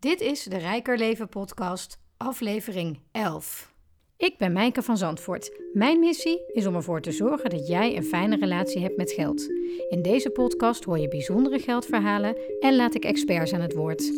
Dit 0.00 0.20
is 0.20 0.42
de 0.42 0.56
Rijker 0.56 0.98
Leven 0.98 1.28
podcast, 1.28 1.98
aflevering 2.16 3.00
11. 3.12 3.72
Ik 4.16 4.38
ben 4.38 4.52
Mijke 4.52 4.82
van 4.82 4.96
Zandvoort. 4.96 5.60
Mijn 5.72 5.98
missie 5.98 6.40
is 6.52 6.66
om 6.66 6.74
ervoor 6.74 7.00
te 7.00 7.12
zorgen 7.12 7.50
dat 7.50 7.68
jij 7.68 7.96
een 7.96 8.04
fijne 8.04 8.36
relatie 8.36 8.82
hebt 8.82 8.96
met 8.96 9.12
geld. 9.12 9.48
In 9.88 10.02
deze 10.02 10.30
podcast 10.30 10.84
hoor 10.84 10.98
je 10.98 11.08
bijzondere 11.08 11.58
geldverhalen 11.58 12.36
en 12.60 12.76
laat 12.76 12.94
ik 12.94 13.04
experts 13.04 13.52
aan 13.52 13.60
het 13.60 13.74
woord. 13.74 14.12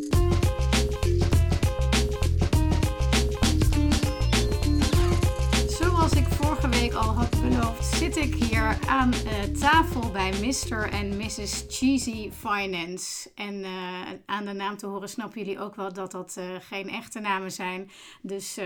Ik 8.21 8.34
hier 8.34 8.78
aan 8.87 9.14
uh, 9.14 9.42
tafel 9.42 10.10
bij 10.10 10.30
Mr. 10.30 10.92
en 10.92 11.16
Mrs. 11.16 11.64
Cheesy 11.68 12.30
Finance. 12.30 13.30
En 13.35 13.54
uh, 13.54 14.08
aan 14.26 14.44
de 14.44 14.53
naam 14.53 14.76
te 14.76 14.86
horen 14.86 15.08
snappen 15.08 15.38
jullie 15.40 15.60
ook 15.60 15.74
wel 15.74 15.92
dat 15.92 16.10
dat 16.10 16.36
uh, 16.38 16.45
geen 16.60 16.88
echte 16.88 17.20
namen 17.20 17.50
zijn. 17.50 17.90
Dus 18.22 18.59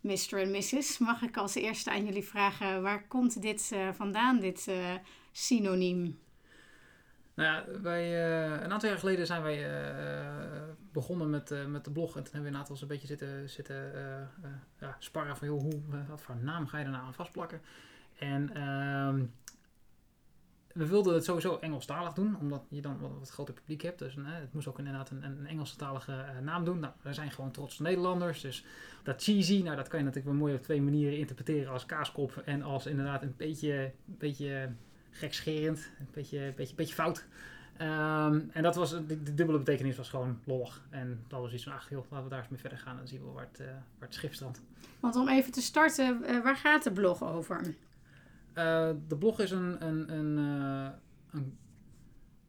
Mr. 0.00 0.38
en 0.38 0.50
Mrs. 0.50 0.98
Mag 0.98 1.22
ik 1.22 1.36
als 1.36 1.54
eerste 1.54 1.90
aan 1.90 2.04
jullie 2.04 2.24
vragen, 2.24 2.82
waar 2.82 3.06
komt 3.06 3.42
dit 3.42 3.74
vandaan, 3.92 4.40
dit 4.40 4.70
synoniem? 5.32 6.18
Nou 7.34 7.48
ja, 7.48 7.80
wij, 7.80 8.24
een 8.62 8.72
aantal 8.72 8.88
jaar 8.88 8.98
geleden 8.98 9.26
zijn 9.26 9.42
wij 9.42 9.66
begonnen 10.92 11.30
met, 11.30 11.68
met 11.68 11.84
de 11.84 11.90
blog. 11.90 12.16
En 12.16 12.22
toen 12.22 12.32
hebben 12.32 12.40
we 12.40 12.46
inderdaad 12.46 12.68
wel 12.68 12.78
een 12.80 12.88
beetje 12.88 13.06
zitten, 13.06 13.48
zitten 13.48 13.92
ja, 14.78 14.96
sparren 14.98 15.36
van... 15.36 15.48
Joh, 15.48 15.60
hoe, 15.60 15.80
wat 16.08 16.22
voor 16.22 16.36
naam 16.36 16.66
ga 16.66 16.78
je 16.78 16.84
er 16.84 16.90
nou 16.90 17.04
aan 17.04 17.14
vastplakken? 17.14 17.60
En 18.22 18.54
ehm, 18.54 19.24
we 20.72 20.86
wilden 20.86 21.14
het 21.14 21.24
sowieso 21.24 21.56
Engelstalig 21.56 22.12
doen, 22.12 22.36
omdat 22.40 22.62
je 22.68 22.80
dan 22.80 22.98
wat, 23.00 23.10
wat 23.18 23.30
groter 23.30 23.54
publiek 23.54 23.82
hebt. 23.82 23.98
Dus 23.98 24.14
het 24.16 24.52
moest 24.52 24.66
ook 24.66 24.78
inderdaad 24.78 25.10
een, 25.10 25.24
een 25.24 25.46
Engelstalige 25.46 26.12
uh, 26.12 26.38
naam 26.42 26.64
doen. 26.64 26.78
Nou, 26.78 26.92
wij 27.02 27.12
zijn 27.12 27.30
gewoon 27.30 27.50
trots 27.50 27.78
Nederlanders. 27.78 28.40
Dus 28.40 28.64
dat 29.02 29.22
cheesy, 29.22 29.62
nou, 29.62 29.76
dat 29.76 29.88
kan 29.88 29.98
je 29.98 30.04
natuurlijk 30.04 30.32
wel 30.34 30.42
mooi 30.42 30.54
op 30.54 30.62
twee 30.62 30.82
manieren 30.82 31.18
interpreteren. 31.18 31.72
Als 31.72 31.86
kaaskop 31.86 32.42
en 32.44 32.62
als 32.62 32.86
inderdaad 32.86 33.22
een 33.22 33.34
beetje, 33.36 33.92
beetje 34.04 34.72
gekscherend. 35.10 35.90
Een 35.98 36.08
beetje, 36.12 36.52
beetje, 36.56 36.74
beetje 36.74 36.94
fout. 36.94 37.26
Um, 37.80 38.50
en 38.52 38.62
dat 38.62 38.74
was, 38.74 38.90
de, 38.90 39.34
dubbele 39.34 39.58
betekenis 39.58 39.96
was 39.96 40.08
gewoon 40.08 40.40
lollig. 40.44 40.82
En 40.90 41.24
dat 41.28 41.40
was 41.40 41.52
iets 41.52 41.64
van, 41.64 41.72
ach 41.72 41.90
joh, 41.90 42.04
laten 42.10 42.24
we 42.24 42.30
daar 42.30 42.40
eens 42.40 42.48
mee 42.48 42.60
verder 42.60 42.78
gaan. 42.78 42.92
En 42.92 42.98
dan 42.98 43.08
zien 43.08 43.24
we 43.24 43.30
waar 43.30 43.48
het, 43.52 43.60
uh, 43.60 43.66
waar 43.98 44.08
het. 44.20 44.60
Want 45.00 45.16
om 45.16 45.28
even 45.28 45.52
te 45.52 45.62
starten, 45.62 46.42
waar 46.42 46.56
gaat 46.56 46.82
de 46.82 46.92
blog 46.92 47.22
over? 47.22 47.74
Uh, 48.54 48.90
de 49.08 49.16
blog 49.16 49.40
is 49.40 49.50
een, 49.50 49.86
een, 49.86 50.12
een, 50.12 50.38
uh, 50.38 50.90
een 51.30 51.58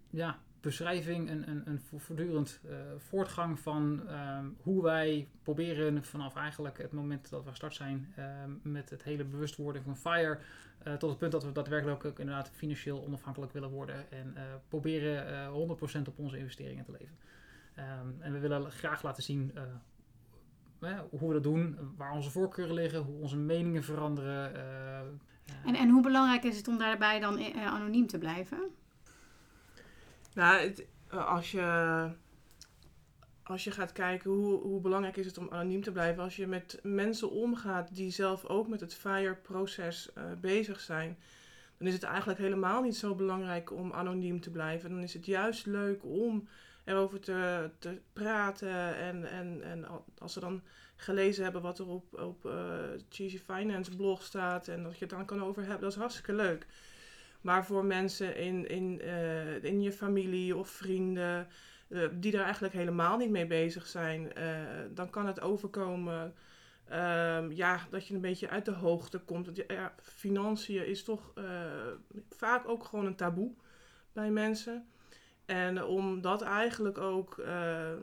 ja, 0.10 0.40
beschrijving, 0.62 1.30
een, 1.30 1.50
een, 1.50 1.62
een 1.66 1.80
voortdurend 1.80 2.60
uh, 2.66 2.76
voortgang 2.98 3.60
van 3.60 4.02
um, 4.10 4.58
hoe 4.62 4.84
wij 4.84 5.28
proberen 5.44 6.04
vanaf 6.04 6.36
eigenlijk 6.36 6.78
het 6.78 6.92
moment 6.92 7.30
dat 7.30 7.44
we 7.44 7.50
gestart 7.50 7.73
zijn 7.73 8.14
met 8.62 8.90
het 8.90 9.04
hele 9.04 9.23
bewustwording 9.23 9.86
van 9.86 9.98
FIRE 9.98 10.40
tot 10.98 11.10
het 11.10 11.20
punt 11.20 11.32
dat 11.32 11.44
we 11.44 11.52
daadwerkelijk 11.52 12.06
ook 12.06 12.20
inderdaad 12.20 12.50
financieel 12.50 13.06
onafhankelijk 13.06 13.54
willen 13.54 13.70
worden 13.70 14.12
en 14.12 14.36
proberen 14.67 15.52
100% 16.06 16.08
op 16.08 16.20
onze 16.20 16.38
investeringen 16.38 16.86
te 16.86 16.92
leven. 16.92 17.17
Um, 17.78 18.16
en 18.20 18.34
we 18.34 18.40
willen 18.40 18.72
graag 18.72 19.04
laten 19.04 19.23
zien 19.23 19.52
hoe 21.10 21.28
we 21.28 21.34
dat 21.34 21.44
doen, 21.44 21.78
waar 21.98 22.12
onze 22.12 22.32
voorkeuren 22.32 22.76
liggen, 22.76 23.02
hoe 23.02 23.22
onze 23.22 23.38
meningen 23.38 23.84
veranderen. 23.84 24.54
En, 25.66 25.75
en 25.75 25.89
hoe 25.89 26.02
belangrijk 26.02 26.44
is 26.44 26.58
het 26.58 26.67
om 26.67 26.77
daarbij 26.77 27.19
dan 27.19 27.39
uh, 27.39 27.66
anoniem 27.66 28.08
te 28.08 28.17
blijven? 28.17 28.59
Nou, 30.33 30.59
het, 30.61 30.86
als, 31.09 31.52
je, 31.52 32.09
als 33.44 33.64
je 33.64 33.71
gaat 33.71 33.91
kijken 33.91 34.31
hoe, 34.31 34.61
hoe 34.61 34.81
belangrijk 34.81 35.17
is 35.17 35.25
het 35.25 35.38
om 35.38 35.47
anoniem 35.52 35.83
te 35.83 35.91
blijven, 35.91 36.23
als 36.23 36.36
je 36.36 36.47
met 36.47 36.80
mensen 36.83 37.31
omgaat 37.31 37.95
die 37.95 38.11
zelf 38.11 38.45
ook 38.45 38.67
met 38.67 38.80
het 38.80 38.94
FIRE-proces 38.94 40.09
uh, 40.17 40.23
bezig 40.41 40.80
zijn, 40.80 41.17
dan 41.77 41.87
is 41.87 41.93
het 41.93 42.03
eigenlijk 42.03 42.39
helemaal 42.39 42.82
niet 42.82 42.95
zo 42.95 43.15
belangrijk 43.15 43.71
om 43.71 43.93
anoniem 43.93 44.42
te 44.42 44.52
blijven. 44.52 44.89
Dan 44.89 45.03
is 45.03 45.14
het 45.14 45.26
juist 45.26 45.65
leuk 45.65 46.03
om 46.03 46.48
erover 46.83 47.20
te, 47.20 47.70
te 47.80 48.02
praten 48.14 48.95
en, 48.95 49.30
en, 49.30 49.61
en 49.64 49.86
als 50.17 50.33
ze 50.33 50.39
dan 50.39 50.61
gelezen 51.03 51.43
hebben 51.43 51.61
wat 51.61 51.80
er 51.80 51.87
op, 51.87 52.19
op 52.19 52.45
uh, 52.45 52.53
Cheesy 53.09 53.39
Finance 53.39 53.95
blog 53.95 54.23
staat 54.23 54.67
en 54.67 54.83
dat 54.83 54.93
je 54.93 55.05
het 55.05 55.09
dan 55.09 55.25
kan 55.25 55.43
over 55.43 55.61
hebben. 55.61 55.81
Dat 55.81 55.91
is 55.91 55.97
hartstikke 55.97 56.33
leuk. 56.33 56.65
Maar 57.41 57.65
voor 57.65 57.86
mensen 57.86 58.37
in, 58.37 58.67
in, 58.67 58.99
uh, 59.03 59.64
in 59.64 59.81
je 59.81 59.91
familie 59.91 60.55
of 60.55 60.69
vrienden 60.69 61.47
uh, 61.87 62.09
die 62.14 62.31
daar 62.31 62.43
eigenlijk 62.43 62.73
helemaal 62.73 63.17
niet 63.17 63.30
mee 63.30 63.47
bezig 63.47 63.87
zijn, 63.87 64.31
dan 64.93 65.09
kan 65.09 65.25
het 65.25 65.41
overkomen 65.41 66.33
um, 66.91 67.52
ja, 67.52 67.87
dat 67.89 68.08
je 68.08 68.14
een 68.14 68.21
beetje 68.21 68.49
uit 68.49 68.65
de 68.65 68.71
hoogte 68.71 69.20
komt. 69.20 69.49
Ja, 69.67 69.93
financiën 70.02 70.87
is 70.87 71.03
toch 71.03 71.33
vaak 72.30 72.67
ook 72.67 72.83
gewoon 72.83 73.05
een 73.05 73.15
taboe 73.15 73.52
bij 74.14 74.31
mensen. 74.31 74.87
En 75.45 75.83
om 75.83 76.21
dat 76.21 76.41
eigenlijk 76.41 76.97
ook 76.97 77.35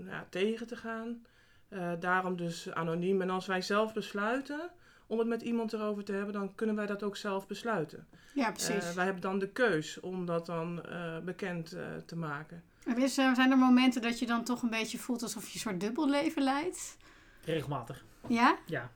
ja, 0.04 0.26
tegen 0.30 0.66
te 0.66 0.76
gaan, 0.76 1.24
uh, 1.70 1.92
daarom 2.00 2.36
dus 2.36 2.72
anoniem. 2.72 3.22
En 3.22 3.30
als 3.30 3.46
wij 3.46 3.62
zelf 3.62 3.92
besluiten 3.92 4.70
om 5.06 5.18
het 5.18 5.28
met 5.28 5.42
iemand 5.42 5.72
erover 5.72 6.04
te 6.04 6.12
hebben, 6.12 6.32
dan 6.32 6.54
kunnen 6.54 6.76
wij 6.76 6.86
dat 6.86 7.02
ook 7.02 7.16
zelf 7.16 7.46
besluiten. 7.46 8.06
Ja, 8.34 8.50
precies. 8.50 8.88
Uh, 8.88 8.94
wij 8.94 9.04
hebben 9.04 9.22
dan 9.22 9.38
de 9.38 9.48
keus 9.48 10.00
om 10.00 10.26
dat 10.26 10.46
dan 10.46 10.82
uh, 10.88 11.18
bekend 11.18 11.76
te 12.06 12.16
maken. 12.16 12.62
En 12.84 12.98
is, 12.98 13.14
zijn 13.14 13.50
er 13.50 13.58
momenten 13.58 14.02
dat 14.02 14.18
je 14.18 14.26
dan 14.26 14.44
toch 14.44 14.62
een 14.62 14.70
beetje 14.70 14.98
voelt 14.98 15.22
alsof 15.22 15.46
je 15.46 15.54
een 15.54 15.60
soort 15.60 15.80
dubbelleven 15.80 16.42
leidt? 16.42 16.96
Regelmatig. 17.44 18.04
Ja? 18.26 18.58
Ja. 18.66 18.90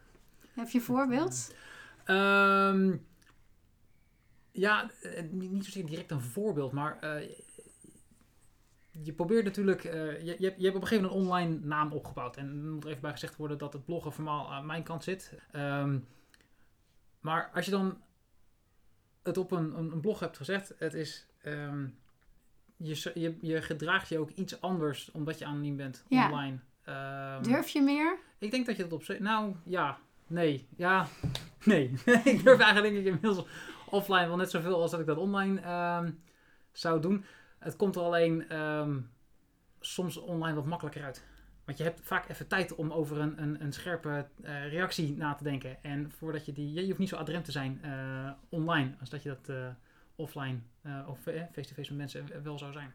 Heb 0.54 0.68
je 0.68 0.78
een 0.78 0.84
voorbeeld? 0.84 1.54
Um, 2.06 3.06
ja, 4.50 4.90
niet 5.30 5.64
zozeer 5.64 5.86
direct 5.86 6.10
een 6.10 6.20
voorbeeld, 6.20 6.72
maar 6.72 6.98
je 9.02 9.12
probeert 9.12 9.44
natuurlijk, 9.44 9.84
uh, 9.84 9.92
je, 9.92 10.24
je, 10.38 10.46
hebt, 10.46 10.58
je 10.58 10.64
hebt 10.64 10.76
op 10.76 10.82
een 10.82 10.88
gegeven 10.88 11.02
moment 11.04 11.14
een 11.14 11.32
online 11.32 11.58
naam 11.62 11.92
opgebouwd. 11.92 12.36
En 12.36 12.46
er 12.46 12.72
moet 12.72 12.84
er 12.84 12.90
even 12.90 13.02
bij 13.02 13.10
gezegd 13.10 13.36
worden 13.36 13.58
dat 13.58 13.72
het 13.72 13.84
bloggen 13.84 14.12
formaal 14.12 14.52
aan 14.52 14.66
mijn 14.66 14.82
kant 14.82 15.04
zit. 15.04 15.38
Um, 15.52 16.06
maar 17.20 17.50
als 17.54 17.64
je 17.64 17.70
dan 17.70 18.02
het 19.22 19.38
op 19.38 19.50
een, 19.50 19.78
een, 19.78 20.00
blog 20.00 20.20
hebt 20.20 20.36
gezegd, 20.36 20.74
het 20.78 20.94
is, 20.94 21.26
um, 21.44 21.98
je, 22.76 23.10
je, 23.14 23.36
je 23.40 23.62
gedraagt 23.62 24.08
je 24.08 24.18
ook 24.18 24.30
iets 24.30 24.60
anders 24.60 25.10
omdat 25.10 25.38
je 25.38 25.44
anoniem 25.44 25.76
bent 25.76 26.04
ja. 26.08 26.30
online. 26.30 26.58
Um, 27.36 27.42
Durf 27.42 27.68
je 27.68 27.82
meer? 27.82 28.18
Ik 28.38 28.50
denk 28.50 28.66
dat 28.66 28.76
je 28.76 28.86
dat 28.86 28.92
op 28.92 29.18
nou 29.18 29.54
ja, 29.64 29.98
nee, 30.26 30.66
ja, 30.76 31.06
nee. 31.64 31.90
ik 32.24 32.44
durf 32.44 32.60
eigenlijk 32.60 32.94
inmiddels 32.94 33.46
offline 33.90 34.26
wel 34.26 34.36
net 34.36 34.50
zoveel 34.50 34.80
als 34.80 34.90
dat 34.90 35.00
ik 35.00 35.06
dat 35.06 35.18
online 35.18 35.60
zou 36.72 37.00
doen. 37.00 37.24
Het 37.64 37.76
komt 37.76 37.96
er 37.96 38.02
alleen 38.02 38.56
um, 38.58 39.10
soms 39.80 40.16
online 40.16 40.54
wat 40.54 40.66
makkelijker 40.66 41.04
uit. 41.04 41.24
Want 41.64 41.78
je 41.78 41.84
hebt 41.84 42.00
vaak 42.02 42.28
even 42.28 42.48
tijd 42.48 42.74
om 42.74 42.92
over 42.92 43.18
een, 43.18 43.42
een, 43.42 43.62
een 43.62 43.72
scherpe 43.72 44.26
uh, 44.42 44.68
reactie 44.68 45.16
na 45.16 45.34
te 45.34 45.44
denken. 45.44 45.82
En 45.82 46.10
voordat 46.10 46.46
je 46.46 46.52
die. 46.52 46.72
Je 46.72 46.86
hoeft 46.86 46.98
niet 46.98 47.08
zo 47.08 47.16
adrem 47.16 47.42
te 47.42 47.52
zijn 47.52 47.80
uh, 47.84 48.30
online 48.48 48.94
als 49.00 49.10
dat 49.10 49.22
je 49.22 49.28
dat 49.28 49.48
uh, 49.48 49.66
offline 50.14 50.58
of 51.06 51.18
face-to-face 51.22 51.74
-face 51.74 51.94
met 51.94 51.96
mensen 51.96 52.42
wel 52.42 52.58
zou 52.58 52.72
zijn. 52.72 52.94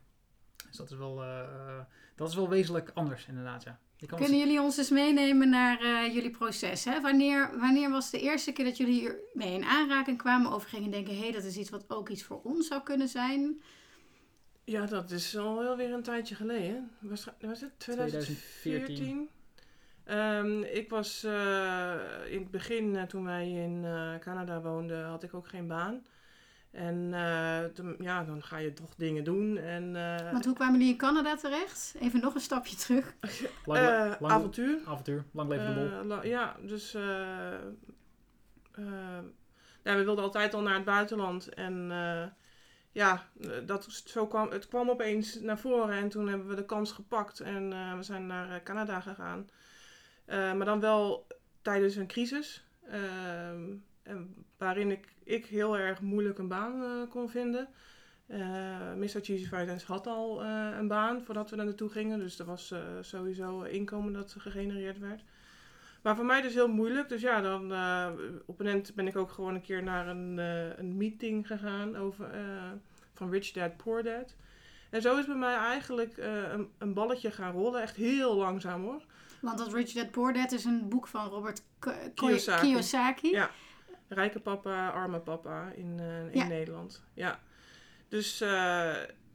Dus 0.68 0.78
dat 0.78 0.92
is 0.92 0.98
wel, 0.98 1.24
dat 2.16 2.30
is 2.30 2.36
wel 2.36 2.50
wezenlijk 2.50 2.92
anders, 2.94 3.26
inderdaad. 3.26 3.64
Ja. 3.64 3.80
Kunnen 4.16 4.38
jullie 4.38 4.62
ons 4.62 4.78
eens 4.78 4.90
meenemen 4.90 5.50
naar 5.50 5.78
jullie 6.12 6.32
proces? 6.32 6.86
Hè? 6.86 7.02
Wanneer, 7.02 7.60
wanneer 7.60 7.90
was 7.90 8.10
de 8.10 8.20
eerste 8.20 8.52
keer 8.52 8.66
dat 8.66 8.78
jullie 8.78 9.00
hiermee 9.00 9.54
in 9.54 9.64
aanraking 9.64 10.18
kwamen 10.18 10.52
over 10.52 10.70
gingen 10.70 10.92
denken: 10.92 11.14
hé, 11.14 11.20
hey, 11.20 11.32
dat 11.32 11.44
is 11.44 11.58
iets 11.58 11.70
wat 11.70 11.86
ook 11.88 12.10
iets 12.10 12.24
voor 12.24 12.42
ons 12.42 12.68
zou 12.68 12.84
kunnen 12.84 13.08
zijn? 13.08 13.62
Ja, 14.70 14.86
dat 14.86 15.12
is 15.12 15.38
al 15.38 15.60
wel 15.60 15.78
weer 15.78 15.94
een 15.94 16.04
tijdje 16.04 16.36
geleden. 16.36 16.92
Was, 17.00 17.28
was 17.42 17.62
het 17.62 17.80
2014? 17.80 18.30
2014. 18.62 19.30
Um, 20.06 20.64
ik 20.64 20.90
was 20.90 21.24
uh, 21.24 21.94
in 22.28 22.40
het 22.40 22.52
begin, 22.52 22.94
uh, 22.94 23.04
toen 23.04 23.24
wij 23.24 23.52
in 23.52 23.84
uh, 23.84 24.16
Canada 24.20 24.62
woonden, 24.62 25.06
had 25.06 25.24
ik 25.24 25.34
ook 25.34 25.48
geen 25.48 25.68
baan. 25.68 26.06
En 26.72 27.14
toen, 27.74 27.96
ja, 28.00 28.24
dan 28.24 28.44
ga 28.44 28.58
je 28.58 28.74
toch 28.74 28.96
dingen 28.96 29.24
doen. 29.24 29.58
En, 29.58 29.94
Want 30.32 30.46
hoe 30.46 30.56
kwamen 30.56 30.74
jullie 30.74 30.94
in 30.94 30.98
Canada 31.00 31.36
terecht? 31.36 31.96
Even 32.00 32.20
nog 32.20 32.36
een 32.36 32.42
stapje 32.42 32.76
terug. 32.76 33.14
lang, 33.66 34.20
lang, 34.20 34.34
avontuur. 34.34 34.80
Avontuur, 34.86 35.24
lang 35.32 35.50
leven 35.50 35.74
de 35.74 36.06
bol. 36.08 36.24
ja, 36.24 36.56
dus 36.62 36.92
ja, 39.84 39.96
we 39.96 40.04
wilden 40.04 40.24
altijd 40.24 40.54
al 40.54 40.62
naar 40.62 40.76
het 40.76 40.86
buitenland. 40.86 41.54
En 41.54 41.92
ja, 42.92 43.30
eh, 43.42 43.50
dat, 43.66 43.84
zo 44.06 44.28
kwam, 44.28 44.50
het 44.50 44.68
kwam 44.68 44.90
opeens 44.90 45.40
naar 45.40 45.60
voren 45.60 45.98
en 45.98 46.10
toen 46.10 46.28
hebben 46.28 46.48
we 46.48 46.56
de 46.56 46.66
kans 46.66 46.92
gepakt 46.92 47.40
en 47.40 47.72
uh, 47.72 47.96
we 47.96 48.04
zijn 48.04 48.28
naar 48.28 48.50
uh, 48.50 48.64
Canada 48.64 49.00
gegaan. 49.00 49.50
Uh, 50.28 50.54
maar 50.54 50.66
dan 50.66 50.80
wel 50.80 51.28
tijdens 51.62 51.96
een 51.96 52.08
crisis, 52.08 52.64
en 54.04 54.46
waarin 54.58 54.92
ik, 54.92 55.14
ik 55.24 55.46
heel 55.46 55.78
erg 55.78 56.02
moeilijk 56.02 56.38
een 56.38 56.48
baan 56.48 57.08
kon 57.08 57.30
vinden. 57.30 57.70
Eh 58.30 58.94
Mr. 58.96 59.22
Cheesy 59.22 59.48
Finance 59.48 59.86
had 59.86 60.08
al 60.08 60.44
eh, 60.44 60.70
een 60.78 60.88
baan 60.88 61.24
voordat 61.24 61.50
we 61.50 61.56
daar 61.56 61.66
naartoe 61.66 61.90
gingen. 61.90 62.20
Dus 62.20 62.40
er 62.40 62.46
was 62.46 62.72
eh, 62.72 62.80
sowieso 63.02 63.62
inkomen 63.62 64.14
dat 64.14 64.36
gegenereerd 64.38 65.00
werd. 65.00 65.24
Maar 66.02 66.16
voor 66.16 66.26
mij 66.26 66.42
dus 66.42 66.54
heel 66.54 66.68
moeilijk. 66.68 67.10
Dus 67.10 67.22
ja, 67.22 67.42
dan 67.42 67.74
eh, 67.74 68.08
op 68.46 68.60
een 68.60 68.66
moment 68.66 68.96
ben 68.96 69.08
ik 69.08 69.16
ook 69.16 69.32
gewoon 69.32 69.54
een 69.56 69.62
keer 69.62 69.84
naar 69.84 70.08
een, 70.08 70.40
eh, 70.40 70.78
een 70.78 70.98
meeting 70.98 71.48
gegaan 71.48 71.96
over, 71.96 72.32
eh, 72.32 72.72
van 73.14 73.32
Rich 73.32 73.52
Dad 73.52 73.78
Poor 73.78 74.04
Dad. 74.04 74.36
En 74.90 75.02
zo 75.02 75.18
is 75.18 75.26
bij 75.26 75.36
mij 75.36 75.56
eigenlijk 75.56 76.18
een, 76.18 76.70
een 76.78 76.94
balletje 76.94 77.32
gaan 77.32 77.52
rollen. 77.52 77.82
Echt 77.82 77.96
heel 77.96 78.36
langzaam 78.36 78.82
hoor. 78.84 79.02
Want 79.42 79.58
dat 79.58 79.74
Rich 79.74 79.92
Dad 79.92 80.12
Poor 80.12 80.34
Dad 80.34 80.52
is 80.52 80.66
een 80.66 80.90
boek 80.90 81.08
van 81.08 81.28
Robert 81.28 81.64
K- 81.80 82.12
Kiyosaki. 82.16 82.66
Kiyosaki. 82.68 83.30
Ja. 83.30 83.50
Rijke 84.08 84.40
papa, 84.40 84.90
arme 84.90 85.20
papa 85.20 85.72
in, 85.76 86.00
in 86.00 86.40
Ja. 86.40 86.48
Nederland. 86.48 87.04
Ja. 87.14 87.40
Dus 88.08 88.38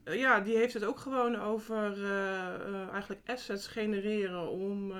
ja, 0.05 0.39
die 0.39 0.57
heeft 0.57 0.73
het 0.73 0.83
ook 0.83 0.99
gewoon 0.99 1.35
over 1.35 2.03
eigenlijk 2.91 3.21
assets 3.25 3.67
genereren 3.67 4.49
om, 4.49 4.93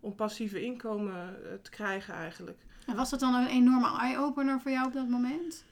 om 0.00 0.14
passieve 0.14 0.62
inkomen 0.62 1.14
eh, 1.14 1.52
te 1.62 1.70
krijgen 1.70 2.14
eigenlijk. 2.14 2.58
En 2.86 2.96
was 2.96 3.10
dat 3.10 3.20
dan 3.20 3.34
een 3.34 3.46
enorme 3.46 3.98
eye-opener 3.98 4.60
voor 4.60 4.70
jou 4.70 4.86
op 4.86 4.92
dat 4.92 5.08
moment? 5.08 5.64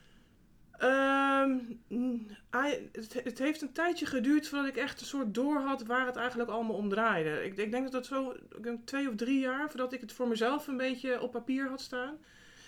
Ehm, 0.79 1.57
het, 2.91 3.13
het 3.23 3.39
heeft 3.39 3.61
een 3.61 3.71
tijdje 3.71 4.05
geduurd 4.05 4.47
voordat 4.47 4.67
ik 4.67 4.75
echt 4.75 4.99
een 4.99 5.05
soort 5.05 5.33
door 5.33 5.57
had 5.59 5.85
waar 5.85 6.05
het 6.05 6.15
eigenlijk 6.15 6.49
allemaal 6.49 6.75
om 6.75 6.89
draaide. 6.89 7.43
Ik, 7.45 7.57
ik 7.57 7.71
denk 7.71 7.83
dat 7.83 7.91
dat 7.91 8.05
zo 8.05 8.35
denk 8.61 8.85
twee 8.85 9.09
of 9.09 9.15
drie 9.15 9.39
jaar 9.39 9.69
voordat 9.69 9.93
ik 9.93 10.01
het 10.01 10.13
voor 10.13 10.27
mezelf 10.27 10.67
een 10.67 10.77
beetje 10.77 11.21
op 11.21 11.31
papier 11.31 11.69
had 11.69 11.81
staan. 11.81 12.17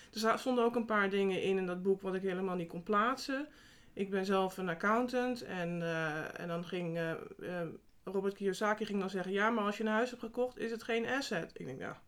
Daar 0.10 0.40
stonden 0.40 0.64
ook 0.64 0.76
een 0.76 0.86
paar 0.86 1.10
dingen 1.10 1.42
in 1.42 1.58
in 1.58 1.66
dat 1.66 1.84
boek 1.84 2.02
wat 2.02 2.16
ik 2.16 2.22
helemaal 2.22 2.56
niet 2.56 2.68
kon 2.68 2.84
plaatsen. 2.84 3.48
Ik 3.94 4.10
ben 4.10 4.26
zelf 4.26 4.58
een 4.58 4.70
accountant 4.70 5.42
en, 5.42 5.82
eh, 5.82 6.40
en 6.40 6.48
dan 6.48 6.66
ging 6.66 6.98
eh, 6.98 7.12
Robert 8.04 8.34
Kiyosaki 8.34 8.86
ging 8.86 9.00
dan 9.00 9.10
zeggen: 9.10 9.32
Ja, 9.32 9.50
maar 9.50 9.64
als 9.64 9.78
je 9.78 9.84
een 9.84 9.90
huis 9.90 10.10
hebt 10.10 10.22
gekocht, 10.22 10.58
is 10.58 10.72
het 10.72 10.84
geen 10.84 11.08
asset. 11.08 11.52
Ik 11.54 11.66
denk, 11.66 11.80
ja, 11.80 12.02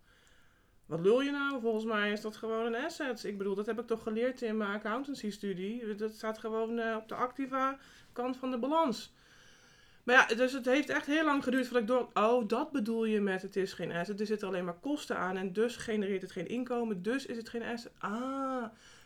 wat 0.85 0.99
lul 0.99 1.21
je 1.21 1.31
nou? 1.31 1.61
Volgens 1.61 1.85
mij 1.85 2.11
is 2.11 2.21
dat 2.21 2.35
gewoon 2.35 2.65
een 2.65 2.85
asset. 2.85 3.23
Ik 3.23 3.37
bedoel, 3.37 3.55
dat 3.55 3.65
heb 3.65 3.79
ik 3.79 3.87
toch 3.87 4.03
geleerd 4.03 4.41
in 4.41 4.57
mijn 4.57 4.71
accountancy-studie. 4.71 5.95
Dat 5.95 6.13
staat 6.13 6.37
gewoon 6.37 6.79
eh, 6.79 6.95
op 6.95 7.07
de 7.07 7.15
activa 7.15 7.77
kant 8.13 8.37
van 8.37 8.51
de 8.51 8.57
balans. 8.57 9.13
Maar 10.03 10.15
ja, 10.15 10.35
dus 10.35 10.53
het 10.53 10.65
heeft 10.65 10.89
echt 10.89 11.05
heel 11.05 11.25
lang 11.25 11.43
geduurd 11.43 11.67
voordat 11.67 11.81
ik 11.81 11.87
door... 11.87 12.23
Oh, 12.23 12.47
dat 12.47 12.71
bedoel 12.71 13.05
je 13.05 13.21
met 13.21 13.41
het 13.41 13.55
is 13.55 13.73
geen 13.73 13.91
asset. 13.91 14.19
Er 14.19 14.25
zitten 14.25 14.47
alleen 14.47 14.65
maar 14.65 14.79
kosten 14.79 15.17
aan 15.17 15.37
en 15.37 15.53
dus 15.53 15.75
genereert 15.75 16.21
het 16.21 16.31
geen 16.31 16.47
inkomen. 16.47 17.01
Dus 17.01 17.25
is 17.25 17.37
het 17.37 17.49
geen 17.49 17.63
asset. 17.63 17.91
Ah, 17.97 18.11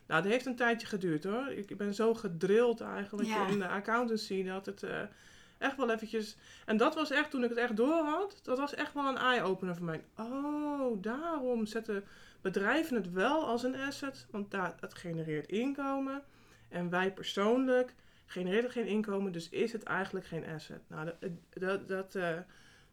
nou, 0.07 0.21
dat 0.21 0.23
heeft 0.23 0.45
een 0.45 0.55
tijdje 0.55 0.87
geduurd 0.87 1.23
hoor. 1.23 1.47
Ik 1.49 1.77
ben 1.77 1.93
zo 1.93 2.13
gedrild 2.13 2.81
eigenlijk 2.81 3.27
Ja. 3.27 3.47
in 3.47 3.59
de 3.59 3.67
accountancy 3.67 4.43
dat 4.43 4.65
het 4.65 4.83
eh, 4.83 5.01
echt 5.57 5.77
wel 5.77 5.89
eventjes... 5.89 6.37
En 6.65 6.77
dat 6.77 6.95
was 6.95 7.11
echt, 7.11 7.31
toen 7.31 7.43
ik 7.43 7.49
het 7.49 7.57
echt 7.57 7.75
door 7.77 8.03
had, 8.03 8.39
dat 8.43 8.57
was 8.57 8.73
echt 8.73 8.93
wel 8.93 9.07
een 9.07 9.17
eye-opener 9.17 9.75
voor 9.75 9.85
mij. 9.85 10.03
Oh, 10.17 11.01
daarom 11.01 11.65
zetten 11.65 12.03
bedrijven 12.41 12.95
het 12.95 13.11
wel 13.11 13.45
als 13.47 13.63
een 13.63 13.75
asset, 13.75 14.25
want 14.31 14.51
daar, 14.51 14.75
het 14.79 14.93
genereert 14.93 15.47
inkomen. 15.47 16.23
En 16.69 16.89
wij 16.89 17.11
persoonlijk 17.11 17.93
genereert 18.25 18.63
het 18.63 18.71
geen 18.71 18.87
inkomen, 18.87 19.31
dus 19.31 19.49
is 19.49 19.71
het 19.71 19.83
eigenlijk 19.83 20.25
geen 20.25 20.45
asset. 20.55 20.81
Nou, 20.87 21.05
dat, 21.05 21.29
dat, 21.53 21.87
dat 21.87 22.15
eh, 22.15 22.37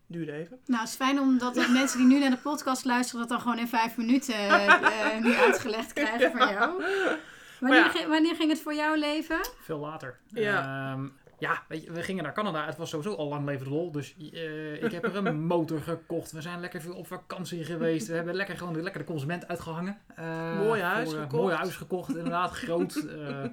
duurde 0.07 0.33
even. 0.33 0.59
Nou, 0.67 0.81
het 0.81 0.89
is 0.91 0.97
fijn 0.97 1.21
omdat 1.21 1.55
de 1.55 1.69
mensen 1.79 1.99
die 1.99 2.07
nu 2.07 2.19
naar 2.19 2.31
de 2.31 2.37
podcast 2.37 2.85
luisteren... 2.85 3.21
dat 3.21 3.29
dan 3.29 3.41
gewoon 3.41 3.59
in 3.59 3.69
vijf 3.69 3.97
minuten 3.97 4.35
eh, 4.35 5.19
nu 5.23 5.35
uitgelegd 5.35 5.93
krijgen 5.93 6.31
voor 6.31 6.49
jou. 6.49 6.83
Wanneer, 7.61 7.79
ja. 7.81 7.89
ging- 7.89 8.09
wanneer 8.09 8.35
ging 8.35 8.51
het 8.51 8.61
voor 8.61 8.75
jouw 8.75 8.95
leven? 8.95 9.39
Veel 9.61 9.79
later. 9.79 10.19
Ja. 10.27 10.93
Ehm, 10.93 11.09
ja, 11.39 11.63
weet 11.69 11.85
je, 11.85 11.93
we 11.93 12.03
gingen 12.03 12.23
naar 12.23 12.33
Canada. 12.33 12.67
Het 12.67 12.77
was 12.77 12.91
sowieso 12.91 13.15
al 13.15 13.29
lang 13.29 13.45
leven 13.45 13.65
de 13.65 13.71
lol. 13.71 13.91
Dus 13.91 14.17
eh, 14.33 14.83
ik 14.83 14.93
heb 14.93 15.05
er 15.05 15.17
een 15.17 15.41
motor 15.55 15.81
gekocht. 15.81 16.33
We 16.33 16.41
zijn 16.41 16.61
lekker 16.61 16.81
veel 16.81 16.95
op 16.95 17.07
vakantie 17.07 17.65
geweest. 17.65 18.07
We 18.07 18.15
hebben 18.15 18.35
lekker 18.35 18.57
gewoon 18.57 18.73
de, 18.73 18.83
lekker 18.83 19.01
de 19.01 19.07
consument 19.07 19.49
uitgehangen. 19.49 19.99
Eh, 20.15 20.59
Mooi 20.59 20.83
huis 20.83 21.09
voor, 21.09 21.17
eh, 21.19 21.23
gekocht. 21.23 21.43
Mooi 21.43 21.55
huis 21.55 21.77
gekocht, 21.77 22.17
inderdaad. 22.17 22.51
groot. 22.51 22.95
eh 22.97 23.45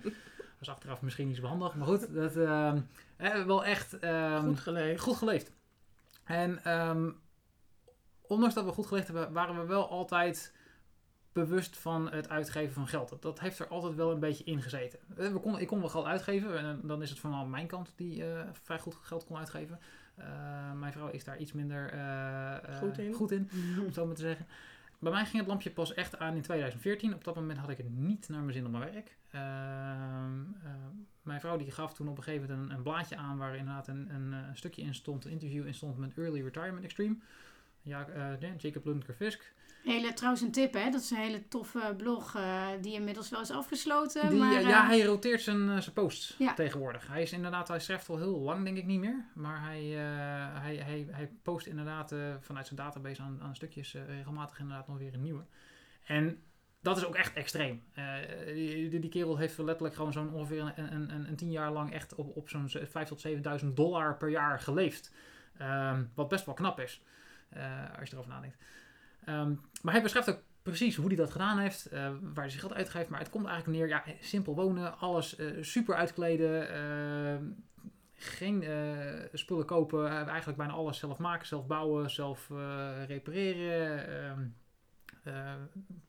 was 0.60 0.70
achteraf 0.70 1.02
misschien 1.02 1.28
niet 1.28 1.38
zo 1.38 1.46
handig. 1.46 1.76
Maar 1.76 1.88
goed, 1.88 2.14
dat, 2.14 2.34
wel 3.46 3.66
echt 3.66 4.00
ehm, 4.00 4.46
Goed 4.46 4.60
geleefd. 4.60 5.02
goed 5.02 5.18
geleefd. 5.18 5.52
En 6.24 6.64
ehm, 6.64 7.10
ondanks 8.22 8.56
dat 8.56 8.66
we 8.66 8.72
goed 8.72 8.88
geleefd 8.88 9.08
hebben, 9.08 9.34
waren 9.34 9.60
we 9.60 9.66
wel 9.66 9.90
altijd 9.90 10.54
bewust 11.34 11.78
van 11.78 12.12
het 12.12 12.30
uitgeven 12.30 12.74
van 12.74 12.88
geld. 12.88 13.10
Dat, 13.10 13.22
dat 13.22 13.40
heeft 13.40 13.60
er 13.60 13.68
altijd 13.68 13.96
wel 13.96 14.12
een 14.12 14.20
beetje 14.20 14.44
in 14.44 14.62
gezeten. 14.62 15.00
Eh, 15.18 15.32
We 15.32 15.40
kon, 15.40 15.60
ik 15.60 15.68
kon 15.68 15.80
wel 15.80 15.90
geld 15.90 16.06
uitgeven 16.06 16.58
en 16.58 16.80
dan 16.84 17.02
is 17.02 17.10
het 17.10 17.20
vooral 17.20 17.46
mijn 17.46 17.68
kant 17.68 17.94
die 17.96 18.26
eh, 18.26 18.48
vrij 18.52 18.80
goed 18.80 18.96
geld 18.96 19.26
kon 19.26 19.38
uitgeven. 19.38 19.80
Eh, 20.16 20.72
mijn 20.74 20.92
vrouw 20.92 21.08
is 21.08 21.24
daar 21.24 21.38
iets 21.38 21.52
minder 21.54 21.94
Goed 22.80 22.98
in. 22.98 23.14
goed 23.14 23.32
in, 23.32 23.50
om 23.80 23.86
het 23.86 23.94
zo 24.00 24.06
maar 24.06 24.16
te 24.16 24.22
zeggen. 24.22 24.46
Bij 25.00 25.12
mij 25.12 25.26
ging 25.26 25.38
het 25.38 25.48
lampje 25.48 25.72
pas 25.72 25.94
echt 25.94 26.20
aan 26.20 26.36
in 26.36 26.42
2014. 26.42 27.14
Op 27.14 27.24
dat 27.24 27.36
moment 27.36 27.58
had 27.58 27.70
ik 27.70 27.78
het 27.78 27.90
niet 27.90 28.30
naar 28.30 28.42
mijn 28.42 28.54
zin 28.54 28.66
op 28.66 28.72
mijn 28.72 28.92
werk. 28.94 29.18
Ehm, 29.32 30.40
eh, 30.64 30.72
mijn 31.22 31.40
vrouw 31.40 31.58
die 31.58 31.72
gaf 31.72 31.94
toen 31.94 32.08
op 32.08 32.18
een 32.18 32.24
gegeven 32.24 32.50
moment 32.50 32.70
een, 32.70 32.76
een 32.78 32.84
blaadje 32.84 33.16
aan 33.18 33.38
waar 33.38 33.56
inderdaad 33.56 33.88
een, 33.88 34.10
een, 34.14 34.34
eh, 34.34 34.40
stukje 34.54 34.82
in 34.82 34.94
stond, 34.96 35.26
een 35.26 35.32
interview 35.32 35.66
in 35.66 35.74
stond 35.74 35.98
met 35.98 36.18
Early 36.18 36.42
Retirement 36.44 36.84
Extreme. 36.84 37.16
Ja, 37.82 38.08
Jacob 38.58 38.86
Lundker-Fisk. 38.86 39.54
Hele, 39.84 40.14
trouwens 40.14 40.42
een 40.44 40.52
tip, 40.52 40.74
hè? 40.74 40.90
Dat 40.90 41.02
is 41.02 41.12
een 41.12 41.18
hele 41.18 41.48
toffe 41.48 41.94
blog 41.98 42.36
eh, 42.36 42.68
die 42.82 42.94
inmiddels 42.94 43.30
wel 43.30 43.42
is 43.42 43.52
afgesloten. 43.52 44.30
Die, 44.30 44.40
maar, 44.40 44.52
eh, 44.52 44.58
eh, 44.58 44.70
ja, 44.70 44.86
hij 44.86 45.02
roteert 45.02 45.42
zijn, 45.42 45.70
eh, 45.70 45.78
zijn 45.80 45.94
posts 45.94 46.36
Ja. 46.38 46.54
tegenwoordig. 46.54 47.08
Hij 47.08 47.22
is 47.22 47.32
inderdaad, 47.32 47.68
hij 47.68 47.80
schrijft 47.80 48.10
al 48.10 48.18
heel 48.18 48.40
lang 48.40 48.64
denk 48.64 48.78
ik 48.78 48.86
niet 48.86 49.00
meer. 49.00 49.26
Maar 49.34 49.62
hij, 49.62 49.80
eh, 49.82 50.62
hij, 50.62 50.76
hij, 50.76 51.08
hij 51.12 51.32
post 51.42 51.66
inderdaad 51.68 52.12
eh, 52.12 52.20
vanuit 52.40 52.66
zijn 52.68 52.80
database 52.80 53.22
aan, 53.22 53.40
aan 53.42 53.56
stukjes 53.56 53.94
eh, 53.94 54.06
regelmatig 54.08 54.60
inderdaad 54.60 54.88
nog 54.88 54.98
weer 54.98 55.14
een 55.14 55.22
nieuwe. 55.22 55.44
En 56.04 56.44
dat 56.82 56.98
is 56.98 57.06
ook 57.06 57.16
echt 57.16 57.34
extreem. 57.34 57.84
Eh, 57.94 58.16
die, 58.46 59.00
die, 59.00 59.10
kerel 59.10 59.38
heeft 59.38 59.58
letterlijk 59.58 59.96
gewoon 59.96 60.12
zo'n 60.14 60.34
ongeveer 60.34 60.62
een, 60.62 60.94
een, 60.94 61.14
een, 61.14 61.28
een 61.28 61.36
tien 61.36 61.52
jaar 61.52 61.72
lang 61.72 61.94
echt 61.94 62.16
op, 62.16 62.36
op 62.38 62.50
zo'n 62.50 62.70
5.000 62.70 62.84
tot 63.08 63.28
7.000 63.62 63.68
dollar 63.74 64.18
per 64.18 64.30
jaar 64.30 64.60
geleefd. 64.60 65.14
Ehm, 65.58 66.04
wat 66.14 66.28
best 66.30 66.46
wel 66.46 66.54
knap 66.56 66.80
is, 66.80 67.02
eh, 67.50 68.00
als 68.00 68.10
je 68.10 68.14
erover 68.16 68.32
nadenkt. 68.32 68.58
Ehm, 69.26 69.54
maar 69.82 69.94
hij 69.94 70.02
beschrijft 70.02 70.30
ook 70.30 70.42
precies 70.62 70.96
hoe 70.96 71.08
hij 71.08 71.16
dat 71.16 71.32
gedaan 71.32 71.58
heeft, 71.58 71.86
eh, 71.86 72.00
waar 72.22 72.44
hij 72.44 72.50
zijn 72.50 72.62
geld 72.62 72.74
uitgeeft. 72.74 73.10
Maar 73.10 73.20
het 73.20 73.30
komt 73.30 73.46
eigenlijk 73.46 73.78
neer, 73.78 73.88
ja, 73.88 74.04
simpel 74.20 74.56
wonen, 74.56 74.98
alles 75.00 75.36
eh, 75.36 75.48
super 75.62 75.96
uitkleden, 75.96 76.70
ehm, 76.70 77.44
geen 78.14 78.64
eh, 78.64 79.24
spullen 79.34 79.66
kopen, 79.66 80.28
eigenlijk 80.28 80.58
bijna 80.58 80.74
alles 80.74 80.98
zelf 80.98 81.18
maken, 81.18 81.48
zelf 81.48 81.68
bouwen, 81.68 82.10
zelf 82.10 82.50
repareren, 83.08 84.08
ehm, 84.08 84.48
eh, 85.24 85.54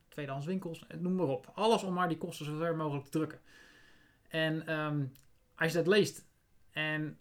tweedehands 0.09 0.47
winkels, 0.47 0.87
noem 0.99 1.14
maar 1.14 1.26
op. 1.26 1.50
Alles 1.54 1.83
om 1.83 1.95
maar 1.95 2.09
die 2.09 2.19
kosten 2.19 2.47
zo 2.47 2.57
ver 2.57 2.76
mogelijk 2.76 3.04
te 3.04 3.11
drukken. 3.11 3.40
En 4.28 4.64
als 5.54 5.73
je 5.73 5.78
dat 5.78 5.87
leest 5.87 6.25
en 6.71 7.19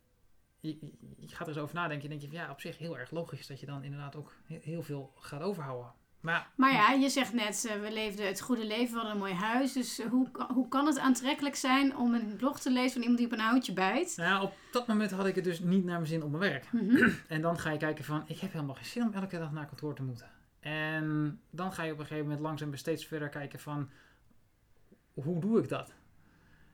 je, 0.61 0.77
je- 0.81 0.93
je 1.19 1.35
gaat 1.35 1.47
er 1.47 1.53
eens 1.53 1.61
over 1.63 1.75
nadenken, 1.75 2.09
denk 2.09 2.21
je 2.21 2.27
van 2.27 2.35
ja, 2.37 2.49
op 2.51 2.61
zich 2.61 2.77
heel 2.77 2.97
erg 2.97 3.11
logisch 3.11 3.47
dat 3.47 3.59
je 3.59 3.65
dan 3.65 3.83
inderdaad 3.83 4.15
ook 4.15 4.33
he- 4.45 4.59
heel 4.61 4.81
veel 4.83 5.13
gaat 5.19 5.41
overhouden. 5.41 5.93
Maar 6.19 6.33
ja, 6.35 6.47
Maar 6.55 6.71
ja, 6.73 6.91
je 6.91 7.09
zegt 7.09 7.33
net, 7.33 7.65
eh, 7.69 7.81
we 7.81 7.91
leefden 7.93 8.27
het 8.27 8.41
goede 8.41 8.65
leven, 8.65 8.87
we 8.89 8.93
hadden 8.95 9.11
een 9.11 9.17
mooi 9.17 9.33
huis. 9.33 9.73
Dus 9.73 10.01
hoe, 10.03 10.29
hoe 10.53 10.67
kan 10.67 10.85
het 10.85 10.99
aantrekkelijk 10.99 11.55
zijn 11.55 11.97
om 11.97 12.13
een 12.13 12.35
blog 12.35 12.59
te 12.59 12.71
lezen 12.71 12.91
van 12.91 13.01
iemand 13.01 13.17
die 13.17 13.27
op 13.27 13.33
een 13.33 13.39
houtje 13.39 13.73
bijt? 13.73 14.13
Nou 14.17 14.29
ja, 14.29 14.41
op 14.41 14.53
dat 14.71 14.87
moment 14.87 15.11
had 15.11 15.25
ik 15.25 15.35
het 15.35 15.43
dus 15.43 15.59
niet 15.59 15.83
naar 15.83 15.95
mijn 15.95 16.07
zin 16.07 16.23
op 16.23 16.29
mijn 16.31 16.51
werk. 16.51 16.71
Mhm. 16.71 17.09
En 17.27 17.41
dan 17.41 17.59
ga 17.59 17.71
je 17.71 17.77
kijken 17.77 18.03
van, 18.03 18.23
ik 18.25 18.39
heb 18.39 18.51
helemaal 18.51 18.75
geen 18.75 18.85
zin 18.85 19.03
om 19.03 19.13
elke 19.13 19.37
dag 19.37 19.51
naar 19.51 19.65
kantoor 19.65 19.95
te 19.95 20.03
moeten. 20.03 20.31
En 20.59 21.39
dan 21.49 21.73
ga 21.73 21.83
je 21.83 21.91
op 21.91 21.99
een 21.99 22.05
gegeven 22.05 22.25
moment 22.27 22.43
langzaam 22.45 22.75
steeds 22.75 23.05
verder 23.05 23.29
kijken 23.29 23.59
van, 23.59 23.89
hoe 25.13 25.39
doe 25.41 25.59
ik 25.59 25.69
dat? 25.69 25.93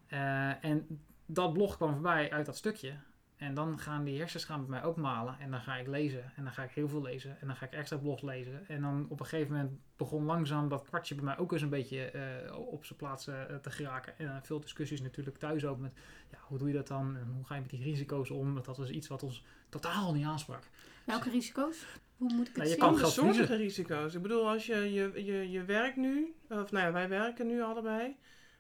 Eh, 0.08 0.64
en 0.66 1.02
dat 1.26 1.54
blog 1.54 1.76
kwam 1.76 1.94
voorbij 1.94 2.32
uit 2.32 2.46
dat 2.46 2.58
stukje. 2.58 2.94
En 3.38 3.54
dan 3.54 3.80
gaan 3.80 4.04
die 4.04 4.20
hersens 4.20 4.44
gaan 4.46 4.60
bij 4.60 4.70
mij 4.70 4.84
ook 4.84 4.96
malen. 4.96 5.36
En 5.40 5.52
dan 5.52 5.62
ga 5.62 5.76
ik 5.76 5.88
lezen. 5.88 6.32
En 6.36 6.44
dan 6.44 6.54
ga 6.54 6.64
ik 6.64 6.72
heel 6.72 6.88
veel 6.90 7.02
lezen. 7.02 7.38
En 7.42 7.48
dan 7.48 7.56
ga 7.56 7.66
ik 7.66 7.72
extra 7.72 7.98
blogs 7.98 8.22
lezen. 8.22 8.68
En 8.68 8.82
dan 8.82 9.06
op 9.10 9.20
een 9.20 9.26
gegeven 9.26 9.54
moment 9.54 9.72
begon 9.98 10.24
langzaam 10.24 10.70
dat 10.70 10.84
kwartje 10.88 11.16
bij 11.16 11.24
mij 11.24 11.38
ook 11.38 11.52
eens 11.52 11.62
een 11.62 11.70
beetje 11.70 12.12
eh, 12.12 12.56
op 12.58 12.86
zijn 12.86 13.00
plaats 13.00 13.28
eh, 13.28 13.42
te 13.62 13.72
geraken. 13.72 14.18
En 14.18 14.28
dan 14.28 14.44
veel 14.44 14.60
discussies 14.60 15.02
natuurlijk 15.02 15.38
thuis 15.38 15.66
ook 15.66 15.78
met, 15.80 15.94
ja, 16.32 16.38
hoe 16.42 16.58
doe 16.58 16.68
je 16.68 16.74
dat 16.74 16.88
dan? 16.88 17.16
En 17.18 17.32
hoe 17.36 17.46
ga 17.46 17.56
je 17.56 17.62
met 17.62 17.70
die 17.70 17.84
risico's 17.84 18.30
om? 18.30 18.54
Want 18.54 18.66
dat 18.66 18.78
was 18.78 18.90
iets 18.90 19.08
wat 19.08 19.24
ons 19.24 19.44
totaal 19.70 20.14
niet 20.14 20.26
aansprak. 20.26 20.70
Welke 21.06 21.30
risico's? 21.30 21.86
Hoe 22.18 22.34
moet 22.34 22.48
ik 22.48 22.56
het 22.56 22.56
Nou, 22.56 22.68
je 22.68 22.74
zien? 22.74 22.80
kan 22.80 23.12
verliezen. 23.12 23.58
risico's. 23.58 24.14
Ik 24.14 24.22
bedoel, 24.22 24.50
als 24.50 24.66
je, 24.66 24.76
je, 24.94 25.26
je, 25.26 25.52
je 25.52 25.64
werkt 25.64 25.96
nu, 25.98 26.36
of 26.50 26.72
nou 26.72 26.86
ja, 26.86 26.92
wij 26.92 27.10
werken 27.10 27.48
nu 27.48 27.62
allebei. 27.62 28.16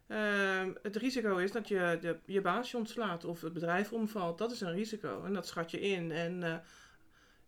Ehm, 0.08 0.72
het 0.82 0.96
risico 0.96 1.38
is 1.38 1.52
dat 1.52 1.68
je 1.68 1.98
de, 2.02 2.18
je 2.26 2.42
baasje 2.42 2.78
ontslaat 2.78 3.26
of 3.26 3.42
het 3.42 3.54
bedrijf 3.54 3.92
omvalt. 3.94 4.38
Dat 4.38 4.52
is 4.52 4.62
een 4.62 4.74
risico 4.74 5.24
en 5.24 5.34
dat 5.34 5.48
schat 5.48 5.72
je 5.72 5.80
in. 5.80 6.12
En 6.12 6.44
eh, 6.44 6.56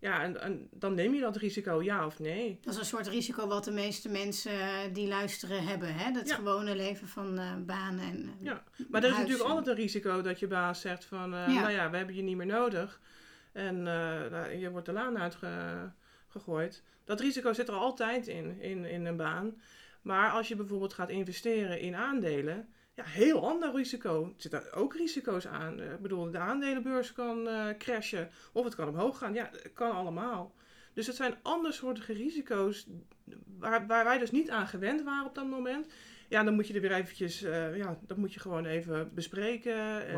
Ja, 0.01 0.23
en, 0.23 0.41
en 0.41 0.67
dan 0.71 0.93
neem 0.93 1.13
je 1.13 1.19
dat 1.21 1.35
risico, 1.35 1.81
ja 1.83 2.05
of 2.05 2.19
nee. 2.19 2.57
Dat 2.61 2.73
is 2.73 2.79
een 2.79 2.85
soort 2.85 3.07
risico 3.07 3.47
wat 3.47 3.63
de 3.63 3.71
meeste 3.71 4.09
mensen 4.09 4.51
eh, 4.51 4.93
die 4.93 5.07
luisteren 5.07 5.63
hebben. 5.67 5.93
Hè? 5.95 6.11
Dat 6.11 6.27
Ja. 6.27 6.35
gewone 6.35 6.75
leven 6.75 7.07
van 7.07 7.37
eh, 7.39 7.55
banen 7.65 8.03
en 8.03 8.33
Ja, 8.41 8.63
Maar 8.89 9.03
er 9.03 9.09
is 9.09 9.15
natuurlijk 9.17 9.43
en- 9.43 9.49
altijd 9.55 9.67
een 9.77 9.81
risico 9.83 10.21
dat 10.21 10.39
je 10.39 10.47
baas 10.47 10.81
zegt 10.81 11.05
van, 11.05 11.29
Ja. 11.31 11.47
nou 11.47 11.69
ja, 11.71 11.89
we 11.89 11.97
hebben 11.97 12.15
je 12.15 12.21
niet 12.21 12.37
meer 12.37 12.45
nodig. 12.45 12.99
En 13.51 13.83
nou, 13.83 14.49
je 14.51 14.69
wordt 14.71 14.85
de 14.85 14.91
laan 14.91 15.17
uitgegooid. 15.19 16.83
Dat 17.03 17.19
risico 17.19 17.53
zit 17.53 17.67
er 17.67 17.73
altijd 17.73 18.27
in, 18.27 18.61
in, 18.61 18.85
in 18.85 19.05
een 19.05 19.17
baan. 19.17 19.61
Maar 20.09 20.31
als 20.31 20.47
je 20.47 20.55
bijvoorbeeld 20.55 20.93
gaat 20.93 21.09
investeren 21.09 21.79
in 21.79 21.95
aandelen, 21.95 22.67
ja, 22.93 23.03
heel 23.03 23.47
ander 23.49 23.75
risico. 23.75 24.23
Er 24.23 24.33
zitten 24.41 24.73
ook 24.73 24.95
risico's 24.95 25.47
aan. 25.47 25.79
Eh, 25.79 25.91
Ik 25.91 26.01
bedoel, 26.01 26.31
de 26.31 26.37
aandelenbeurs 26.37 27.13
kan 27.13 27.47
eh, 27.47 27.67
crashen 27.77 28.29
of 28.53 28.63
het 28.63 28.75
kan 28.75 28.87
omhoog 28.87 29.17
gaan. 29.17 29.33
Ja, 29.33 29.49
het 29.51 29.73
kan 29.73 29.91
allemaal. 29.91 30.55
Dus 30.93 31.07
het 31.07 31.15
zijn 31.15 31.35
andersoortige 31.41 32.13
risico's 32.13 32.87
waar, 33.59 33.87
waar 33.87 34.03
wij 34.03 34.17
dus 34.17 34.31
niet 34.31 34.49
aan 34.49 34.67
gewend 34.67 35.03
waren 35.03 35.27
op 35.27 35.35
dat 35.35 35.47
moment. 35.47 35.87
Ja, 36.29 36.43
dan 36.43 36.53
moet 36.53 36.67
je 36.67 36.73
er 36.73 36.81
weer 36.81 36.91
eventjes, 36.93 37.43
eh, 37.43 37.77
ja, 37.77 37.99
dat 38.07 38.17
moet 38.17 38.33
je 38.33 38.39
gewoon 38.39 38.65
even 38.65 39.13
bespreken. 39.13 40.07
En, 40.07 40.15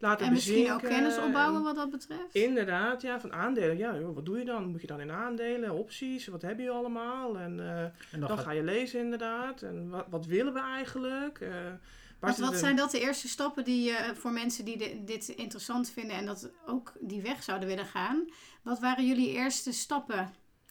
En 0.00 0.08
bezinken. 0.08 0.08
laten 0.08 0.26
en 0.26 0.32
misschien 0.32 0.72
ook 0.72 0.80
kennis 0.80 1.18
opbouwen 1.18 1.58
en- 1.58 1.62
wat 1.64 1.74
dat 1.76 1.90
betreft. 1.90 2.34
Inderdaad, 2.34 3.02
ja, 3.02 3.20
van 3.20 3.32
aandelen. 3.32 3.76
Ja, 3.78 3.98
joh, 3.98 4.14
wat 4.14 4.24
doe 4.26 4.38
je 4.38 4.44
dan? 4.44 4.66
Moet 4.66 4.80
je 4.80 4.86
dan 4.86 5.00
in 5.00 5.10
aandelen, 5.10 5.70
opties, 5.72 6.26
wat 6.26 6.42
heb 6.42 6.58
je 6.58 6.70
allemaal? 6.70 7.38
En 7.38 7.60
eh, 7.60 7.82
En 7.82 7.92
dan 8.10 8.20
dan 8.20 8.28
gaat- 8.28 8.40
ga 8.46 8.50
je 8.52 8.62
lezen 8.62 9.00
inderdaad. 9.00 9.62
En 9.62 9.88
wat, 9.88 10.06
wat 10.10 10.26
willen 10.26 10.52
we 10.52 10.60
eigenlijk? 10.60 11.40
Eh, 11.40 11.50
waar 11.50 12.30
Wat, 12.30 12.38
wat 12.38 12.50
de- 12.52 12.58
zijn 12.58 12.76
dat 12.76 12.90
de 12.90 13.00
eerste 13.00 13.28
stappen 13.28 13.64
die 13.64 13.84
je 13.84 14.10
voor 14.14 14.32
mensen 14.32 14.64
die 14.64 14.78
de- 14.78 15.02
dit 15.04 15.28
interessant 15.28 15.90
vinden 15.90 16.16
en 16.16 16.26
dat 16.26 16.50
ook 16.66 16.92
die 17.00 17.22
weg 17.22 17.42
zouden 17.42 17.68
willen 17.68 17.86
gaan? 17.86 18.24
Wat 18.62 18.78
waren 18.80 19.06
jullie 19.06 19.28
eerste 19.32 19.72
stappen? 19.72 20.30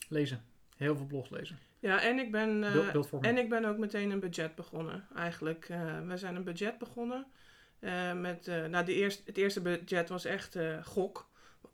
lezen. 0.10 0.44
Heel 0.78 0.96
veel 0.96 1.06
blogs 1.06 1.30
lezen. 1.30 1.60
Ja, 1.80 2.02
en 2.02 2.20
ik 2.20 2.32
ben... 2.32 2.64
eh. 2.64 2.94
En 3.22 3.38
ik 3.38 3.50
ben 3.50 3.66
ook 3.66 3.78
meteen 3.78 4.12
een 4.12 4.20
budget 4.20 4.56
begonnen, 4.56 5.08
eigenlijk. 5.16 5.66
Eh 5.70 6.00
we 6.08 6.18
zijn 6.18 6.36
een 6.36 6.44
budget 6.44 6.78
begonnen. 6.78 7.26
Eh, 7.80 8.14
met, 8.14 8.48
eh, 8.48 8.66
nou, 8.66 8.86
de 8.86 8.94
eerste, 8.94 9.22
het 9.26 9.38
eerste 9.38 9.62
budget 9.62 10.10
was 10.10 10.26
echt 10.26 10.56
eh, 10.56 10.86
gok. 10.86 11.30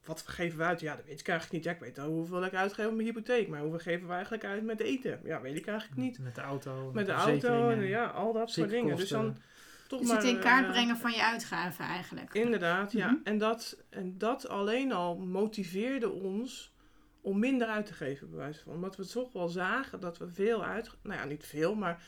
Wat 0.06 0.24
geven 0.28 0.58
we 0.58 0.64
uit? 0.64 0.80
Ja, 0.80 0.96
dat 0.96 1.06
weet 1.06 1.20
ik 1.20 1.28
eigenlijk 1.28 1.58
niet. 1.58 1.64
Ja, 1.64 1.72
ik 1.72 1.80
weet 1.80 2.00
al 2.00 2.10
hoeveel 2.10 2.46
ik 2.46 2.54
uitgeef 2.54 2.88
op 2.88 2.94
mijn 2.94 3.08
hypotheek. 3.08 3.48
Maar 3.48 3.62
hoeveel 3.62 3.80
geven 3.80 4.08
we 4.08 4.14
eigenlijk 4.14 4.46
uit 4.46 4.64
met 4.64 4.80
eten? 4.80 5.20
Ja, 5.24 5.42
weet 5.42 5.58
ik 5.58 5.68
eigenlijk 5.68 6.02
niet. 6.02 6.20
Met 6.20 6.36
de 6.36 6.42
auto. 6.42 6.92
Met 6.94 7.06
de 7.06 7.12
auto 7.12 7.70
en 7.70 7.82
ja, 7.82 8.06
al 8.06 8.34
dat 8.34 8.52
soort 8.52 8.70
dingen. 8.70 8.96
Dus 8.96 9.10
dan 9.10 9.38
toch 9.88 10.00
Dus 10.00 10.08
maar... 10.08 10.18
het 10.18 10.28
in 10.28 10.40
kaart 10.40 10.68
brengen 10.68 10.98
van 10.98 11.12
je 11.12 11.24
uitgaven 11.24 11.86
eigenlijk. 11.86 12.34
Inderdaad, 12.34 12.92
ja. 12.92 13.12
Mhm. 13.12 13.20
En, 13.24 13.38
dat, 13.38 13.78
en 13.90 14.18
dat 14.18 14.48
alleen 14.48 14.92
al 14.92 15.18
motiveerde 15.18 16.10
ons 16.10 16.74
om 17.22 17.40
minder 17.40 17.68
uit 17.68 17.86
te 17.86 17.94
geven, 17.94 18.30
bij 18.30 18.40
wijze 18.40 18.64
van. 18.64 18.74
Omdat 18.74 18.96
we 18.96 19.08
toch 19.08 19.34
wel 19.34 19.48
zagen 19.48 20.00
dat 20.00 20.18
we 20.18 20.28
veel 20.30 20.64
uit... 20.64 20.92
Nou 21.02 21.20
ja, 21.20 21.26
niet 21.26 21.46
veel, 21.46 21.76
maar 21.76 22.04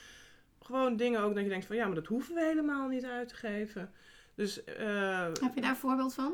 gewoon 0.65 0.95
dingen 0.95 1.21
ook 1.21 1.33
dat 1.35 1.43
je 1.43 1.49
denkt 1.49 1.65
van... 1.65 1.75
Ja, 1.75 1.85
maar 1.85 1.95
dat 1.95 2.05
hoeven 2.07 2.35
we 2.35 2.41
helemaal 2.43 2.87
niet 2.87 3.05
uit 3.05 3.27
te 3.27 3.35
geven. 3.35 3.91
Dus 4.35 4.63
eh, 4.63 5.23
Heb 5.41 5.55
je 5.55 5.61
daar 5.61 5.69
een 5.69 5.75
voorbeeld 5.75 6.13
van? 6.13 6.33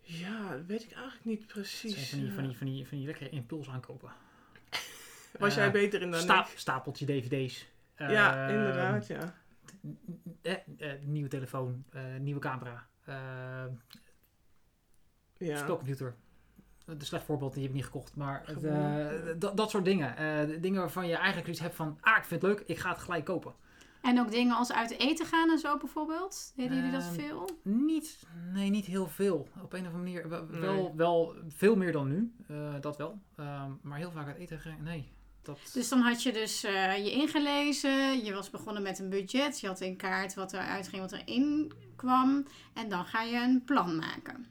ja, 0.00 0.50
dat 0.56 0.66
weet 0.66 0.82
ik 0.82 0.92
eigenlijk 0.92 1.24
niet 1.24 1.46
precies. 1.46 2.10
van 2.10 2.18
die, 2.18 2.32
van, 2.32 2.42
die, 2.46 2.56
van, 2.56 2.66
die, 2.66 2.86
van 2.88 2.98
die 2.98 3.06
lekkere 3.06 3.30
impuls 3.30 3.68
aankopen. 3.68 4.12
Was 5.38 5.54
jij 5.54 5.66
Eh, 5.66 5.72
beter 5.72 6.02
in 6.02 6.10
dan 6.10 6.20
sta- 6.20 6.46
ik? 6.50 6.58
stapeltje 6.58 7.06
dvd's. 7.06 7.66
Ja, 7.96 8.46
Eh, 8.48 8.54
inderdaad, 8.54 9.06
ja. 9.06 9.34
eh, 10.42 10.54
eh, 10.78 11.00
nieuwe 11.02 11.28
telefoon, 11.28 11.84
eh, 11.90 12.02
nieuwe 12.16 12.40
camera, 12.40 12.86
eh, 13.04 13.64
ja. 15.38 15.56
spelcomputer. 15.56 16.14
Een 16.88 17.00
slecht 17.00 17.24
voorbeeld, 17.24 17.52
die 17.52 17.60
heb 17.62 17.70
ik 17.70 17.76
niet 17.76 17.84
gekocht. 17.84 18.16
Maar 18.16 18.44
eh, 18.62 19.34
dat, 19.54 19.70
soort 19.70 19.84
dingen. 19.84 20.16
Eh, 20.16 20.60
dingen 20.60 20.80
waarvan 20.80 21.06
je 21.08 21.16
eigenlijk 21.16 21.48
iets 21.48 21.60
hebt 21.60 21.74
van... 21.74 21.98
Ah, 22.00 22.16
ik 22.16 22.24
vind 22.24 22.42
het 22.42 22.50
leuk, 22.50 22.62
ik 22.66 22.78
ga 22.78 22.88
het 22.90 22.98
gelijk 22.98 23.24
kopen. 23.24 23.54
En 24.02 24.20
ook 24.20 24.30
dingen 24.30 24.56
als 24.56 24.72
uit 24.72 24.98
eten 24.98 25.26
gaan 25.26 25.50
en 25.50 25.58
zo 25.58 25.76
bijvoorbeeld? 25.76 26.52
Deden 26.56 26.76
jullie 26.76 26.90
dat 26.92 27.02
Ehm, 27.02 27.12
veel? 27.14 27.48
Niet, 27.62 28.18
nee, 28.52 28.70
niet 28.70 28.84
heel 28.84 29.06
veel. 29.08 29.48
Op 29.62 29.72
een 29.72 29.80
of 29.86 29.92
andere 29.94 30.02
manier. 30.04 30.28
Wel, 30.28 30.44
Nee. 30.50 30.60
wel, 30.60 30.92
wel 30.96 31.34
veel 31.48 31.76
meer 31.76 31.92
dan 31.92 32.08
nu. 32.08 32.32
eh, 32.48 32.74
dat 32.80 32.96
wel. 32.96 33.18
Ehm, 33.36 33.70
maar 33.82 33.98
heel 33.98 34.10
vaak 34.10 34.26
uit 34.26 34.36
eten 34.36 34.58
gaan, 34.60 34.82
nee. 34.82 35.12
Dat, 35.42 35.58
Dus 35.72 35.88
dan 35.88 36.00
had 36.00 36.22
je 36.22 36.32
dus 36.32 36.60
je 36.60 37.10
ingelezen, 37.12 38.24
je 38.24 38.32
was 38.32 38.50
begonnen 38.50 38.82
met 38.82 38.98
een 38.98 39.08
budget, 39.08 39.60
je 39.60 39.66
had 39.66 39.80
in 39.80 39.96
kaart 39.96 40.34
wat 40.34 40.52
eruit 40.52 40.88
ging, 40.88 41.02
wat 41.02 41.12
erin 41.12 41.72
kwam. 41.96 42.44
En 42.74 42.88
dan 42.88 43.04
ga 43.04 43.22
je 43.22 43.36
een 43.36 43.62
plan 43.64 43.96
maken. 43.96 44.46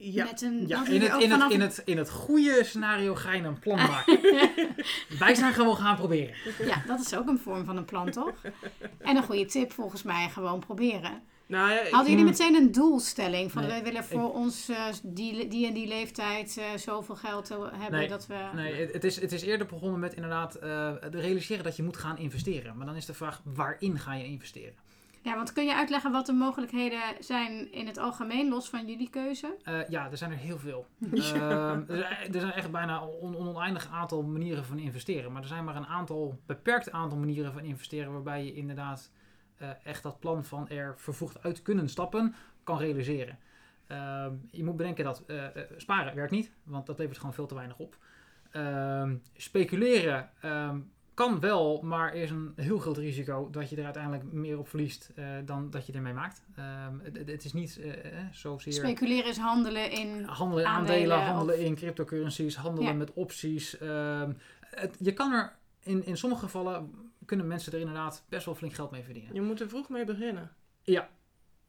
Ja, 0.00 0.24
Met 0.24 0.42
een, 0.42 0.64
ja, 0.66 0.86
in 0.86 1.00
het, 1.02 1.22
in, 1.22 1.30
het, 1.30 1.50
in, 1.52 1.60
het, 1.60 1.82
in 1.84 1.98
het 1.98 2.10
goede 2.10 2.60
scenario 2.64 3.14
ga 3.14 3.32
je 3.34 3.42
een 3.42 3.58
plan 3.58 3.76
maken. 3.76 4.18
Wij 5.18 5.34
zijn 5.34 5.52
gewoon 5.52 5.76
gaan 5.76 5.96
proberen. 5.96 6.34
Ja, 6.64 6.82
dat 6.86 7.00
is 7.00 7.14
ook 7.16 7.26
een 7.28 7.38
vorm 7.38 7.64
van 7.64 7.76
een 7.76 7.84
plan, 7.84 8.10
toch? 8.10 8.32
En 8.98 9.16
een 9.16 9.22
goede 9.22 9.44
tip 9.44 9.72
volgens 9.72 10.02
mij, 10.02 10.28
gewoon 10.28 10.60
proberen. 10.60 11.22
nou 11.46 11.70
ja, 11.70 11.80
ik- 11.80 11.90
Hadden 11.92 12.10
jullie 12.12 12.26
Hmm. 12.30 12.38
meteen 12.46 12.54
een 12.54 12.72
doelstelling? 12.72 13.52
Van 13.52 13.62
Nee, 13.62 13.70
wij 13.70 13.82
willen 13.82 14.04
voor 14.04 14.32
ons 14.34 14.68
eh, 14.68 14.84
die, 15.02 15.48
die 15.48 15.66
en 15.66 15.74
die 15.74 15.86
leeftijd 15.88 16.56
eh, 16.58 16.64
zoveel 16.76 17.16
geld 17.16 17.48
hebben 17.48 17.98
Nee, 17.98 18.08
dat 18.08 18.26
we... 18.26 18.34
Nee, 18.54 18.74
het, 18.74 18.92
het 18.92 19.04
is, 19.04 19.20
het 19.20 19.32
is 19.32 19.42
eerder 19.42 19.66
begonnen 19.66 20.00
met 20.00 20.14
inderdaad 20.14 20.54
eh, 20.54 20.90
realiseren 21.10 21.64
dat 21.64 21.76
je 21.76 21.82
moet 21.82 21.96
gaan 21.96 22.18
investeren. 22.18 22.76
Maar 22.76 22.86
dan 22.86 22.96
is 22.96 23.06
de 23.06 23.14
vraag, 23.14 23.40
waarin 23.44 23.98
ga 23.98 24.14
je 24.14 24.24
investeren? 24.24 24.74
Ja, 25.22 25.34
want 25.36 25.52
kun 25.52 25.64
je 25.66 25.74
uitleggen 25.74 26.12
wat 26.12 26.26
de 26.26 26.32
mogelijkheden 26.32 27.00
zijn 27.20 27.72
in 27.72 27.86
het 27.86 27.98
algemeen, 27.98 28.48
los 28.48 28.68
van 28.70 28.86
jullie 28.86 29.10
keuze? 29.10 29.56
Eh, 29.62 29.88
ja, 29.88 30.10
er 30.10 30.16
zijn 30.16 30.30
er 30.30 30.36
heel 30.36 30.58
veel. 30.58 30.86
Ja. 31.12 31.50
Ehm, 31.50 31.90
er, 31.90 32.40
zijn- 32.40 32.52
echt 32.52 32.70
bijna 32.70 33.00
een 33.02 33.08
on, 33.08 33.36
oneindig 33.36 33.88
aantal 33.90 34.22
manieren 34.22 34.64
van 34.64 34.78
investeren. 34.78 35.32
Maar 35.32 35.42
er 35.42 35.48
zijn 35.48 35.64
maar 35.64 35.76
een 35.76 35.86
aantal, 35.86 36.40
beperkt 36.46 36.92
aantal 36.92 37.18
manieren 37.18 37.52
van 37.52 37.62
investeren 37.64 38.12
waarbij 38.12 38.44
je 38.44 38.54
inderdaad 38.54 39.10
eh, 39.56 39.68
echt 39.84 40.02
dat 40.02 40.18
plan 40.20 40.44
van 40.44 40.68
er 40.68 40.94
vervoegd 40.98 41.42
uit 41.42 41.62
kunnen 41.62 41.88
stappen 41.88 42.34
kan 42.64 42.78
realiseren. 42.78 43.38
Ehm, 43.86 44.32
je 44.50 44.64
moet 44.64 44.76
bedenken 44.76 45.04
dat 45.04 45.24
eh, 45.26 45.44
eh, 45.44 45.52
sparen 45.76 46.14
werkt 46.14 46.30
niet, 46.32 46.52
want 46.62 46.86
dat 46.86 46.98
levert 46.98 47.18
gewoon 47.18 47.34
veel 47.34 47.46
te 47.46 47.54
weinig 47.54 47.78
op. 47.78 47.96
Ehm, 48.50 49.16
speculeren 49.36 50.30
ehm, 50.40 50.78
kan 51.18 51.40
wel, 51.40 51.80
maar 51.82 52.08
er 52.14 52.22
is 52.22 52.30
een 52.30 52.52
heel 52.56 52.78
groot 52.78 52.96
risico 52.96 53.48
dat 53.50 53.70
je 53.70 53.76
er 53.76 53.84
uiteindelijk 53.84 54.32
meer 54.32 54.58
op 54.58 54.68
verliest 54.68 55.10
eh, 55.14 55.26
dan 55.44 55.70
dat 55.70 55.86
je 55.86 55.92
ermee 55.92 56.12
maakt. 56.12 56.44
Ehm, 56.56 56.98
het, 57.02 57.16
het 57.16 57.44
is 57.44 57.52
niet 57.52 57.78
eh, 57.78 57.90
eh, 58.18 58.26
zozeer 58.32 58.72
Speculeren 58.72 59.30
is 59.30 59.36
handelen 59.38 59.90
in... 59.90 60.24
handelen 60.24 60.64
in 60.64 60.70
aandelen 60.70 60.94
aandelen, 60.96 61.20
handelen 61.24 61.54
of- 61.54 61.60
in 61.60 61.74
cryptocurrencies, 61.74 62.56
handelen 62.56 62.90
Ja. 62.92 62.96
met 62.98 63.12
opties. 63.12 63.78
ehm, 63.78 64.32
het, 64.60 64.96
je 65.00 65.12
kan 65.12 65.32
er 65.32 65.52
in, 65.82 66.04
in 66.04 66.16
sommige 66.16 66.42
gevallen 66.42 66.90
kunnen 67.24 67.46
mensen 67.46 67.72
er 67.72 67.78
inderdaad 67.78 68.24
best 68.28 68.44
wel 68.44 68.54
flink 68.54 68.72
geld 68.74 68.90
mee 68.90 69.02
verdienen. 69.02 69.34
je 69.34 69.40
moet 69.42 69.60
er 69.60 69.68
vroeg 69.68 69.88
mee 69.88 70.04
beginnen. 70.04 70.52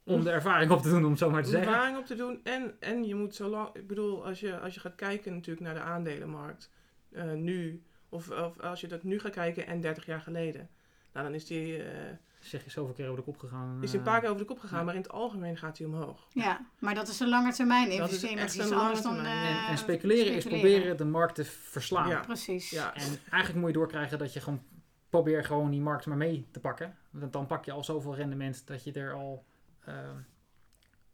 Om 0.04 0.24
de 0.24 0.32
ervaring 0.32 0.72
op 0.72 0.82
te 0.82 0.90
doen, 0.90 1.04
om 1.04 1.10
het 1.10 1.20
zo 1.20 1.30
maar 1.30 1.42
te 1.44 1.48
Om 1.48 1.54
zeggen. 1.54 1.72
ervaring 1.74 1.98
op 1.98 2.06
te 2.06 2.16
doen. 2.16 2.40
En, 2.44 2.76
en 2.80 3.04
je 3.06 3.16
moet 3.16 3.36
zo 3.36 3.50
lang... 3.50 3.70
Ik 3.76 3.88
bedoel, 3.88 4.26
als 4.26 4.40
je, 4.40 4.60
als 4.60 4.74
je 4.74 4.80
gaat 4.80 4.96
kijken 4.96 5.34
natuurlijk 5.34 5.66
naar 5.66 5.74
de 5.74 5.80
aandelenmarkt. 5.82 6.70
eh, 7.12 7.32
nu. 7.34 7.84
Of, 8.10 8.30
of 8.30 8.60
als 8.60 8.82
je 8.82 8.88
dat 8.88 9.04
nu 9.04 9.20
gaat 9.20 9.32
kijken 9.32 9.68
en 9.68 9.82
30 9.82 10.06
jaar 10.06 10.22
geleden. 10.22 10.70
Nou, 11.14 11.26
dan 11.26 11.36
is 11.36 11.46
die, 11.46 11.84
eh, 11.84 12.14
Zeg 12.40 12.64
je 12.64 12.70
zoveel 12.70 12.94
keer 12.94 13.06
over 13.06 13.18
de 13.18 13.24
kop 13.24 13.38
gegaan. 13.38 13.78
is 13.84 13.92
die 13.92 14.00
een 14.00 14.06
eh, 14.06 14.12
paar 14.12 14.20
keer 14.22 14.30
over 14.30 14.42
de 14.42 14.48
kop 14.48 14.60
gegaan. 14.60 14.78
ja. 14.80 14.84
Maar 14.86 14.96
in 14.96 15.02
het 15.02 15.12
algemeen 15.12 15.58
gaat 15.58 15.78
die 15.78 15.88
omhoog. 15.88 16.28
Ja, 16.34 16.66
maar 16.80 16.96
dat 16.96 17.08
is 17.08 17.20
een 17.20 17.30
lange 17.30 17.54
termijn 17.54 17.86
Dat 17.86 17.92
is 17.92 18.00
investering. 18.00 18.40
echt 18.40 18.48
Dat 18.58 18.66
is 18.66 18.72
een 18.72 18.78
iets 18.78 18.82
anders 18.84 19.04
lange 19.04 19.16
dan... 19.16 19.26
termijn. 19.26 19.56
eh, 19.56 19.64
En, 19.64 19.70
en 19.70 19.78
speculeren, 19.78 20.34
is 20.34 20.46
proberen 20.46 20.98
de 20.98 21.06
markt 21.06 21.36
te 21.36 21.46
verslaan. 21.46 22.10
Ja. 22.10 22.20
Precies. 22.20 22.70
Ja, 22.70 22.94
En 22.96 23.04
eigenlijk 23.30 23.56
moet 23.56 23.68
je 23.68 23.78
doorkrijgen 23.78 24.18
dat 24.18 24.34
je 24.34 24.40
gewoon 24.40 24.62
probeer 25.10 25.44
gewoon 25.44 25.72
die 25.72 25.82
markt 25.82 26.06
maar 26.06 26.18
mee 26.18 26.48
te 26.52 26.60
pakken. 26.60 26.98
Want 27.10 27.34
dan 27.34 27.46
pak 27.46 27.66
je 27.66 27.72
al 27.72 27.84
zoveel 27.84 28.16
rendement 28.16 28.68
dat 28.68 28.84
je 28.84 28.92
er 28.92 29.14
al 29.14 29.46
eh, 29.80 29.94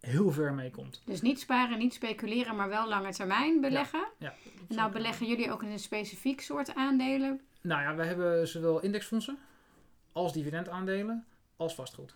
heel 0.06 0.32
ver 0.32 0.54
mee 0.54 0.72
komt. 0.72 1.02
Dus 1.06 1.22
niet 1.22 1.40
sparen, 1.40 1.78
niet 1.78 1.94
speculeren, 1.94 2.56
maar 2.56 2.70
wel 2.70 2.88
lange 2.88 3.14
termijn 3.14 3.62
beleggen. 3.62 4.08
Ja. 4.18 4.34
En 4.70 4.76
nou 4.76 4.92
beleggen 4.92 5.28
jullie 5.28 5.52
ook 5.52 5.64
in 5.64 5.72
een 5.72 5.80
specifiek 5.80 6.42
soort 6.42 6.76
aandelen. 6.76 7.42
Nou 7.62 7.82
ja, 7.82 7.96
we 7.96 8.06
hebben 8.06 8.48
zowel 8.48 8.82
indexfondsen 8.82 9.38
als 10.12 10.34
dividendaandelen 10.34 11.26
als 11.56 11.76
vastgoed. 11.76 12.16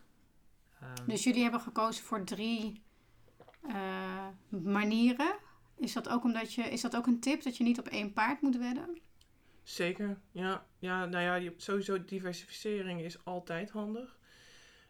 Ehm, 0.82 1.08
Dus 1.08 1.24
jullie 1.24 1.42
hebben 1.42 1.62
gekozen 1.62 2.04
voor 2.04 2.24
drie 2.24 2.82
eh, 3.68 4.28
manieren. 4.50 5.36
Is 5.78 5.94
dat, 5.94 6.10
ook 6.10 6.24
omdat 6.24 6.54
je, 6.54 6.62
is 6.62 6.82
dat 6.82 6.96
ook 6.96 7.08
een 7.08 7.20
tip 7.20 7.44
dat 7.44 7.58
je 7.58 7.64
niet 7.64 7.80
op 7.80 7.88
één 7.88 8.14
paard 8.14 8.42
moet 8.42 8.58
wedden? 8.58 9.00
zeker. 9.64 10.18
Ja, 10.32 10.66
ja 10.80 11.06
nou 11.06 11.42
ja, 11.44 11.52
sowieso 11.58 12.06
diversificering 12.06 13.02
is 13.02 13.26
altijd 13.26 13.70
handig. 13.70 14.18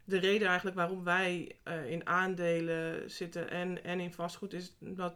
De 0.10 0.18
reden 0.18 0.48
eigenlijk 0.48 0.78
waarom 0.78 1.04
wij 1.04 1.56
eh, 1.64 1.92
in 1.92 2.08
aandelen 2.08 3.12
zitten 3.12 3.50
en, 3.50 3.84
en 3.84 4.00
in 4.00 4.14
vastgoed 4.14 4.54
is 4.54 4.76
dat 4.80 5.16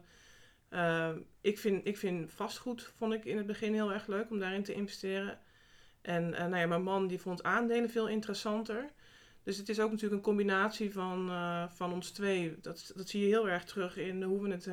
eh, 0.74 1.10
ik, 1.40 1.58
vind, 1.58 1.86
ik 1.86 1.96
vind 1.96 2.30
vastgoed 2.30 2.92
vond 2.96 3.12
ik 3.12 3.24
in 3.24 3.36
het 3.36 3.46
begin 3.46 3.74
heel 3.74 3.92
erg 3.92 4.06
leuk 4.06 4.30
om 4.30 4.38
daarin 4.38 4.62
te 4.62 4.74
investeren. 4.74 5.38
En 6.00 6.34
eh, 6.34 6.46
nou 6.46 6.56
ja, 6.56 6.66
mijn 6.66 6.82
man 6.82 7.06
die 7.06 7.20
vond 7.20 7.42
aandelen 7.42 7.90
veel 7.90 8.08
interessanter. 8.08 8.90
Dus 9.42 9.56
het 9.56 9.68
is 9.68 9.80
ook 9.80 9.90
natuurlijk 9.90 10.14
een 10.14 10.28
combinatie 10.28 10.92
van, 10.92 11.30
eh, 11.30 11.64
van 11.68 11.92
ons 11.92 12.10
twee. 12.10 12.60
Dat, 12.60 12.92
dat 12.96 13.08
zie 13.08 13.20
je 13.20 13.26
heel 13.26 13.48
erg 13.48 13.64
terug 13.64 13.96
in 13.96 14.22
hoe 14.22 14.42
we, 14.42 14.50
het, 14.50 14.64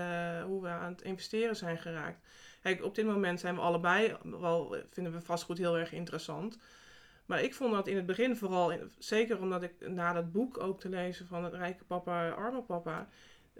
hoe 0.48 0.62
we 0.62 0.68
aan 0.68 0.92
het 0.92 1.02
investeren 1.02 1.56
zijn 1.56 1.78
geraakt. 1.78 2.20
Kijk, 2.62 2.84
op 2.84 2.96
dit 2.96 3.06
moment 3.06 3.40
zijn 3.40 3.56
we 3.56 3.62
allebei, 3.62 4.18
wel 4.24 4.76
vinden 4.90 5.14
we 5.14 5.22
vastgoed 5.22 5.58
heel 5.58 5.78
erg 5.78 5.92
interessant. 5.92 6.58
Maar 7.32 7.44
ik 7.44 7.54
vond 7.54 7.74
dat 7.74 7.88
in 7.88 7.96
het 7.96 8.06
begin 8.06 8.36
vooral, 8.36 8.74
zeker 8.98 9.40
omdat 9.40 9.64
ik 9.64 9.90
na 9.90 10.14
dat 10.14 10.32
boek 10.32 10.64
ook 10.64 10.80
te 10.80 10.90
lezen 10.90 11.28
van 11.28 11.44
het 11.44 11.54
Rijke 11.54 11.84
Papa, 11.84 12.30
Arme 12.30 12.62
Papa. 12.62 13.08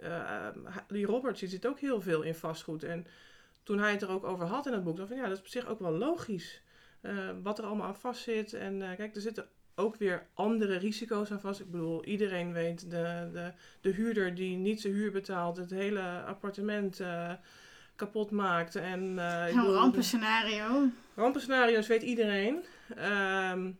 Uh, 0.02 0.46
die 0.88 1.06
Robert 1.06 1.38
die 1.38 1.48
zit 1.48 1.66
ook 1.66 1.80
heel 1.80 2.00
veel 2.00 2.22
in 2.22 2.34
vastgoed. 2.34 2.82
En 2.82 3.06
toen 3.62 3.78
hij 3.78 3.90
het 3.90 4.02
er 4.02 4.10
ook 4.10 4.24
over 4.24 4.46
had 4.46 4.66
in 4.66 4.72
het 4.72 4.84
boek, 4.84 4.96
dacht 4.96 5.10
ik 5.10 5.16
ja, 5.16 5.22
dat 5.22 5.32
is 5.32 5.38
op 5.38 5.46
zich 5.46 5.66
ook 5.66 5.78
wel 5.78 5.92
logisch. 5.92 6.62
wat 7.42 7.58
er 7.58 7.64
allemaal 7.64 7.86
aan 7.86 7.96
vast 7.96 8.22
zit. 8.22 8.52
En 8.52 8.78
kijk, 8.96 9.14
er 9.14 9.20
zitten 9.20 9.48
ook 9.74 9.96
weer 9.96 10.26
andere 10.34 10.76
risico's 10.76 11.30
aan 11.30 11.40
vast. 11.40 11.60
Ik 11.60 11.70
bedoel, 11.70 12.04
iedereen 12.04 12.52
weet, 12.52 12.90
de, 12.90 13.30
de, 13.32 13.52
de 13.80 13.90
huurder 13.90 14.34
die 14.34 14.56
niet 14.56 14.80
zijn 14.80 14.92
huur 14.92 15.12
betaalt, 15.12 15.56
het 15.56 15.70
hele 15.70 16.22
appartement 16.26 17.00
kapot 17.96 18.30
maakt. 18.30 18.76
En, 18.76 19.00
uh, 19.00 19.46
een 19.48 19.72
rampenscenario. 19.72 20.90
Rampenscenario's 21.14 21.86
weet 21.86 22.02
iedereen. 22.02 22.64
Um, 23.52 23.78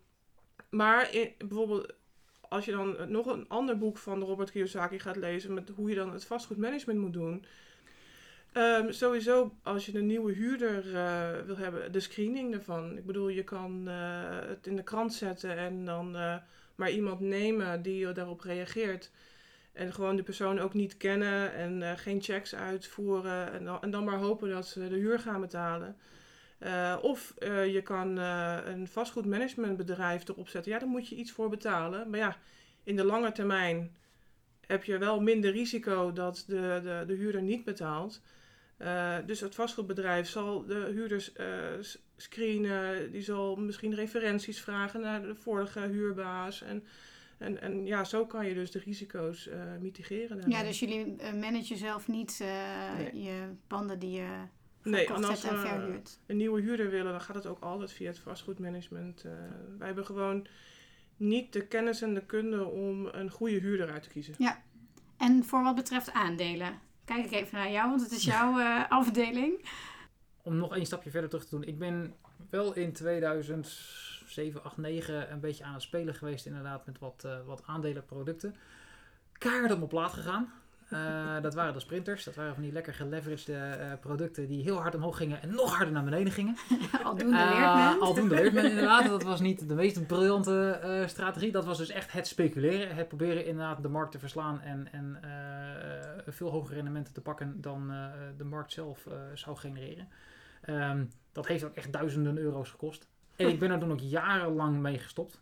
maar 0.71 1.11
bijvoorbeeld, 1.39 1.93
als 2.41 2.65
je 2.65 2.73
dan 2.73 2.97
nog 3.09 3.27
een 3.27 3.49
ander 3.49 3.79
boek 3.79 3.99
van 3.99 4.23
Robert 4.23 4.51
Kiyosaki 4.51 4.99
gaat 4.99 5.17
lezen, 5.17 5.55
met 5.55 5.71
hoe 5.75 5.89
je 5.89 5.95
dan 5.95 6.13
het 6.13 6.25
vastgoedmanagement 6.25 6.99
moet 6.99 7.13
doen 7.13 7.45
Um, 8.57 8.93
sowieso, 8.93 9.55
als 9.63 9.87
je 9.87 9.99
een 9.99 10.07
nieuwe 10.07 10.33
huurder 10.33 10.87
uh, 10.87 11.47
wil 11.47 11.57
hebben, 11.57 11.93
de 11.93 12.01
screening 12.01 12.55
ervan. 12.55 12.97
Ik 12.97 13.07
bedoel, 13.07 13.29
je 13.29 13.45
kan 13.45 13.83
uh, 13.89 13.95
het 14.49 14.67
in 14.67 14.77
de 14.77 14.83
krant 14.83 15.15
zetten 15.15 15.57
en 15.57 15.85
dan 15.85 16.17
uh, 16.17 16.37
maar 16.75 16.91
iemand 16.91 17.21
nemen 17.21 17.83
die 17.83 18.13
daarop 18.13 18.41
reageert. 18.41 19.11
En 19.73 19.93
gewoon 19.93 20.17
de 20.17 20.23
persoon 20.23 20.59
ook 20.59 20.75
niet 20.75 20.97
kennen 20.97 21.53
en 21.53 21.99
geen 21.99 22.23
checks 22.23 22.55
uitvoeren. 22.55 23.53
En 23.53 23.65
dan, 23.65 23.83
en 23.83 23.91
dan 23.91 24.05
maar 24.05 24.19
hopen 24.19 24.51
dat 24.51 24.67
ze 24.67 24.89
de 24.89 24.97
huur 24.97 25.19
gaan 25.19 25.41
betalen. 25.41 25.97
Of 27.03 27.35
je 27.47 27.81
kan 27.85 28.17
een 28.17 28.89
vastgoedmanagementbedrijf 28.89 30.29
erop 30.29 30.49
zetten. 30.49 30.73
Ja, 30.73 30.79
daar 30.79 30.89
moet 30.89 31.09
je 31.09 31.17
iets 31.17 31.33
voor 31.33 31.49
betalen. 31.49 32.11
Maar 32.11 32.19
ja, 32.19 32.37
in 32.85 32.97
de 32.97 33.05
lange 33.05 33.33
termijn 33.33 33.97
heb 34.67 34.85
je 34.85 34.99
wel 34.99 35.21
minder 35.21 35.51
risico 35.51 36.13
dat 36.13 36.45
de, 36.47 36.81
de, 36.83 37.05
de 37.07 37.15
huurder 37.15 37.43
niet 37.43 37.65
betaalt. 37.65 38.21
Dus 39.27 39.41
het 39.41 39.55
vastgoedbedrijf 39.55 40.29
zal 40.29 40.67
de 40.67 40.91
huurders 40.93 41.33
screenen, 42.17 43.13
die 43.13 43.23
zal 43.23 43.57
misschien 43.57 43.95
referenties 43.95 44.61
vragen 44.61 45.01
naar 45.01 45.23
de 45.23 45.35
vorige 45.35 45.81
huurbaas. 45.81 46.63
En, 46.63 46.85
en, 47.39 47.61
en 47.61 47.87
ja, 47.87 48.05
zo 48.05 48.27
kan 48.27 48.47
je 48.47 48.55
dus 48.55 48.71
de 48.71 48.79
risico's 48.79 49.49
mitigeren. 49.81 50.37
Daarmee. 50.37 50.59
Ja, 50.59 50.65
dus 50.65 50.81
jullie 50.81 51.17
managen 51.41 51.77
zelf 51.77 52.09
niet 52.09 52.39
nee. 52.97 53.23
je 53.23 53.49
panden 53.67 53.99
die 53.99 54.11
je 54.11 54.29
nee, 54.83 55.07
en 55.07 55.25
als 55.25 55.41
verhuurt. 55.41 56.19
een 56.27 56.37
nieuwe 56.37 56.61
huurder 56.61 56.91
willen, 56.91 57.13
dan 57.13 57.21
gaat 57.21 57.37
het 57.37 57.47
ook 57.47 57.61
altijd 57.61 57.93
via 57.93 58.09
het 58.09 58.19
vastgoedmanagement. 58.19 59.23
wij 59.79 59.87
hebben 59.87 60.07
gewoon 60.07 60.47
niet 61.17 61.53
de 61.53 61.67
kennis 61.67 62.03
en 62.03 62.15
de 62.15 62.27
kunde 62.27 62.65
om 62.65 63.07
een 63.07 63.31
goede 63.31 63.59
huurder 63.59 63.91
uit 63.91 64.03
te 64.03 64.09
kiezen. 64.09 64.35
Ja, 64.39 64.63
en 65.17 65.45
voor 65.45 65.63
wat 65.63 65.75
betreft 65.75 66.13
aandelen? 66.13 66.81
Kijk 67.05 67.25
ik 67.25 67.33
even 67.33 67.59
naar 67.59 67.71
jou, 67.71 67.89
want 67.89 68.03
het 68.03 68.11
is 68.11 68.25
jouw 68.25 68.59
uh, 68.59 68.91
afdeling. 69.01 69.69
Om 70.43 70.57
nog 70.57 70.75
één 70.75 70.87
stapje 70.87 71.11
verder 71.11 71.31
terug 71.31 71.45
te 71.45 71.55
doen. 71.55 71.65
Ik 71.65 71.79
ben 71.79 72.15
wel 72.51 72.75
in 72.75 72.93
2007, 72.93 74.65
8, 74.65 74.77
9 74.77 75.33
een 75.33 75.41
beetje 75.41 75.65
aan 75.65 75.73
het 75.73 75.83
spelen 75.83 76.15
geweest 76.15 76.47
inderdaad 76.47 76.87
met 76.87 76.99
wat, 76.99 77.23
uh, 77.27 77.47
wat 77.47 77.63
aandelenproducten. 77.67 78.57
Kaart 79.33 79.83
op 79.83 79.89
plaat 79.89 80.13
gegaan. 80.13 80.53
Uh, 80.93 81.41
dat 81.43 81.55
waren 81.55 81.73
de 81.73 81.81
sprinters. 81.81 82.25
Dat 82.25 82.35
waren 82.35 82.55
van 82.55 82.63
die 82.63 82.73
lekker 82.73 82.95
geleveraged 82.95 83.49
uh, 83.49 83.93
producten 84.01 84.47
die 84.47 84.63
heel 84.63 84.81
hard 84.81 84.95
omhoog 84.95 85.17
gingen 85.17 85.43
en 85.43 85.51
nog 85.51 85.77
harder 85.77 85.95
naar 85.95 86.05
beneden 86.05 86.33
gingen. 86.33 86.57
aldoende 87.05 87.37
uh, 87.37 87.51
leert 87.51 87.75
men. 87.75 88.01
Aldoende 88.01 88.35
leert 88.35 88.53
men 88.53 88.65
inderdaad. 88.71 89.07
Dat 89.07 89.23
was 89.23 89.41
niet 89.41 89.69
de 89.69 89.75
meest 89.75 90.07
briljante 90.07 91.05
strategie. 91.07 91.53
Dat 91.53 91.65
was 91.65 91.79
dus 91.79 91.89
echt 91.89 92.13
het 92.13 92.27
speculeren. 92.27 92.95
Het 92.97 93.09
proberen 93.09 93.47
inderdaad 93.47 93.83
de 93.83 93.89
markt 93.89 94.13
te 94.13 94.19
verslaan 94.19 94.61
en, 94.61 94.93
en 94.93 95.21
veel 96.27 96.51
hogere 96.51 96.75
rendementen 96.75 97.13
te 97.13 97.21
pakken 97.21 97.61
dan 97.61 97.93
de 98.37 98.45
markt 98.45 98.73
zelf 98.73 99.07
zou 99.35 99.57
genereren. 99.57 100.09
Um, 100.67 101.11
dat 101.33 101.47
heeft 101.47 101.65
ook 101.65 101.75
echt 101.75 101.93
duizenden 101.93 102.39
euro's 102.39 102.71
gekost. 102.71 103.09
En 103.37 103.49
ik 103.49 103.59
ben 103.59 103.71
er 103.71 103.79
toen 103.79 103.93
ook 103.93 104.01
jarenlang 104.01 104.79
mee 104.79 104.99
gestopt. 104.99 105.41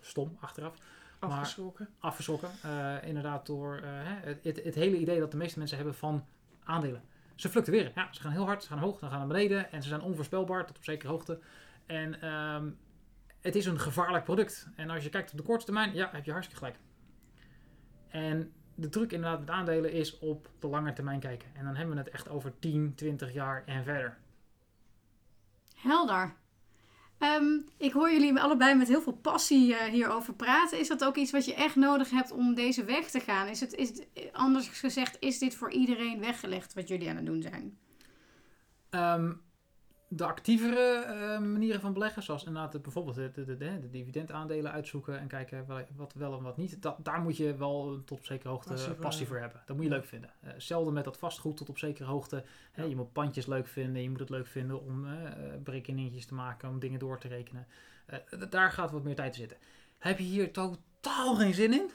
stom, 0.00 0.36
achteraf. 0.40 0.74
Afgeschrokken. 1.20 1.88
Maar 1.90 2.10
afgeschrokken. 2.10 2.50
Uh, 2.64 2.96
inderdaad 3.02 3.46
door 3.46 3.80
uh, 3.84 3.90
het, 4.02 4.44
het, 4.44 4.64
het, 4.64 4.74
hele 4.74 4.96
idee 4.96 5.18
dat 5.18 5.30
de 5.30 5.36
meeste 5.36 5.58
mensen 5.58 5.76
hebben 5.76 5.94
van 5.94 6.26
aandelen. 6.64 7.02
Ze 7.34 7.48
fluctueren. 7.48 7.92
Ja, 7.94 8.08
ze 8.12 8.20
gaan 8.20 8.32
heel 8.32 8.44
hard, 8.44 8.62
ze 8.62 8.68
gaan 8.68 8.78
hoog, 8.78 8.98
dan 8.98 9.10
gaan 9.10 9.18
naar 9.18 9.28
beneden. 9.28 9.72
En 9.72 9.82
ze 9.82 9.88
zijn 9.88 10.00
onvoorspelbaar 10.00 10.66
tot 10.66 10.76
op 10.76 10.84
zekere 10.84 11.10
hoogte. 11.10 11.38
En 11.86 12.28
um, 12.28 12.78
het 13.40 13.56
is 13.56 13.66
een 13.66 13.80
gevaarlijk 13.80 14.24
product. 14.24 14.68
En 14.76 14.90
als 14.90 15.04
je 15.04 15.10
kijkt 15.10 15.30
op 15.30 15.38
de 15.38 15.44
korte 15.44 15.64
termijn, 15.64 15.94
ja, 15.94 16.10
heb 16.12 16.24
je 16.24 16.32
hartstikke 16.32 16.64
gelijk. 16.64 16.80
En 18.08 18.52
de 18.74 18.88
truc 18.88 19.12
inderdaad 19.12 19.40
met 19.40 19.50
aandelen 19.50 19.92
is 19.92 20.18
op 20.18 20.50
de 20.58 20.66
lange 20.66 20.92
termijn 20.92 21.20
kijken. 21.20 21.48
En 21.54 21.64
dan 21.64 21.76
hebben 21.76 21.94
we 21.94 22.02
het 22.02 22.10
echt 22.10 22.28
over 22.28 22.58
10, 22.58 22.94
20 22.94 23.32
jaar 23.32 23.62
en 23.66 23.84
verder. 23.84 24.18
Helder. 25.74 26.34
Um, 27.22 27.64
ik 27.76 27.92
hoor 27.92 28.12
jullie 28.12 28.40
allebei 28.40 28.74
met 28.74 28.88
heel 28.88 29.02
veel 29.02 29.18
passie 29.22 29.68
uh, 29.68 29.82
hierover 29.82 30.34
praten. 30.34 30.78
Is 30.78 30.88
dat 30.88 31.04
ook 31.04 31.16
iets 31.16 31.30
wat 31.30 31.44
je 31.44 31.54
echt 31.54 31.76
nodig 31.76 32.10
hebt 32.10 32.32
om 32.32 32.54
deze 32.54 32.84
weg 32.84 33.10
te 33.10 33.20
gaan? 33.20 33.48
Is 33.48 33.60
het, 33.60 33.74
is 33.74 33.92
anders 34.32 34.68
gezegd, 34.68 35.16
is 35.20 35.38
dit 35.38 35.54
voor 35.54 35.70
iedereen 35.70 36.20
weggelegd 36.20 36.74
wat 36.74 36.88
jullie 36.88 37.08
aan 37.08 37.16
het 37.16 37.26
doen 37.26 37.42
zijn? 37.42 37.78
Um, 38.90 39.40
de 40.12 40.24
actievere 40.24 41.04
uh, 41.06 41.48
manieren 41.52 41.80
van 41.80 41.92
beleggen, 41.92 42.22
zoals 42.22 42.44
inderdaad 42.44 42.82
bijvoorbeeld 42.82 43.16
de, 43.16 43.30
de, 43.30 43.44
de, 43.44 43.56
de, 43.56 43.90
dividendaandelen 43.90 44.72
uitzoeken 44.72 45.18
en 45.18 45.28
kijken 45.28 45.66
wat 45.96 46.12
wel 46.14 46.36
en 46.36 46.42
wat 46.42 46.56
niet, 46.56 46.82
dat, 46.82 46.96
daar 47.04 47.20
moet 47.20 47.36
je 47.36 47.56
wel 47.56 48.02
tot 48.04 48.18
op 48.18 48.24
zekere 48.24 48.48
hoogte 48.48 48.68
passie, 48.68 48.94
passie 48.94 49.26
voor 49.26 49.36
hebben. 49.36 49.62
Dat 49.66 49.76
moet 49.76 49.84
je 49.84 49.90
leuk 49.90 50.04
vinden. 50.04 50.30
Uh, 50.44 50.52
hetzelfde 50.52 50.92
met 50.92 51.04
dat 51.04 51.16
vastgoed 51.16 51.56
tot 51.56 51.68
op 51.68 51.78
zekere 51.78 52.08
hoogte. 52.08 52.36
Ja. 52.36 52.42
Hè, 52.72 52.84
je 52.84 52.96
moet 52.96 53.12
pandjes 53.12 53.46
leuk 53.46 53.66
vinden, 53.66 54.02
je 54.02 54.10
moet 54.10 54.20
het 54.20 54.30
leuk 54.30 54.46
vinden 54.46 54.82
om 54.82 55.04
uh, 55.04 55.12
berekeningetjes 55.64 56.26
te 56.26 56.34
maken, 56.34 56.68
om 56.68 56.78
dingen 56.78 56.98
door 56.98 57.18
te 57.18 57.28
rekenen. 57.28 57.66
daar 58.50 58.70
gaat 58.70 58.90
wat 58.90 59.04
meer 59.04 59.14
tijd 59.14 59.32
in 59.32 59.40
zitten. 59.40 59.58
Heb 59.98 60.18
je 60.18 60.24
hier 60.24 60.52
totaal 60.52 61.34
geen 61.34 61.54
zin 61.54 61.72
in? 61.72 61.90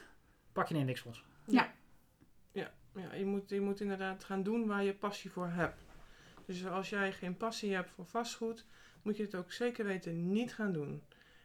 Pak 0.52 0.68
je 0.68 0.74
een 0.74 0.80
indexfonds. 0.80 1.24
Ja. 1.46 1.72
Ja, 2.52 2.70
ja 2.94 3.14
je, 3.14 3.24
moet, 3.24 3.50
je 3.50 3.60
moet 3.60 3.80
inderdaad 3.80 4.24
gaan 4.24 4.42
doen 4.42 4.66
waar 4.66 4.84
je 4.84 4.94
passie 4.94 5.30
voor 5.30 5.48
hebt. 5.48 5.85
Dus 6.46 6.66
als 6.66 6.88
jij 6.88 7.12
geen 7.12 7.36
passie 7.36 7.74
hebt 7.74 7.90
voor 7.90 8.06
vastgoed, 8.06 8.64
moet 9.02 9.16
je 9.16 9.22
het 9.22 9.34
ook 9.34 9.52
zeker 9.52 9.84
weten 9.84 10.32
niet 10.32 10.54
gaan 10.54 10.72
doen. 10.72 11.02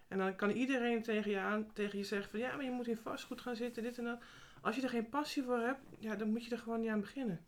En 0.07 0.17
dan 0.17 0.35
kan 0.35 0.49
iedereen 0.49 1.03
tegen 1.03 1.31
je, 1.31 1.39
aan, 1.39 1.73
tegen 1.73 1.97
je 1.97 2.03
zeggen 2.03 2.29
van 2.29 2.39
ja, 2.39 2.55
maar 2.55 2.65
je 2.65 2.71
moet 2.71 2.87
in 2.87 2.97
vastgoed 2.97 3.41
gaan 3.41 3.55
zitten, 3.55 3.83
dit 3.83 3.97
en 3.97 4.03
dat. 4.03 4.21
Als 4.61 4.75
je 4.75 4.81
er 4.81 4.89
geen 4.89 5.09
passie 5.09 5.43
voor 5.43 5.59
hebt, 5.59 5.81
ja, 5.99 6.15
dan 6.15 6.29
moet 6.29 6.45
je 6.45 6.51
er 6.51 6.57
gewoon 6.57 6.79
niet 6.79 6.89
aan 6.89 6.99
beginnen. 6.99 7.45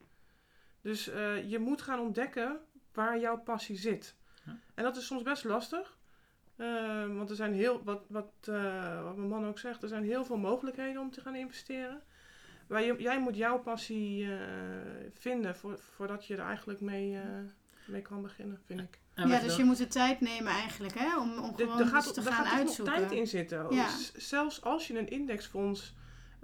Dus 0.82 1.10
uh, 1.10 1.50
je 1.50 1.60
moet 1.60 1.82
gaan 1.82 2.00
ontdekken 2.00 2.60
waar 2.94 3.20
jouw 3.20 3.38
passie 3.38 3.78
zit. 3.78 4.16
Ja. 4.46 4.58
En 4.74 4.84
dat 4.84 4.98
is 4.98 5.06
soms 5.06 5.22
best 5.22 5.44
lastig. 5.44 5.98
Uh, 6.58 7.16
want 7.16 7.30
er 7.30 7.36
zijn 7.36 7.54
heel, 7.54 7.84
wat, 7.84 8.06
wat, 8.08 8.32
uh, 8.50 9.04
wat 9.04 9.16
mijn 9.16 9.30
man 9.30 9.46
ook 9.46 9.60
zegt, 9.60 9.84
er 9.84 9.89
zijn 9.89 10.04
heel 10.04 10.26
veel 10.26 10.38
mogelijkheden 10.38 11.02
om 11.02 11.12
te 11.12 11.22
gaan 11.22 11.36
investeren. 11.36 12.04
Maar 12.67 12.84
je, 12.84 12.95
jij 12.97 13.19
moet 13.19 13.36
jouw 13.36 13.60
passie 13.60 14.23
uh, 14.23 14.36
vinden 15.13 15.56
voor, 15.56 15.80
voordat 15.95 16.26
je 16.26 16.36
er 16.36 16.45
eigenlijk 16.45 16.82
mee, 16.82 17.12
uh, 17.12 17.19
mee 17.86 18.02
kan 18.02 18.21
beginnen, 18.21 18.60
vind 18.65 18.80
ik. 18.80 18.99
Ja, 19.15 19.39
dus 19.39 19.56
je 19.56 19.63
moet 19.63 19.78
de 19.78 19.88
tijd 19.88 20.21
nemen 20.21 20.52
eigenlijk, 20.52 20.93
hè? 20.99 21.19
Om, 21.19 21.38
om 21.38 21.56
gewoon 21.56 21.78
de, 21.78 21.86
gaat, 21.86 22.13
te 22.13 22.21
gaan 22.21 22.45
gaat 22.45 22.60
uitzoeken. 22.60 22.93
Er 22.95 22.99
tijd 22.99 23.12
in 23.12 23.28
zitten. 23.28 23.73
Ja. 23.76 23.88
Zelfs 24.15 24.62
als 24.62 24.88
je 24.88 24.97
een 24.97 25.10
indexfonds 25.10 25.93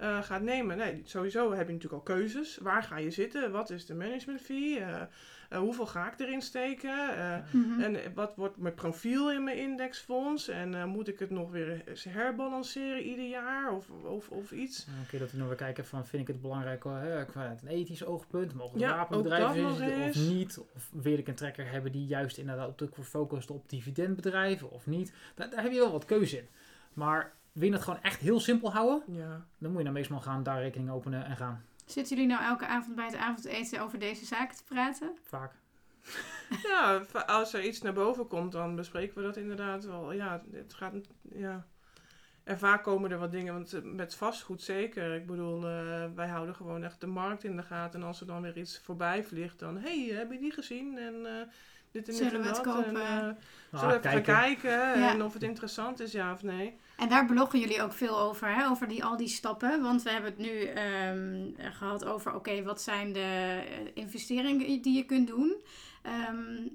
uh, 0.00 0.22
gaat 0.22 0.42
nemen. 0.42 0.76
Nee, 0.76 1.02
sowieso 1.04 1.52
heb 1.52 1.66
je 1.66 1.72
natuurlijk 1.72 2.08
al 2.08 2.14
keuzes. 2.16 2.58
Waar 2.62 2.82
ga 2.82 2.96
je 2.96 3.10
zitten? 3.10 3.52
Wat 3.52 3.70
is 3.70 3.86
de 3.86 3.94
management 3.94 4.40
fee? 4.40 4.80
Uh, 4.80 5.58
hoeveel 5.58 5.86
ga 5.86 6.12
ik 6.12 6.20
erin 6.20 6.42
steken? 6.42 7.10
Uh, 7.18 7.36
mm-hmm. 7.50 7.80
En 7.80 8.14
wat 8.14 8.34
wordt 8.36 8.56
mijn 8.56 8.74
profiel 8.74 9.32
in 9.32 9.44
mijn 9.44 9.56
indexfonds? 9.56 10.48
En 10.48 10.72
uh, 10.72 10.84
moet 10.84 11.08
ik 11.08 11.18
het 11.18 11.30
nog 11.30 11.50
weer 11.50 11.84
herbalanceren 12.08 13.02
ieder 13.02 13.28
jaar 13.28 13.72
of, 13.72 13.90
of, 14.04 14.28
of 14.28 14.52
iets? 14.52 14.86
Oké, 14.90 15.06
okay, 15.06 15.20
dat 15.20 15.30
we 15.30 15.38
nog 15.38 15.46
weer 15.48 15.56
kijken 15.56 15.86
van 15.86 16.06
vind 16.06 16.22
ik 16.22 16.28
het 16.28 16.40
belangrijk 16.40 16.84
hè, 16.84 17.26
vanuit 17.26 17.62
een 17.62 17.68
ethisch 17.68 18.04
oogpunt? 18.04 18.54
Mogen 18.54 18.78
de 18.78 18.84
ja, 18.84 18.96
wapenbedrijven 18.96 19.66
of 19.66 20.14
niet? 20.14 20.58
Of 20.74 20.90
wil 20.92 21.18
ik 21.18 21.28
een 21.28 21.34
trekker 21.34 21.70
hebben 21.70 21.92
die 21.92 22.06
juist 22.06 22.38
inderdaad 22.38 22.82
op 22.82 22.96
focust 23.02 23.50
op 23.50 23.68
dividendbedrijven 23.68 24.70
of 24.70 24.86
niet? 24.86 25.12
Daar, 25.34 25.50
daar 25.50 25.62
heb 25.62 25.72
je 25.72 25.78
wel 25.78 25.92
wat 25.92 26.04
keuze 26.04 26.36
in. 26.36 26.48
Maar 26.92 27.32
wil 27.60 27.68
je 27.68 27.74
het 27.74 27.84
gewoon 27.84 28.02
echt 28.02 28.20
heel 28.20 28.40
simpel 28.40 28.72
houden? 28.72 29.02
Ja. 29.06 29.44
Dan 29.58 29.70
moet 29.70 29.78
je 29.78 29.84
dan 29.84 29.92
meestal 29.92 30.20
gaan 30.20 30.42
daar 30.42 30.60
rekening 30.60 30.90
openen 30.90 31.24
en 31.24 31.36
gaan. 31.36 31.64
Zitten 31.86 32.16
jullie 32.16 32.30
nou 32.32 32.44
elke 32.44 32.66
avond 32.66 32.94
bij 32.96 33.04
het 33.06 33.16
avondeten 33.16 33.80
over 33.82 33.98
deze 33.98 34.24
zaken 34.24 34.56
te 34.56 34.64
praten? 34.64 35.10
Vaak. 35.22 35.52
ja, 36.68 37.02
als 37.26 37.52
er 37.54 37.64
iets 37.64 37.82
naar 37.82 37.92
boven 37.92 38.26
komt, 38.26 38.52
dan 38.52 38.76
bespreken 38.76 39.16
we 39.16 39.22
dat 39.22 39.36
inderdaad 39.36 39.84
wel. 39.84 40.12
Ja, 40.12 40.42
het 40.52 40.74
gaat. 40.74 40.94
Ja. 41.34 41.64
En 42.44 42.58
vaak 42.58 42.82
komen 42.82 43.10
er 43.10 43.18
wat 43.18 43.30
dingen, 43.32 43.52
want 43.52 43.72
eh, 43.72 43.82
met 43.82 44.14
vastgoed 44.14 44.62
zeker. 44.62 45.14
Ik 45.14 45.26
bedoel, 45.26 45.66
eh, 45.66 46.04
wij 46.14 46.28
houden 46.28 46.54
gewoon 46.54 46.84
echt 46.84 47.00
de 47.00 47.06
markt 47.06 47.44
in 47.44 47.56
de 47.56 47.62
gaten. 47.62 48.00
En 48.00 48.06
als 48.06 48.20
er 48.20 48.26
dan 48.26 48.42
weer 48.42 48.56
iets 48.58 48.80
voorbij 48.84 49.24
vliegt, 49.24 49.58
dan... 49.58 49.76
Hé, 49.78 50.06
hey, 50.06 50.16
heb 50.16 50.32
je 50.32 50.38
die 50.38 50.52
gezien? 50.52 50.98
En 50.98 51.14
eh, 51.26 51.32
dit 51.90 52.08
en 52.08 52.14
dit 52.14 52.16
Zullen 52.16 52.32
en 52.32 52.40
we 52.40 52.46
het 52.48 52.60
kopen? 52.60 52.84
En, 52.86 52.96
eh, 52.96 53.34
Ah, 53.72 53.80
zullen 53.80 54.00
we 54.00 54.08
even 54.08 54.22
kijken. 54.22 54.34
gaan 54.34 54.42
kijken 54.42 55.00
Ja. 55.00 55.10
en 55.10 55.22
of 55.22 55.32
het 55.32 55.42
interessant 55.42 56.00
is, 56.00 56.12
ja 56.12 56.32
of 56.32 56.42
nee. 56.42 56.78
En 57.00 57.08
daar 57.08 57.26
bloggen 57.26 57.58
jullie 57.58 57.82
ook 57.82 57.92
veel 57.92 58.18
over, 58.18 58.54
hè? 58.54 58.68
over 58.68 58.88
die, 58.88 59.04
al 59.04 59.16
die 59.16 59.28
stappen. 59.28 59.82
Want 59.82 60.02
we 60.02 60.10
hebben 60.10 60.30
het 60.30 60.38
nu 60.38 60.64
ehm, 60.64 61.72
gehad 61.72 62.04
over, 62.04 62.34
oké, 62.34 62.62
wat 62.62 62.82
zijn 62.82 63.12
de 63.12 63.20
eh, 63.20 63.86
investeringen 63.94 64.82
die 64.82 64.96
je 64.96 65.04
kunt 65.04 65.26
doen? 65.26 65.62
Ehm, 66.02 66.68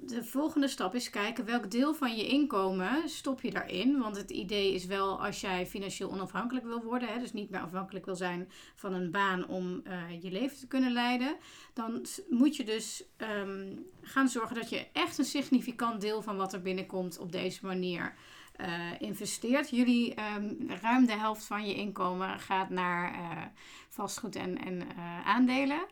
de 0.00 0.24
volgende 0.24 0.68
stap 0.68 0.94
is 0.94 1.10
kijken 1.10 1.44
welk 1.44 1.70
deel 1.70 1.94
van 1.94 2.16
je 2.16 2.26
inkomen 2.26 3.08
stop 3.08 3.40
je 3.40 3.50
daarin. 3.50 3.98
Want 3.98 4.16
het 4.16 4.30
idee 4.30 4.74
is 4.74 4.86
wel 4.86 5.24
als 5.24 5.40
jij 5.40 5.66
financieel 5.66 6.10
onafhankelijk 6.10 6.66
wil 6.66 6.82
worden, 6.82 7.08
hè, 7.08 7.18
dus 7.18 7.32
niet 7.32 7.50
meer 7.50 7.60
afhankelijk 7.60 8.04
wil 8.04 8.16
zijn 8.16 8.50
van 8.74 8.92
een 8.92 9.10
baan 9.10 9.46
om 9.46 9.80
eh, 9.84 10.22
je 10.22 10.30
leven 10.30 10.58
te 10.58 10.66
kunnen 10.66 10.92
leiden, 10.92 11.36
dan 11.74 12.06
moet 12.28 12.56
je 12.56 12.64
dus 12.64 13.04
ehm, 13.16 13.76
gaan 14.02 14.28
zorgen 14.28 14.56
dat 14.56 14.70
je 14.70 14.86
echt 14.92 15.18
een 15.18 15.24
significant 15.24 16.00
deel 16.00 16.22
van 16.22 16.36
wat 16.36 16.52
er 16.52 16.62
binnenkomt 16.62 17.18
op 17.18 17.32
deze 17.32 17.66
manier 17.66 18.14
eh, 18.60 19.00
investeert. 19.00 19.70
Jullie, 19.70 20.14
ehm, 20.14 20.54
ruim 20.82 21.06
de 21.06 21.12
helft 21.12 21.44
van 21.44 21.66
je 21.66 21.74
inkomen 21.74 22.40
gaat 22.40 22.70
naar 22.70 23.12
eh, 23.12 23.42
vastgoed 23.88 24.36
en, 24.36 24.58
en 24.58 24.80
eh, 24.80 25.26
aandelen. 25.26 25.86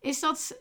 Is 0.00 0.20
dat, 0.20 0.58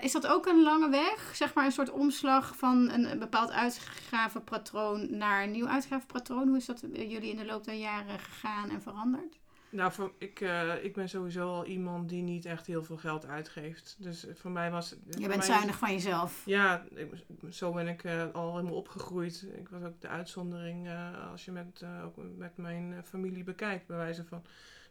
is 0.00 0.12
dat 0.12 0.26
ook 0.26 0.46
een 0.46 0.62
lange 0.62 0.88
weg? 0.88 1.36
Zeg 1.36 1.54
maar 1.54 1.64
een 1.64 1.72
soort 1.72 1.90
omslag 1.90 2.56
van 2.56 2.90
een, 2.90 3.10
een 3.10 3.18
bepaald 3.18 3.50
uitgavenpatroon 3.50 5.16
naar 5.16 5.42
een 5.42 5.50
nieuw 5.50 5.66
uitgavenpatroon? 5.66 6.48
Hoe 6.48 6.56
is 6.56 6.66
dat 6.66 6.84
jullie 6.92 7.30
in 7.30 7.36
de 7.36 7.44
loop 7.44 7.64
der 7.64 7.74
jaren 7.74 8.18
gegaan 8.18 8.70
en 8.70 8.82
veranderd? 8.82 9.39
Nou, 9.70 9.92
voor, 9.92 10.12
ik, 10.18 10.40
eh, 10.40 10.84
ik 10.84 10.94
ben 10.94 11.08
sowieso 11.08 11.48
al 11.54 11.64
iemand 11.66 12.08
die 12.08 12.22
niet 12.22 12.44
echt 12.44 12.66
heel 12.66 12.84
veel 12.84 12.96
geld 12.96 13.26
uitgeeft. 13.26 13.96
Dus 13.98 14.26
voor 14.34 14.50
mij 14.50 14.70
was... 14.70 14.88
Je 14.90 15.28
bent 15.28 15.44
zuinig 15.44 15.78
van 15.78 15.92
jezelf. 15.92 16.42
Ja, 16.44 16.84
ik- 16.94 17.24
zo 17.50 17.72
ben 17.72 17.88
ik 17.88 18.04
eh, 18.04 18.24
al 18.32 18.56
helemaal 18.56 18.76
opgegroeid. 18.76 19.46
Ik 19.54 19.68
was 19.68 19.82
ook 19.82 20.00
de 20.00 20.08
uitzondering 20.08 20.86
eh, 20.88 21.30
als 21.30 21.44
je 21.44 21.52
met, 21.52 21.80
eh, 21.82 22.04
ook 22.04 22.14
met 22.36 22.56
mijn 22.56 22.92
eh, 22.92 22.98
familie 23.04 23.44
bekijkt, 23.44 23.86
bij 23.86 23.96
wijze 23.96 24.24
van. 24.24 24.42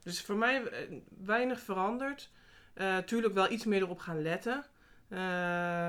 Dus 0.03 0.21
voor 0.21 0.35
mij 0.37 0.63
eh, 0.63 0.97
weinig 1.23 1.59
veranderd. 1.59 2.29
Eh 2.73 2.97
tuurlijk 2.97 3.33
wel 3.33 3.51
iets 3.51 3.65
meer 3.65 3.81
erop 3.81 3.99
gaan 3.99 4.21
letten. 4.21 4.65
Eh, 5.07 5.19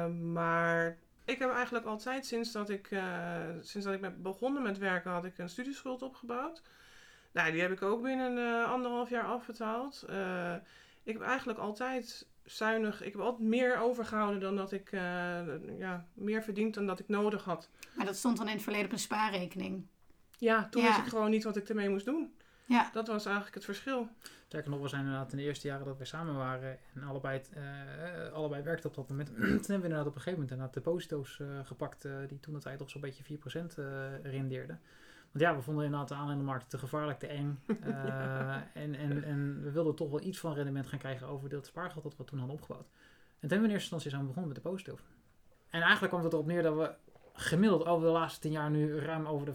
maar 0.06 0.96
ik 1.24 1.38
heb 1.38 1.50
eigenlijk 1.52 1.84
altijd, 1.86 2.26
sinds 2.26 2.52
dat 2.52 2.70
ik, 2.70 2.90
eh, 2.90 3.38
sinds 3.60 3.86
dat 3.86 3.94
ik 3.94 4.00
ben 4.00 4.22
begonnen 4.22 4.62
met 4.62 4.78
werken, 4.78 5.10
had 5.10 5.24
ik 5.24 5.38
een 5.38 5.48
studieschuld 5.48 6.02
opgebouwd. 6.02 6.62
Nou, 7.32 7.52
die 7.52 7.60
heb 7.60 7.70
ik 7.72 7.82
ook 7.82 8.02
binnen 8.02 8.38
eh, 8.38 8.70
anderhalf 8.70 9.10
jaar 9.10 9.24
afbetaald. 9.24 10.04
Eh, 10.08 10.54
ik 11.02 11.12
heb 11.12 11.22
eigenlijk 11.22 11.58
altijd 11.58 12.26
zuinig. 12.44 13.02
Ik 13.02 13.12
heb 13.12 13.20
altijd 13.20 13.48
meer 13.48 13.78
overgehouden 13.78 14.40
dan 14.40 14.56
dat 14.56 14.72
ik 14.72 14.92
eh, 14.92 15.78
ja, 15.78 16.06
meer 16.14 16.42
verdiend 16.42 16.74
dan 16.74 16.86
dat 16.86 16.98
ik 16.98 17.08
nodig 17.08 17.44
had. 17.44 17.68
Maar 17.94 18.06
dat 18.06 18.16
stond 18.16 18.36
dan 18.36 18.46
in 18.48 18.52
het 18.54 18.62
verleden 18.62 18.86
op 18.86 18.92
een 18.92 18.98
spaarrekening. 18.98 19.86
Ja, 20.38 20.68
toen 20.68 20.82
Ja. 20.82 20.88
wist 20.88 21.00
ik 21.00 21.06
gewoon 21.06 21.30
niet 21.30 21.44
wat 21.44 21.56
ik 21.56 21.68
ermee 21.68 21.88
moest 21.88 22.04
doen. 22.04 22.34
Ja, 22.64 22.90
Dat 22.92 23.06
was 23.06 23.24
eigenlijk 23.24 23.54
het 23.54 23.64
verschil. 23.64 24.08
Sterker 24.46 24.70
nog, 24.70 24.80
we 24.80 24.88
zijn 24.88 25.04
inderdaad 25.04 25.32
in 25.32 25.38
de 25.38 25.44
eerste 25.44 25.66
jaren 25.66 25.86
dat 25.86 25.98
we 25.98 26.04
samen 26.04 26.34
waren 26.36 26.78
en 26.94 27.02
allebei, 27.02 27.40
eh, 27.52 28.26
eh, 28.26 28.32
allebei 28.32 28.62
werkten 28.62 28.88
op 28.90 28.94
dat 28.96 29.08
moment. 29.08 29.28
toen 29.34 29.42
hebben 29.44 29.66
we 29.66 29.72
inderdaad 29.72 30.06
op 30.06 30.14
een 30.14 30.20
gegeven 30.20 30.32
moment 30.32 30.50
inderdaad 30.50 30.74
de 30.74 30.80
deposito's 30.80 31.40
eh, 31.40 31.46
gepakt 31.64 32.08
die 32.28 32.40
toen 32.40 32.54
de 32.54 32.60
tijd 32.60 32.78
toch 32.78 32.90
zo'n 32.90 33.00
beetje 33.00 33.24
4% 33.24 33.78
eh 33.78 33.84
rendeerden. 34.22 34.80
Want 35.32 35.44
ja, 35.44 35.56
we 35.56 35.62
vonden 35.62 35.84
inderdaad 35.84 36.08
de 36.08 36.14
aandelenmarkt 36.14 36.70
te 36.70 36.78
gevaarlijk, 36.78 37.18
te 37.18 37.26
eng. 37.26 37.58
Eh, 37.80 38.56
en, 38.74 38.94
en, 38.94 39.24
en 39.24 39.62
we 39.62 39.70
wilden 39.70 39.94
toch 39.94 40.10
wel 40.10 40.20
iets 40.20 40.38
van 40.38 40.54
rendement 40.54 40.86
gaan 40.86 40.98
krijgen 40.98 41.26
over 41.26 41.48
dat 41.48 41.66
spaargeld 41.66 42.02
dat 42.02 42.16
we 42.16 42.24
toen 42.24 42.38
hadden 42.38 42.56
opgebouwd. 42.56 42.86
En 42.86 43.48
toen 43.48 43.50
hebben 43.50 43.60
we 43.60 43.66
in 43.66 43.70
eerste 43.70 43.94
instantie 43.94 44.10
zijn 44.10 44.22
we 44.22 44.26
begonnen 44.26 44.52
met 44.52 44.62
de 44.62 44.70
posito. 44.70 44.98
En 45.70 45.80
eigenlijk 45.80 46.12
kwam 46.12 46.24
het 46.24 46.32
erop 46.32 46.46
neer 46.46 46.62
dat 46.62 46.74
we 46.74 46.94
gemiddeld 47.32 47.84
over 47.84 48.06
de 48.06 48.12
laatste 48.12 48.40
10 48.40 48.50
jaar 48.50 48.70
nu 48.70 48.98
ruim 48.98 49.26
over 49.26 49.46
de 49.46 49.54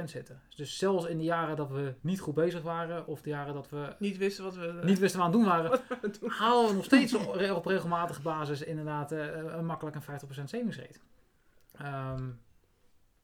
50% 0.00 0.04
zitten. 0.04 0.40
Dus 0.56 0.78
zelfs 0.78 1.06
in 1.06 1.18
de 1.18 1.24
jaren 1.24 1.56
dat 1.56 1.70
we 1.70 1.94
niet 2.00 2.20
goed 2.20 2.34
bezig 2.34 2.62
waren, 2.62 3.06
of 3.06 3.22
de 3.22 3.30
jaren 3.30 3.54
dat 3.54 3.68
we 3.68 3.94
Niet 3.98 4.16
wisten 4.16 4.44
wat 4.44 4.54
we 4.54 4.80
niet 4.84 4.98
wisten 4.98 5.20
wat 5.20 5.30
we 5.30 5.36
aan 5.36 5.44
het 5.44 5.52
doen 5.52 5.68
waren, 5.68 5.70
wat 6.02 6.18
we 6.18 6.18
doen. 6.20 6.30
halen 6.30 6.68
we 6.68 6.74
nog 6.74 6.84
steeds 6.84 7.14
op 7.58 7.66
regelmatige 7.66 8.22
basis 8.22 8.62
inderdaad 8.62 9.10
een 9.10 9.66
makkelijk 9.66 9.96
een 9.96 10.02
50% 10.02 10.26
savings 10.44 10.78
rate. 10.78 10.98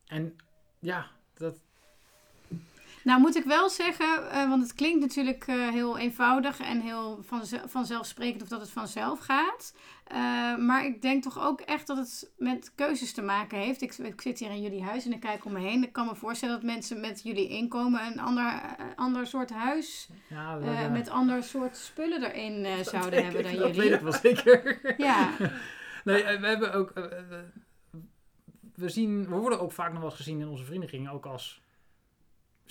En 0.06 0.36
ja, 0.78 1.06
dat, 1.34 1.60
Nou 3.04 3.20
moet 3.20 3.36
ik 3.36 3.44
wel 3.44 3.68
zeggen, 3.68 4.30
eh, 4.30 4.48
want 4.48 4.62
het 4.62 4.74
klinkt 4.74 5.00
natuurlijk 5.00 5.46
eh, 5.46 5.68
heel 5.68 5.98
eenvoudig 5.98 6.60
en 6.60 6.80
heel 6.80 7.18
vanze- 7.22 7.62
vanzelfsprekend 7.66 8.42
of 8.42 8.48
dat 8.48 8.60
het 8.60 8.70
vanzelf 8.70 9.18
gaat. 9.18 9.74
Eh, 10.06 10.56
maar 10.56 10.84
ik 10.84 11.02
denk 11.02 11.22
toch 11.22 11.40
ook 11.40 11.60
echt 11.60 11.86
dat 11.86 11.96
het 11.96 12.30
met 12.38 12.72
keuzes 12.74 13.12
te 13.12 13.22
maken 13.22 13.58
heeft. 13.58 13.82
Ik, 13.82 13.94
ik 13.98 14.20
zit 14.20 14.38
hier 14.38 14.50
in 14.50 14.62
jullie 14.62 14.82
huis 14.82 15.04
en 15.04 15.12
ik 15.12 15.20
kijk 15.20 15.44
om 15.44 15.52
me 15.52 15.58
heen. 15.60 15.82
Ik 15.82 15.92
kan 15.92 16.06
me 16.06 16.14
voorstellen 16.14 16.54
dat 16.54 16.64
mensen 16.64 17.00
met 17.00 17.20
jullie 17.22 17.48
inkomen 17.48 18.06
een 18.06 18.20
ander, 18.20 18.60
ander 18.96 19.26
soort 19.26 19.50
huis 19.50 20.08
ja, 20.28 20.88
met 20.88 21.08
ander 21.08 21.42
soort 21.42 21.76
spullen 21.76 22.22
erin 22.32 22.76
Dat 22.76 22.86
zouden 22.86 23.22
hebben 23.24 23.40
ik, 23.40 23.46
dan 23.46 23.56
dat 23.56 23.74
jullie. 23.74 23.90
weet 23.90 23.98
ik 23.98 24.04
wel 24.04 24.12
zeker. 24.12 24.80
Ja, 25.06 25.28
nee, 26.04 26.22
we 26.38 26.46
hebben 26.46 26.72
ook. 26.72 26.92
we, 28.74 28.88
zien, 28.88 29.28
we 29.28 29.34
worden 29.36 29.60
ook 29.60 29.72
vaak 29.72 29.90
nog 29.90 30.00
wel 30.00 30.08
eens 30.08 30.18
gezien 30.18 30.40
in 30.40 30.48
onze 30.48 30.64
vriendenkring 30.64 31.10
ook 31.10 31.26
als 31.26 31.62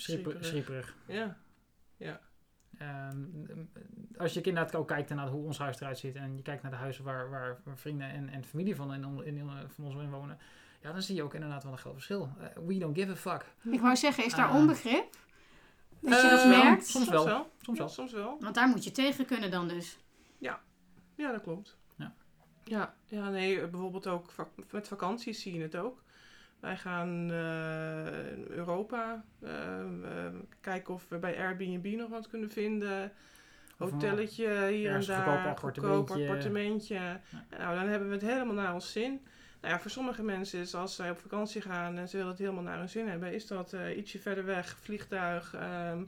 Schrieperig. 0.02 0.44
schrieperig. 0.44 0.94
Ja, 1.06 1.36
Ehm, 2.78 3.16
als 4.18 4.34
je 4.34 4.40
inderdaad 4.40 4.74
ook 4.74 4.88
kijkt 4.88 5.08
naar 5.10 5.28
hoe 5.28 5.44
ons 5.44 5.58
huis 5.58 5.80
eruit 5.80 5.98
ziet 5.98 6.14
en 6.14 6.36
je 6.36 6.42
kijkt 6.42 6.62
naar 6.62 6.70
de 6.70 6.76
huizen 6.76 7.04
waar, 7.04 7.30
waar, 7.30 7.60
vrienden 7.74 8.10
en, 8.10 8.28
en 8.28 8.44
familie 8.44 8.76
van, 8.76 8.94
in, 8.94 9.24
in, 9.24 9.36
in- 9.36 9.50
van 9.68 9.84
ons 9.84 9.94
in 9.94 10.10
wonen, 10.10 10.38
ja, 10.82 10.92
dan 10.92 11.02
zie 11.02 11.14
je 11.14 11.22
ook 11.22 11.34
inderdaad 11.34 11.62
wel 11.62 11.72
een 11.72 11.78
groot 11.78 11.92
verschil. 11.92 12.32
Eh, 12.40 12.46
we 12.66 12.78
don't 12.78 12.98
give 12.98 13.10
a 13.10 13.16
fuck. 13.16 13.44
ik 13.72 13.80
wou 13.80 13.96
zeggen, 13.96 14.24
is 14.24 14.34
daar 14.34 14.48
Ah. 14.48 14.54
onbegrip? 14.54 15.16
Dat 16.00 16.22
je 16.22 16.28
dat 16.28 16.40
Eh, 16.40 16.48
merkt? 16.62 16.86
Soms 16.86 17.08
wel. 17.08 17.22
Soms 17.62 17.78
Ja, 17.78 17.84
wel. 17.84 17.88
soms 17.88 18.12
wel. 18.12 18.36
Want 18.40 18.54
daar 18.54 18.68
moet 18.68 18.84
je 18.84 18.90
tegen 18.92 19.26
kunnen 19.26 19.50
dan 19.50 19.68
dus. 19.68 19.98
Ja, 21.16 21.32
dat 21.32 21.42
klopt. 21.42 21.76
Ja. 21.96 22.14
Ja, 22.64 22.94
ja 23.04 23.28
nee, 23.30 23.68
bijvoorbeeld 23.68 24.06
ook 24.06 24.30
vak- 24.30 24.72
met 24.72 24.88
vakanties 24.88 25.40
zie 25.42 25.54
je 25.54 25.62
het 25.62 25.76
ook. 25.76 26.02
Wij 26.60 26.76
gaan 26.76 27.30
eh, 27.30 28.36
Europa 28.48 29.24
eh, 29.42 29.80
eh, 29.80 30.34
kijken 30.60 30.94
of 30.94 31.08
we 31.08 31.18
bij 31.18 31.38
Airbnb 31.38 31.86
nog 31.96 32.08
wat 32.08 32.28
kunnen 32.28 32.50
vinden. 32.50 33.12
Hotelletje 33.76 34.68
hier 34.68 34.90
en 34.90 35.04
daar, 35.06 35.58
goedkoop 35.58 36.10
appartementje. 36.10 37.20
Nou, 37.58 37.78
dan 37.78 37.88
hebben 37.88 38.08
we 38.08 38.14
het 38.14 38.24
helemaal 38.24 38.54
naar 38.54 38.74
ons 38.74 38.92
zin. 38.92 39.20
Nou 39.60 39.74
ja, 39.74 39.80
voor 39.80 39.90
sommige 39.90 40.22
mensen 40.22 40.60
is 40.60 40.74
als 40.74 40.94
zij 40.94 41.10
op 41.10 41.18
vakantie 41.18 41.60
gaan 41.60 41.98
en 41.98 42.08
ze 42.08 42.16
willen 42.16 42.30
het 42.30 42.40
helemaal 42.40 42.62
naar 42.62 42.78
hun 42.78 42.88
zin 42.88 43.08
hebben, 43.08 43.32
is 43.32 43.46
dat 43.46 43.76
ietsje 43.96 44.18
verder 44.18 44.44
weg, 44.44 44.76
vliegtuig, 44.80 45.54
ehm, 45.54 46.02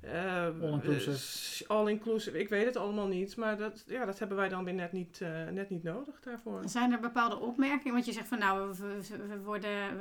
eh, 0.00 0.42
All-inclusive. 0.44 1.64
eh, 1.64 1.70
all-inclusive. 1.70 2.38
Ik 2.38 2.48
weet 2.48 2.64
het 2.64 2.76
allemaal 2.76 3.06
niet, 3.06 3.36
maar 3.36 3.56
dat, 3.56 3.84
ja, 3.86 4.04
dat 4.04 4.18
hebben 4.18 4.36
wij 4.36 4.48
dan 4.48 4.64
weer 4.64 4.74
net 4.74 4.92
niet, 4.92 5.20
eh, 5.20 5.46
net 5.48 5.70
niet 5.70 5.82
nodig 5.82 6.20
daarvoor. 6.20 6.62
Zijn 6.68 6.92
er 6.92 7.00
bepaalde 7.00 7.36
opmerkingen? 7.38 7.92
Want 7.92 8.06
je 8.06 8.12
zegt 8.12 8.28
van 8.28 8.38
nou, 8.38 8.68
we, 8.70 8.76
we- 9.08 9.26
we 9.26 9.38
worden 9.38 9.98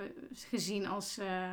gezien 0.50 0.88
als 0.88 1.18
eh 1.18 1.52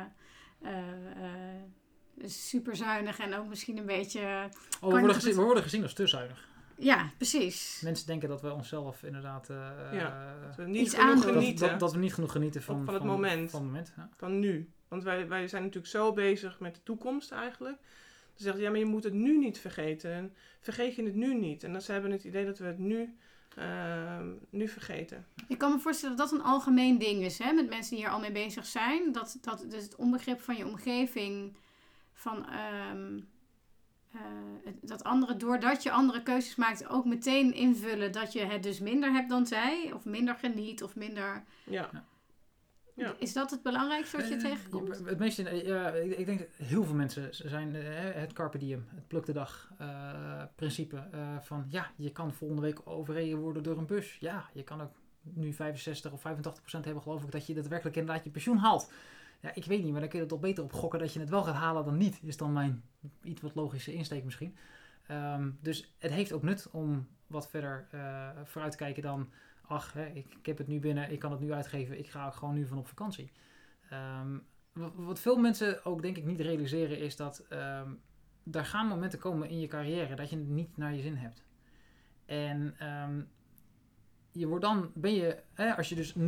super 2.25 2.75
zuinig 2.75 3.19
en 3.19 3.33
ook 3.35 3.47
misschien 3.47 3.77
een 3.77 3.85
beetje. 3.85 4.49
Oh, 4.81 4.91
we, 4.93 4.99
worden 4.99 5.13
gezien, 5.15 5.35
we 5.35 5.41
worden 5.41 5.63
gezien 5.63 5.83
als 5.83 5.93
te 5.93 6.07
zuinig. 6.07 6.47
Ja, 6.77 7.11
precies. 7.17 7.81
Mensen 7.83 8.07
denken 8.07 8.29
dat 8.29 8.41
we 8.41 8.53
onszelf 8.53 9.03
inderdaad. 9.03 9.49
eh, 9.49 9.57
Ja. 9.93 10.35
Dat 10.45 10.55
we 10.55 10.63
niet 10.63 10.81
Iets 10.85 10.95
genoeg 10.95 11.23
dat, 11.23 11.33
genieten 11.33 11.69
dat, 11.69 11.79
dat 11.79 11.93
we 11.93 11.99
niet 11.99 12.13
genoeg 12.13 12.31
genieten 12.31 12.61
van, 12.63 12.85
Van 12.85 12.93
het 12.93 13.03
moment. 13.03 13.51
Van 13.51 13.59
het 13.59 13.69
moment 13.69 13.93
ja. 13.95 14.09
van 14.17 14.39
nu. 14.39 14.69
Want 14.87 15.03
wij, 15.03 15.27
wij 15.27 15.47
zijn 15.47 15.61
natuurlijk 15.63 15.91
zo 15.91 16.13
bezig 16.13 16.59
met 16.59 16.75
de 16.75 16.83
toekomst 16.83 17.31
eigenlijk. 17.31 17.77
Ze 18.35 18.43
zeggen, 18.43 18.61
ja, 18.61 18.69
maar 18.69 18.79
je 18.79 18.85
moet 18.85 19.03
het 19.03 19.13
nu 19.13 19.37
niet 19.37 19.59
vergeten. 19.59 20.11
En 20.11 20.33
vergeet 20.59 20.95
je 20.95 21.03
het 21.03 21.15
nu 21.15 21.33
niet. 21.33 21.63
En 21.63 21.71
dan 21.71 21.81
ze 21.81 21.91
hebben 21.91 22.11
het 22.11 22.23
idee 22.23 22.45
dat 22.45 22.57
we 22.57 22.65
het 22.65 22.79
nu, 22.79 23.17
ehm, 23.55 24.31
nu 24.49 24.67
vergeten. 24.67 25.27
Ik 25.47 25.57
kan 25.57 25.71
me 25.71 25.79
voorstellen 25.79 26.17
dat 26.17 26.29
dat 26.29 26.39
een 26.39 26.45
algemeen 26.45 26.97
ding 26.97 27.23
is, 27.23 27.37
hè, 27.37 27.51
met 27.53 27.69
mensen 27.69 27.95
die 27.95 28.05
hier 28.05 28.13
al 28.13 28.19
mee 28.19 28.31
bezig 28.31 28.65
zijn. 28.65 29.11
Dat, 29.11 29.37
dat 29.41 29.65
dus 29.69 29.83
het 29.83 29.95
onbegrip 29.95 30.41
van 30.41 30.55
je 30.55 30.65
omgeving, 30.65 31.55
van 32.13 32.49
ehm, 32.49 33.19
eh, 34.13 34.71
dat 34.81 35.03
anderen, 35.03 35.37
doordat 35.37 35.83
je 35.83 35.91
andere 35.91 36.23
keuzes 36.23 36.55
maakt, 36.55 36.87
ook 36.87 37.05
meteen 37.05 37.53
invullen 37.53 38.11
dat 38.11 38.33
je 38.33 38.45
het 38.45 38.63
dus 38.63 38.79
minder 38.79 39.11
hebt 39.11 39.29
dan 39.29 39.47
zij, 39.47 39.91
of 39.93 40.05
minder 40.05 40.35
geniet, 40.35 40.83
of 40.83 40.95
minder. 40.95 41.43
Ja. 41.63 41.89
Ja. 42.95 43.15
Is 43.17 43.33
dat 43.33 43.51
het 43.51 43.61
belangrijkste 43.61 44.17
wat 44.17 44.27
je 44.27 44.35
Eh, 44.35 44.41
tegenkomt? 44.41 45.01
Het 45.05 45.19
meeste, 45.19 45.49
eh, 45.49 45.65
ja, 45.65 45.89
ik, 45.91 46.25
denk 46.25 46.39
dat 46.39 46.47
heel 46.67 46.83
veel 46.83 46.95
mensen 46.95 47.27
zijn 47.31 47.75
eh, 47.75 47.83
het 48.21 48.33
carpe 48.33 48.57
diem, 48.57 48.85
het 48.95 49.07
pluk 49.07 49.25
de 49.25 49.33
dag 49.33 49.71
principe 50.55 51.07
eh, 51.11 51.37
van 51.41 51.65
ja, 51.69 51.91
je 51.95 52.11
kan 52.11 52.33
volgende 52.33 52.61
week 52.61 52.87
overreden 52.87 53.37
worden 53.37 53.63
door 53.63 53.77
een 53.77 53.85
bus. 53.85 54.17
Ja, 54.19 54.49
je 54.53 54.63
kan 54.63 54.81
ook 54.81 54.91
nu 55.21 55.53
65 55.53 56.11
of 56.11 56.21
85 56.21 56.61
procent 56.61 56.85
hebben 56.85 57.03
geloof 57.03 57.23
ik 57.23 57.31
dat 57.31 57.47
je 57.47 57.53
daadwerkelijk 57.53 57.95
inderdaad 57.97 58.23
je 58.23 58.29
pensioen 58.29 58.57
haalt. 58.57 58.91
Ja, 59.39 59.51
ik 59.53 59.65
weet 59.65 59.83
niet, 59.83 59.91
maar 59.91 59.99
dan 59.99 60.09
kun 60.09 60.17
je 60.17 60.23
er 60.25 60.31
toch 60.31 60.39
beter 60.39 60.63
op 60.63 60.73
gokken 60.73 60.99
dat 60.99 61.13
je 61.13 61.19
het 61.19 61.29
wel 61.29 61.43
gaat 61.43 61.55
halen 61.55 61.85
dan 61.85 61.97
niet. 61.97 62.19
Is 62.23 62.37
dan 62.37 62.53
mijn 62.53 62.83
iets 63.23 63.41
wat 63.41 63.55
logische 63.55 63.93
insteek 63.93 64.23
misschien. 64.23 64.55
Ehm, 65.07 65.49
dus 65.61 65.93
het 65.97 66.11
heeft 66.11 66.31
ook 66.31 66.43
nut 66.43 66.69
om 66.71 67.07
wat 67.27 67.49
verder 67.49 67.87
vooruit 68.43 68.71
te 68.71 68.77
kijken 68.77 69.03
dan... 69.03 69.29
Ach, 69.67 69.93
hè, 69.93 70.05
ik, 70.05 70.25
ik 70.39 70.45
heb 70.45 70.57
het 70.57 70.67
nu 70.67 70.79
binnen, 70.79 71.11
ik 71.11 71.19
kan 71.19 71.31
het 71.31 71.39
nu 71.39 71.53
uitgeven, 71.53 71.99
ik 71.99 72.07
ga 72.09 72.25
ook 72.25 72.35
gewoon 72.35 72.53
nu 72.53 72.67
van 72.67 72.77
op 72.77 72.87
vakantie. 72.87 73.31
Ehm, 73.89 74.37
wa- 74.73 74.91
wat 74.95 75.19
veel 75.19 75.37
mensen 75.37 75.85
ook 75.85 76.01
denk 76.01 76.17
ik 76.17 76.25
niet 76.25 76.39
realiseren 76.39 76.99
is 76.99 77.15
dat... 77.15 77.45
ehm 77.49 77.91
er 78.51 78.65
gaan 78.65 78.87
momenten 78.87 79.19
komen 79.19 79.49
in 79.49 79.59
je 79.59 79.67
carrière 79.67 80.15
dat 80.15 80.29
je 80.29 80.35
het 80.37 80.47
niet 80.47 80.77
naar 80.77 80.95
je 80.95 81.01
zin 81.01 81.15
hebt. 81.15 81.43
En 82.25 82.75
ehm, 82.77 83.21
je 84.31 84.47
wordt 84.47 84.63
dan, 84.63 84.91
ben 84.95 85.13
je, 85.13 85.37
hè, 85.53 85.75
als 85.75 85.89
je 85.89 85.95
dus 85.95 86.15
0,0 86.17 86.23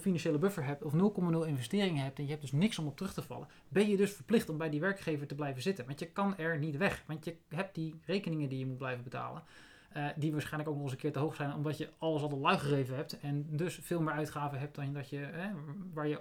financiële 0.00 0.38
buffer 0.38 0.64
hebt 0.64 0.82
of 0.82 0.92
0,0 0.92 1.46
investeringen 1.46 2.04
hebt 2.04 2.18
en 2.18 2.24
je 2.24 2.30
hebt 2.30 2.42
dus 2.42 2.52
niks 2.52 2.78
om 2.78 2.86
op 2.86 2.96
terug 2.96 3.14
te 3.14 3.22
vallen, 3.22 3.48
ben 3.68 3.88
je 3.88 3.96
dus 3.96 4.12
verplicht 4.12 4.48
om 4.48 4.58
bij 4.58 4.70
die 4.70 4.80
werkgever 4.80 5.26
te 5.26 5.34
blijven 5.34 5.62
zitten. 5.62 5.86
Want 5.86 5.98
je 5.98 6.06
kan 6.06 6.36
er 6.36 6.58
niet 6.58 6.76
weg, 6.76 7.04
want 7.06 7.24
je 7.24 7.36
hebt 7.48 7.74
die 7.74 7.94
rekeningen 8.04 8.48
die 8.48 8.58
je 8.58 8.66
moet 8.66 8.78
blijven 8.78 9.04
betalen. 9.04 9.42
Eh, 9.88 10.06
die 10.16 10.32
waarschijnlijk 10.32 10.68
ook 10.70 10.74
nog 10.76 10.84
eens 10.84 10.92
een 10.92 10.98
keer 10.98 11.12
te 11.12 11.18
hoog 11.18 11.34
zijn, 11.34 11.54
omdat 11.54 11.78
je 11.78 11.88
alles 11.98 12.22
al 12.22 12.28
de 12.28 12.36
lui 12.36 12.58
gegeven 12.58 12.96
hebt. 12.96 13.20
En 13.20 13.46
dus 13.56 13.78
veel 13.82 14.00
meer 14.02 14.12
uitgaven 14.14 14.58
hebt 14.58 14.74
dan 14.74 14.92
dat 14.92 15.08
je, 15.10 15.16
hè, 15.18 15.50
waar 15.92 16.08
je 16.08 16.20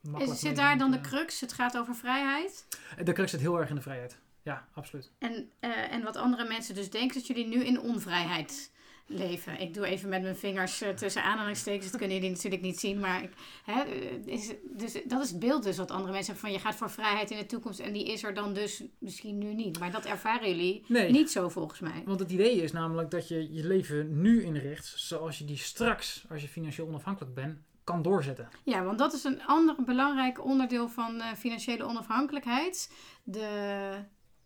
makkelijk 0.00 0.38
zit 0.38 0.56
daar 0.56 0.78
dan 0.78 0.90
de 0.90 0.96
moet, 0.96 1.06
crux? 1.06 1.40
Het 1.40 1.52
gaat 1.52 1.78
over 1.78 1.94
vrijheid. 1.94 2.66
eh, 2.96 3.04
De 3.04 3.12
crux 3.12 3.30
zit 3.30 3.40
heel 3.40 3.60
erg 3.60 3.68
in 3.68 3.74
de 3.74 3.80
vrijheid. 3.82 4.18
Ja, 4.42 4.68
absoluut. 4.72 5.12
En, 5.18 5.50
eh, 5.60 5.92
en 5.92 6.02
wat 6.02 6.16
andere 6.16 6.44
mensen 6.48 6.74
dus 6.74 6.90
denken, 6.90 7.16
dat 7.16 7.26
jullie 7.26 7.46
nu 7.46 7.64
in 7.64 7.80
onvrijheid 7.80 8.72
leven. 9.06 9.60
Ik 9.60 9.74
doe 9.74 9.86
even 9.86 10.08
met 10.08 10.22
mijn 10.22 10.36
vingers 10.36 10.80
eh, 10.80 10.88
tussen 10.90 11.22
aanhalingstekens. 11.22 11.90
Dat 11.90 11.98
kunnen 12.00 12.16
jullie 12.16 12.32
natuurlijk 12.32 12.62
niet 12.62 12.80
zien. 12.80 13.00
Maar 13.00 13.22
ik, 13.22 13.32
hè, 13.64 13.82
eh, 13.82 14.26
is, 14.26 14.52
dus, 14.70 14.92
dat 15.04 15.22
is 15.22 15.30
het 15.30 15.38
beeld 15.38 15.62
dus 15.62 15.76
wat 15.76 15.90
andere 15.90 16.12
mensen 16.12 16.32
hebben. 16.32 16.50
Van 16.50 16.60
je 16.60 16.64
gaat 16.66 16.76
voor 16.78 16.90
vrijheid 16.90 17.30
in 17.30 17.38
de 17.38 17.46
toekomst. 17.46 17.78
En 17.80 17.92
die 17.92 18.06
is 18.12 18.22
er 18.22 18.34
dan 18.34 18.54
dus 18.54 18.82
misschien 18.98 19.38
nu 19.38 19.54
niet. 19.54 19.78
Maar 19.78 19.90
dat 19.90 20.04
ervaren 20.04 20.48
jullie 20.48 20.84
Nee. 20.88 21.10
niet 21.10 21.30
zo 21.30 21.48
volgens 21.48 21.80
mij. 21.80 22.02
Want 22.04 22.20
het 22.20 22.30
idee 22.30 22.62
is 22.62 22.72
namelijk 22.72 23.10
dat 23.10 23.28
je 23.28 23.52
je 23.54 23.66
leven 23.66 24.20
nu 24.20 24.42
inricht 24.44 24.92
zoals 24.96 25.38
je 25.38 25.44
die 25.44 25.56
straks, 25.56 26.24
als 26.30 26.42
je 26.42 26.48
financieel 26.48 26.86
onafhankelijk 26.86 27.34
bent, 27.34 27.58
kan 27.84 28.02
doorzetten. 28.02 28.48
Ja, 28.64 28.82
want 28.84 28.98
dat 28.98 29.12
is 29.12 29.24
een 29.24 29.42
ander 29.44 29.74
belangrijk 29.84 30.44
onderdeel 30.44 30.88
van 30.88 31.20
eh, 31.20 31.32
financiële 31.36 31.84
onafhankelijkheid. 31.84 32.92
De 33.22 33.48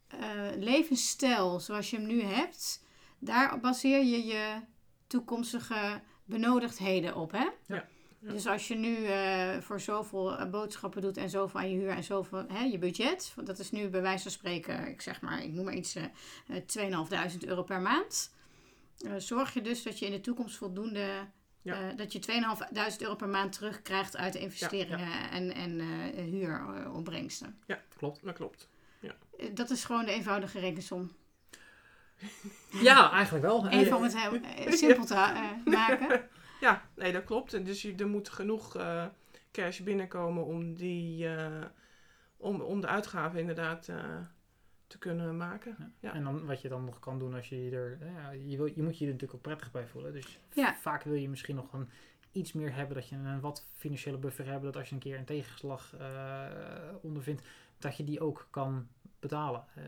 eh, 0.08 0.18
levensstijl 0.58 1.60
zoals 1.60 1.90
je 1.90 1.96
hem 1.96 2.06
nu 2.06 2.22
hebt, 2.22 2.84
daar 3.20 3.60
baseer 3.60 4.04
je 4.04 4.24
je 4.26 4.60
toekomstige 5.06 6.00
benodigdheden 6.24 7.14
op. 7.16 7.32
Hè? 7.32 7.48
Ja. 7.66 7.88
Ja. 8.22 8.30
Dus 8.32 8.46
als 8.46 8.68
je 8.68 8.74
nu 8.74 9.04
eh, 9.04 9.58
voor 9.60 9.80
zoveel 9.80 10.36
eh, 10.38 10.50
boodschappen 10.50 11.02
doet 11.02 11.16
en 11.16 11.30
zoveel 11.30 11.60
aan 11.60 11.70
je 11.70 11.78
huur 11.78 11.88
en 11.90 12.04
zoveel 12.04 12.44
hè, 12.48 12.62
je 12.64 12.78
budget, 12.78 13.34
dat 13.44 13.58
is 13.58 13.70
nu 13.70 13.88
bij 13.88 14.02
wijze 14.02 14.22
van 14.22 14.32
spreken, 14.32 14.86
ik 14.88 15.00
zeg 15.00 15.20
maar, 15.20 15.42
ik 15.42 15.52
noem 15.52 15.64
maar 15.64 15.74
iets, 15.74 15.94
eh 15.94 16.04
eh, 16.46 17.30
2.500 17.32 17.38
euro 17.46 17.62
per 17.62 17.80
maand. 17.80 18.34
Zorg 19.16 19.54
je 19.54 19.60
dus 19.60 19.82
dat 19.82 19.98
je 19.98 20.06
in 20.06 20.12
de 20.12 20.20
toekomst 20.20 20.56
voldoende 20.56 21.06
Ja. 21.62 21.92
dat 21.92 22.12
je 22.12 22.18
2.500 22.18 22.96
euro 22.98 23.14
per 23.14 23.28
maand 23.28 23.52
terugkrijgt 23.52 24.16
uit 24.16 24.32
de 24.32 24.38
investeringen 24.40 25.30
en, 25.30 25.54
en 25.54 25.80
eh 25.80 26.24
huuropbrengsten. 26.24 27.58
Klopt. 27.96 28.24
Dat 28.24 28.34
klopt. 28.34 28.68
Eh, 29.00 29.46
Dat 29.54 29.70
is 29.70 29.84
gewoon 29.84 30.04
de 30.04 30.12
eenvoudige 30.12 30.58
rekensom. 30.58 31.10
Ja, 32.88 33.10
eigenlijk 33.12 33.44
wel. 33.44 33.68
Even 33.68 33.96
om 33.96 34.02
het 34.02 34.18
heel 34.18 34.34
eh, 34.34 34.72
simpel 34.82 35.04
te 35.04 35.14
eh, 35.14 35.64
maken. 35.64 36.22
Ja, 36.60 36.82
nee, 36.96 37.12
dat 37.12 37.24
klopt. 37.24 37.54
En 37.54 37.64
dus 37.64 37.82
je, 37.82 37.94
er 37.94 38.08
moet 38.08 38.28
genoeg 38.28 38.76
eh, 38.76 39.06
cash 39.52 39.80
binnenkomen 39.80 40.44
om, 40.44 40.74
die, 40.74 41.28
eh, 41.28 41.64
om, 42.36 42.60
om 42.60 42.80
de 42.80 42.86
uitgaven 42.86 43.40
inderdaad 43.40 43.88
eh, 43.88 44.16
te 44.86 44.98
kunnen 44.98 45.36
maken. 45.36 45.76
Ja. 45.78 45.90
Ja. 46.00 46.14
En 46.14 46.24
dan 46.24 46.46
wat 46.46 46.60
je 46.60 46.68
dan 46.68 46.84
nog 46.84 46.98
kan 46.98 47.18
doen 47.18 47.34
als 47.34 47.48
je 47.48 47.64
je 47.64 47.70
er... 47.70 47.98
Ja, 48.14 48.30
je, 48.30 48.56
wil, 48.56 48.66
je 48.66 48.82
moet 48.82 48.98
je 48.98 49.04
er 49.04 49.10
natuurlijk 49.12 49.34
ook 49.34 49.42
prettig 49.42 49.70
bij 49.70 49.86
voelen. 49.86 50.12
Dus 50.12 50.40
Ja. 50.52 50.74
vaak 50.74 51.02
wil 51.02 51.14
je 51.14 51.28
misschien 51.28 51.54
nog 51.56 51.72
een, 51.72 51.88
iets 52.32 52.52
meer 52.52 52.74
hebben. 52.74 52.94
Dat 52.94 53.08
je 53.08 53.16
een 53.16 53.40
wat 53.40 53.66
financiële 53.74 54.18
buffer 54.18 54.46
hebt. 54.46 54.62
Dat 54.62 54.76
als 54.76 54.88
je 54.88 54.94
een 54.94 55.00
keer 55.00 55.18
een 55.18 55.24
tegenslag 55.24 55.94
eh, 55.96 56.46
ondervindt, 57.00 57.42
dat 57.78 57.96
je 57.96 58.04
die 58.04 58.20
ook 58.20 58.46
kan 58.50 58.88
betalen. 59.20 59.64
Eh, 59.74 59.82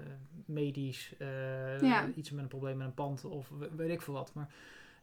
medisch, 0.45 1.15
eh, 1.19 1.81
Ja. 1.81 2.09
iets 2.15 2.31
met 2.31 2.43
een 2.43 2.49
probleem 2.49 2.77
met 2.77 2.87
een 2.87 2.95
pand 2.95 3.25
of 3.25 3.49
we- 3.59 3.71
weet 3.77 3.91
ik 3.91 4.03
veel 4.03 4.15
wat. 4.15 4.35
Maar 4.35 4.49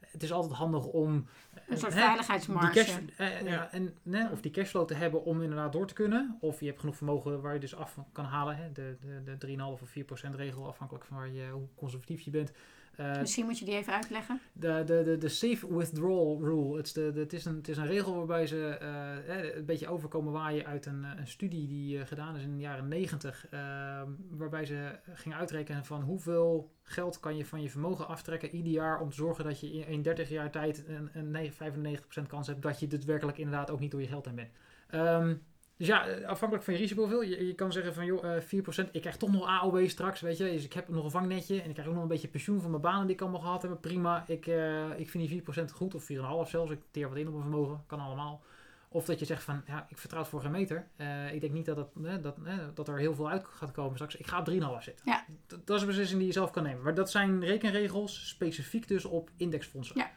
het 0.00 0.22
is 0.22 0.32
altijd 0.32 0.52
handig 0.54 0.84
om... 0.86 1.26
Een 1.68 1.78
soort 1.78 1.94
hè, 1.94 2.00
veiligheidsmarge. 2.00 2.72
Die 2.72 2.84
cash, 2.84 2.96
eh, 3.16 3.42
Ja. 3.42 3.70
en, 3.72 3.94
of 4.32 4.40
die 4.40 4.50
cashflow 4.50 4.86
te 4.86 4.94
hebben 4.94 5.24
om 5.24 5.42
inderdaad 5.42 5.72
door 5.72 5.86
te 5.86 5.94
kunnen. 5.94 6.36
Of 6.40 6.60
je 6.60 6.66
hebt 6.66 6.80
genoeg 6.80 6.96
vermogen 6.96 7.40
waar 7.40 7.54
je 7.54 7.60
dus 7.60 7.74
af 7.74 7.98
kan 8.12 8.24
halen. 8.24 8.56
Hè, 8.56 8.72
de, 8.72 8.96
de, 9.00 9.22
de 9.24 9.38
3,5 9.38 9.82
of 9.82 9.90
4% 9.90 10.34
regel, 10.34 10.66
afhankelijk 10.66 11.04
van 11.04 11.16
waar 11.16 11.28
je, 11.30 11.48
hoe 11.50 11.66
conservatief 11.74 12.20
je 12.20 12.30
bent. 12.30 12.52
Eh, 13.00 13.20
Misschien 13.20 13.44
moet 13.44 13.58
je 13.58 13.64
die 13.64 13.74
even 13.74 13.92
uitleggen. 13.92 14.40
de, 14.52 14.82
de, 14.86 15.02
de, 15.02 15.18
de 15.18 15.28
safe 15.28 15.76
withdrawal 15.76 16.38
rule. 16.42 16.76
Het 16.76 16.86
is, 16.86 16.92
de, 16.92 17.12
de, 17.12 17.20
het, 17.20 17.32
is 17.32 17.44
een, 17.44 17.56
het 17.56 17.68
is 17.68 17.76
een 17.76 17.86
regel 17.86 18.16
waarbij 18.16 18.46
ze 18.46 18.66
eh, 18.68 19.54
een 19.56 19.64
beetje 19.64 19.88
overkomen 19.88 20.32
waaien 20.32 20.66
uit 20.66 20.86
een, 20.86 21.04
een 21.04 21.26
studie 21.26 21.68
die 21.68 22.06
gedaan 22.06 22.36
is 22.36 22.42
in 22.42 22.54
de 22.56 22.60
jaren 22.62 22.88
90. 22.88 23.46
eh, 23.50 24.02
waarbij 24.30 24.64
ze 24.64 24.98
gingen 25.14 25.38
uitrekenen 25.38 25.84
van 25.84 26.02
hoeveel 26.02 26.72
geld 26.82 27.20
kan 27.20 27.36
je 27.36 27.46
van 27.46 27.62
je 27.62 27.70
vermogen 27.70 28.08
aftrekken 28.08 28.54
ieder 28.54 28.72
jaar 28.72 29.00
om 29.00 29.10
te 29.10 29.16
zorgen 29.16 29.44
dat 29.44 29.60
je 29.60 29.72
in, 29.72 29.86
in 29.86 30.02
30 30.02 30.28
jaar 30.28 30.50
tijd 30.50 30.84
een, 30.88 31.10
een 31.12 31.30
9 31.30 31.72
95% 32.24 32.26
kans 32.26 32.46
hebt 32.46 32.62
dat 32.62 32.80
je 32.80 32.86
daadwerkelijk 32.86 33.38
inderdaad 33.38 33.70
ook 33.70 33.80
niet 33.80 33.90
door 33.90 34.00
je 34.00 34.06
geld 34.06 34.24
heen 34.24 34.34
bent. 34.34 34.50
Ehm, 34.88 35.34
dus 35.80 35.88
ja, 35.88 36.06
eh, 36.06 36.28
afhankelijk 36.28 36.64
van 36.64 36.74
je 36.74 36.80
risicoprofiel. 36.80 37.22
Je, 37.22 37.46
je 37.46 37.54
kan 37.54 37.72
zeggen 37.72 37.94
van, 37.94 38.04
joh, 38.04 38.36
eh 38.36 38.42
4%, 38.42 38.90
ik 38.90 39.00
krijg 39.00 39.16
toch 39.16 39.32
nog 39.32 39.46
AOW 39.46 39.88
straks, 39.88 40.20
weet 40.20 40.36
je. 40.36 40.44
Dus 40.44 40.64
ik 40.64 40.72
heb 40.72 40.88
nog 40.88 41.04
een 41.04 41.10
vangnetje 41.10 41.60
en 41.60 41.66
ik 41.66 41.72
krijg 41.72 41.88
ook 41.88 41.94
nog 41.94 42.02
een 42.02 42.08
beetje 42.08 42.28
pensioen 42.28 42.60
van 42.60 42.70
mijn 42.70 42.82
banen 42.82 43.06
die 43.06 43.14
ik 43.14 43.20
allemaal 43.20 43.40
gehad 43.40 43.62
heb. 43.62 43.80
Prima, 43.80 44.24
ik, 44.26 44.46
eh, 44.46 44.98
ik 44.98 45.10
vind 45.10 45.28
die 45.28 45.28
4% 45.28 45.72
goed, 45.72 45.94
of 45.94 46.04
4,5 46.04 46.48
zelfs. 46.48 46.70
Ik 46.70 46.80
teer 46.90 47.08
wat 47.08 47.16
in 47.16 47.26
op 47.26 47.32
mijn 47.32 47.44
vermogen, 47.44 47.82
kan 47.86 48.00
allemaal. 48.00 48.42
Of 48.92 49.04
dat 49.04 49.18
je 49.18 49.24
zegt 49.24 49.42
van, 49.42 49.62
ja, 49.66 49.86
ik 49.88 49.98
vertrouw 49.98 50.20
het 50.20 50.30
voor 50.30 50.40
geen 50.40 50.50
meter. 50.50 50.86
Eh, 50.96 51.34
ik 51.34 51.40
denk 51.40 51.52
niet 51.52 51.64
dat, 51.64 51.78
eh, 52.04 52.14
dat, 52.22 52.36
eh, 52.44 52.58
dat 52.74 52.88
er 52.88 52.98
heel 52.98 53.14
veel 53.14 53.30
uit 53.30 53.44
gaat 53.44 53.72
komen 53.72 53.94
straks. 53.94 54.16
Ik 54.16 54.26
ga 54.26 54.38
op 54.38 54.44
3,5 54.44 54.82
zitten. 54.82 55.04
Ja. 55.06 55.24
Dat, 55.46 55.66
dat 55.66 55.76
is 55.76 55.82
een 55.82 55.88
beslissing 55.88 56.18
die 56.18 56.28
je 56.28 56.34
zelf 56.34 56.50
kan 56.50 56.62
nemen. 56.62 56.82
Maar 56.82 56.94
dat 56.94 57.10
zijn 57.10 57.44
rekenregels, 57.44 58.28
specifiek 58.28 58.88
dus 58.88 59.04
op 59.04 59.30
indexfondsen. 59.36 59.96
Ja. 59.96 60.10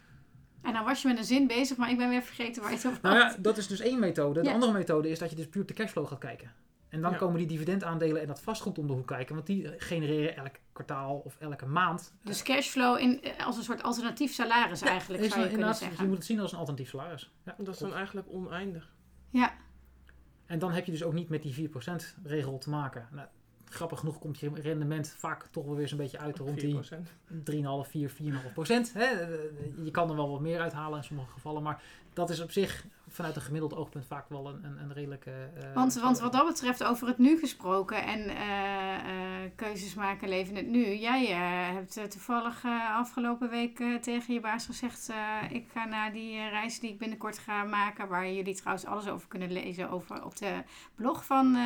En 0.63 0.73
dan 0.73 0.84
was 0.84 1.02
je 1.02 1.08
met 1.08 1.17
een 1.17 1.23
zin 1.23 1.47
bezig, 1.47 1.78
maar 1.78 1.89
ik 1.89 1.97
ben 1.97 2.10
weer 2.10 2.21
vergeten 2.21 2.62
waar 2.62 2.71
je 2.71 2.78
het 2.78 2.86
over 2.88 2.99
Nou 3.02 3.17
had. 3.17 3.34
ja, 3.36 3.41
dat 3.41 3.58
is 3.58 3.67
dus 3.67 3.80
één 3.80 3.99
methode. 3.99 4.41
De 4.41 4.47
Ja. 4.47 4.54
andere 4.54 4.71
methode 4.71 5.10
is 5.10 5.19
dat 5.19 5.30
je 5.30 5.36
dus 5.36 5.47
puur 5.47 5.62
op 5.62 5.67
de 5.67 5.73
cashflow 5.73 6.08
gaat 6.08 6.19
kijken. 6.19 6.52
En 6.89 7.02
dan 7.02 7.12
Ja. 7.12 7.17
komen 7.17 7.38
die 7.38 7.47
dividendaandelen 7.47 8.21
en 8.21 8.28
dat 8.28 8.41
vastgoed 8.41 8.78
om 8.78 8.88
de 8.88 8.93
hoek 8.93 9.08
kijken. 9.08 9.36
Want 9.36 9.47
die 9.47 9.69
genereren 9.78 10.36
elk 10.36 10.56
kwartaal 10.71 11.15
of 11.26 11.36
elke 11.39 11.65
maand. 11.65 12.13
Dus 12.23 12.43
cashflow 12.43 12.99
in, 12.99 13.21
eh, 13.23 13.45
als 13.45 13.58
een 13.58 13.63
soort 13.63 13.84
alternatief 13.84 14.34
salaris 14.34 14.82
eigenlijk, 14.82 15.23
Is 15.23 15.32
zou 15.32 15.43
je 15.43 15.49
kunnen 15.49 15.76
zeggen. 15.76 15.97
Je 16.02 16.08
moet 16.08 16.17
het 16.17 16.26
zien 16.26 16.39
als 16.39 16.52
een 16.52 16.58
alternatief 16.58 16.89
salaris. 16.89 17.32
Ja, 17.45 17.56
Dat 17.58 17.73
is 17.73 17.80
dan 17.80 17.93
eigenlijk 17.93 18.28
oneindig. 18.30 18.91
Ja, 19.30 19.54
En 20.45 20.60
dan 20.60 20.71
heb 20.71 20.86
je 20.86 20.91
dus 20.91 21.04
ook 21.04 21.13
niet 21.13 21.30
met 21.30 21.41
die 21.41 21.54
4% 21.54 22.15
regel 22.23 22.58
te 22.58 22.69
maken. 22.69 23.08
Nou, 23.12 23.28
grappig 23.73 23.99
genoeg 23.99 24.19
komt 24.19 24.39
je 24.39 24.51
rendement 24.53 25.15
vaak 25.17 25.47
toch 25.51 25.65
wel 25.65 25.75
weer 25.75 25.88
zo'n 25.88 25.97
beetje 25.97 26.19
uit 26.19 26.38
rond 26.38 26.59
die 26.59 26.75
4%. 26.75 26.79
3,5, 27.86 27.89
4, 27.89 28.09
4,5 28.09 28.53
procent. 28.53 28.93
Hè? 28.93 29.09
Je 29.83 29.91
kan 29.91 30.09
er 30.09 30.15
wel 30.15 30.31
wat 30.31 30.41
meer 30.41 30.59
uithalen 30.59 30.97
in 30.97 31.03
sommige 31.03 31.31
gevallen. 31.31 31.63
Maar 31.63 31.81
dat 32.13 32.30
is 32.30 32.41
op 32.41 32.52
zich 32.52 32.86
vanuit 33.13 33.36
een 33.36 33.41
gemiddeld 33.41 33.76
oogpunt 33.76 34.06
vaak 34.06 34.30
wel 34.30 34.47
een, 34.47 34.63
een, 34.63 34.78
een 34.80 34.93
redelijke... 34.93 35.32
eh, 35.32 35.73
want, 35.73 35.93
want 35.93 36.19
wat 36.19 36.32
dat 36.32 36.47
betreft, 36.47 36.84
over 36.84 37.08
het 37.08 37.17
nu 37.17 37.39
gesproken 37.39 38.04
en 38.06 38.30
eh, 38.30 38.95
eh, 38.95 39.52
keuzes 39.56 39.93
maken, 39.93 40.30
leven 40.30 40.56
het 40.56 40.67
nu. 40.67 40.95
Jij 40.95 41.26
hebt 41.73 42.12
toevallig 42.12 42.63
afgelopen 42.93 43.49
week 43.49 43.84
tegen 44.02 44.34
je 44.34 44.39
baas 44.39 44.65
gezegd: 44.65 45.10
Ik 45.49 45.65
ga 45.73 45.86
naar 45.86 46.12
die 46.12 46.49
reis 46.49 46.80
die 46.80 46.91
ik 46.91 46.97
binnenkort 46.97 47.38
ga 47.38 47.63
maken. 47.63 48.08
Waar 48.08 48.32
jullie 48.32 48.56
trouwens 48.56 48.86
alles 48.86 49.08
over 49.08 49.28
kunnen 49.28 49.52
lezen 49.52 49.89
over, 49.89 50.26
op 50.26 50.38
de 50.38 50.63
blog 50.95 51.26
van 51.26 51.58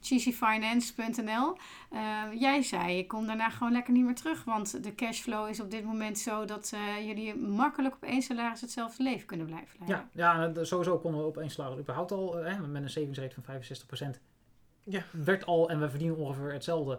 cheesyfinance.nl. 0.00 1.56
Jij 2.38 2.62
zei: 2.62 2.98
Ik 2.98 3.08
kom 3.08 3.26
daarna 3.26 3.50
gewoon 3.50 3.72
lekker 3.72 3.92
niet 3.92 4.04
meer 4.04 4.14
terug. 4.14 4.44
Want 4.44 4.82
de 4.84 4.94
cashflow 4.94 5.48
is 5.48 5.60
op 5.60 5.70
dit 5.70 5.84
moment 5.84 6.18
zo 6.18 6.44
dat 6.44 6.72
jullie 7.06 7.36
makkelijk 7.36 7.94
op 7.94 8.02
één 8.02 8.22
salaris 8.22 8.60
hetzelfde 8.60 9.02
leven 9.02 9.26
kunnen 9.26 9.46
blijven. 9.46 9.77
Ja, 9.86 10.08
ja 10.12 10.52
sowieso 10.64 10.98
konden 10.98 11.20
we 11.20 11.26
op 11.26 11.36
één 11.36 11.50
salaris 11.50 11.78
überhaupt 11.78 12.12
al, 12.12 12.38
eh, 12.38 12.60
met 12.60 12.82
een 12.82 12.90
savings 12.90 13.18
rate 13.18 13.34
van 13.34 13.42
65%. 13.42 14.20
Ja. 14.82 15.02
Werd 15.10 15.46
al, 15.46 15.70
en 15.70 15.80
we 15.80 15.90
verdienen 15.90 16.16
ongeveer 16.16 16.52
hetzelfde. 16.52 16.98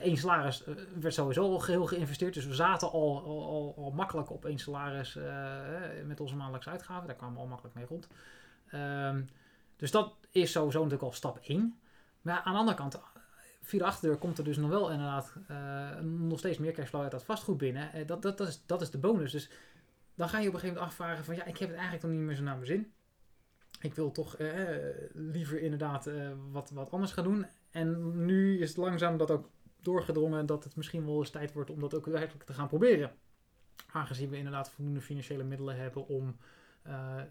Eén 0.00 0.16
salaris 0.16 0.64
eh, 0.64 0.74
werd 1.00 1.14
sowieso 1.14 1.42
al 1.42 1.58
geheel 1.58 1.86
geïnvesteerd. 1.86 2.34
Dus 2.34 2.46
we 2.46 2.54
zaten 2.54 2.90
al, 2.90 3.22
al, 3.24 3.44
al, 3.46 3.84
al 3.84 3.90
makkelijk 3.90 4.30
op 4.30 4.44
één 4.44 4.58
salaris 4.58 5.16
eh, 5.16 5.56
met 6.04 6.20
onze 6.20 6.36
maandelijkse 6.36 6.70
uitgaven. 6.70 7.06
Daar 7.06 7.16
kwamen 7.16 7.34
we 7.34 7.40
al 7.40 7.46
makkelijk 7.46 7.74
mee 7.74 7.86
rond. 7.86 8.08
Ehm, 8.66 9.22
dus 9.76 9.90
dat 9.90 10.12
is 10.30 10.52
sowieso 10.52 10.78
natuurlijk 10.78 11.08
al 11.08 11.12
stap 11.12 11.38
1. 11.42 11.80
Maar 12.20 12.40
aan 12.40 12.52
de 12.52 12.58
andere 12.58 12.76
kant, 12.76 13.00
via 13.62 13.78
de 13.78 13.84
achterdeur 13.84 14.18
komt 14.18 14.38
er 14.38 14.44
dus 14.44 14.56
nog 14.56 14.70
wel 14.70 14.90
inderdaad 14.90 15.32
eh, 15.48 16.00
nog 16.00 16.38
steeds 16.38 16.58
meer 16.58 16.72
cashflow 16.72 17.02
uit 17.02 17.10
dat 17.10 17.24
vastgoed 17.24 17.58
binnen. 17.58 17.92
Eh, 17.92 18.06
dat, 18.06 18.22
dat, 18.22 18.38
dat, 18.38 18.48
is, 18.48 18.62
dat 18.66 18.80
is 18.80 18.90
de 18.90 18.98
bonus. 18.98 19.32
Dus 19.32 19.50
dan 20.20 20.28
ga 20.28 20.38
je 20.38 20.48
op 20.48 20.54
een 20.54 20.60
gegeven 20.60 20.80
moment 20.82 20.92
afvragen 20.92 21.24
van 21.24 21.34
ja, 21.34 21.44
ik 21.44 21.58
heb 21.58 21.68
het 21.68 21.78
eigenlijk 21.78 22.06
nog 22.06 22.12
niet 22.12 22.26
meer 22.26 22.36
zo 22.36 22.42
naar 22.42 22.54
mijn 22.54 22.66
zin. 22.66 22.92
ik 23.80 23.94
wil 23.94 24.10
toch 24.10 24.36
eh, 24.36 24.76
liever 25.12 25.60
inderdaad 25.60 26.06
eh, 26.06 26.30
wat, 26.50 26.70
wat 26.70 26.90
anders 26.90 27.12
gaan 27.12 27.24
doen. 27.24 27.46
En 27.70 28.12
nu 28.24 28.60
is 28.60 28.68
het 28.68 28.76
langzaam 28.76 29.16
dat 29.16 29.30
ook 29.30 29.50
doorgedrongen 29.82 30.46
dat 30.46 30.64
het 30.64 30.76
misschien 30.76 31.06
wel 31.06 31.18
eens 31.18 31.30
tijd 31.30 31.52
wordt 31.52 31.70
om 31.70 31.80
dat 31.80 31.94
ook 31.94 32.06
werkelijk 32.06 32.44
te 32.44 32.52
gaan 32.52 32.68
proberen. 32.68 33.12
Aangezien 33.92 34.30
we 34.30 34.36
inderdaad 34.36 34.70
voldoende 34.70 35.00
financiële 35.00 35.44
middelen 35.44 35.76
hebben 35.76 36.06
om 36.06 36.36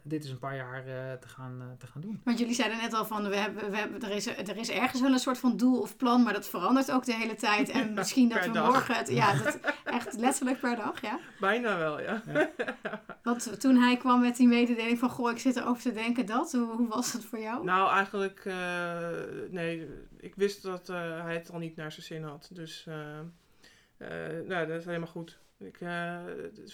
dit 0.03 0.23
is 0.23 0.29
een 0.29 0.39
paar 0.39 0.55
jaar 0.55 0.87
uh, 0.87 1.13
te, 1.13 1.27
gaan, 1.27 1.61
uh, 1.61 1.67
te 1.77 1.87
gaan 1.87 2.01
doen. 2.01 2.21
Want 2.23 2.39
jullie 2.39 2.53
zeiden 2.53 2.77
net 2.77 2.93
al 2.93 3.05
van, 3.05 3.29
we 3.29 3.35
hebben, 3.35 3.71
we 3.71 3.77
hebben, 3.77 4.01
er, 4.01 4.11
is, 4.11 4.27
er 4.27 4.57
is 4.57 4.69
ergens 4.69 5.01
wel 5.01 5.11
een 5.11 5.19
soort 5.19 5.37
van 5.37 5.57
doel 5.57 5.81
of 5.81 5.97
plan, 5.97 6.23
maar 6.23 6.33
dat 6.33 6.49
verandert 6.49 6.91
ook 6.91 7.05
de 7.05 7.13
hele 7.13 7.35
tijd. 7.35 7.69
En 7.69 7.93
misschien 7.93 8.29
dat 8.29 8.45
we 8.45 8.51
dag. 8.51 8.71
morgen 8.71 8.95
het, 8.95 9.09
ja, 9.09 9.33
dat, 9.33 9.59
echt 9.83 10.17
letterlijk 10.17 10.59
per 10.59 10.75
dag, 10.75 11.01
ja. 11.01 11.19
Bijna 11.39 11.77
wel, 11.77 12.01
ja. 12.01 12.23
ja. 12.27 12.49
Want 13.23 13.59
toen 13.59 13.75
hij 13.75 13.97
kwam 13.97 14.21
met 14.21 14.35
die 14.35 14.47
mededeling 14.47 14.99
van, 14.99 15.09
goh, 15.09 15.31
ik 15.31 15.39
zit 15.39 15.55
erover 15.55 15.81
te 15.81 15.93
denken 15.93 16.25
dat, 16.25 16.51
hoe, 16.51 16.75
hoe 16.75 16.87
was 16.87 17.13
het 17.13 17.25
voor 17.25 17.39
jou? 17.39 17.63
Nou, 17.63 17.91
eigenlijk, 17.91 18.43
nee, 19.51 19.87
ik 20.17 20.35
wist 20.35 20.63
dat 20.63 20.87
hij 20.87 21.33
het 21.33 21.51
al 21.51 21.59
niet 21.59 21.75
naar 21.75 21.91
zijn 21.91 22.05
zin 22.05 22.23
had. 22.23 22.49
Dus, 22.53 22.85
nou, 24.47 24.67
dat 24.67 24.79
is 24.79 24.85
helemaal 24.85 25.07
goed. 25.07 25.39
Ik 25.57 25.77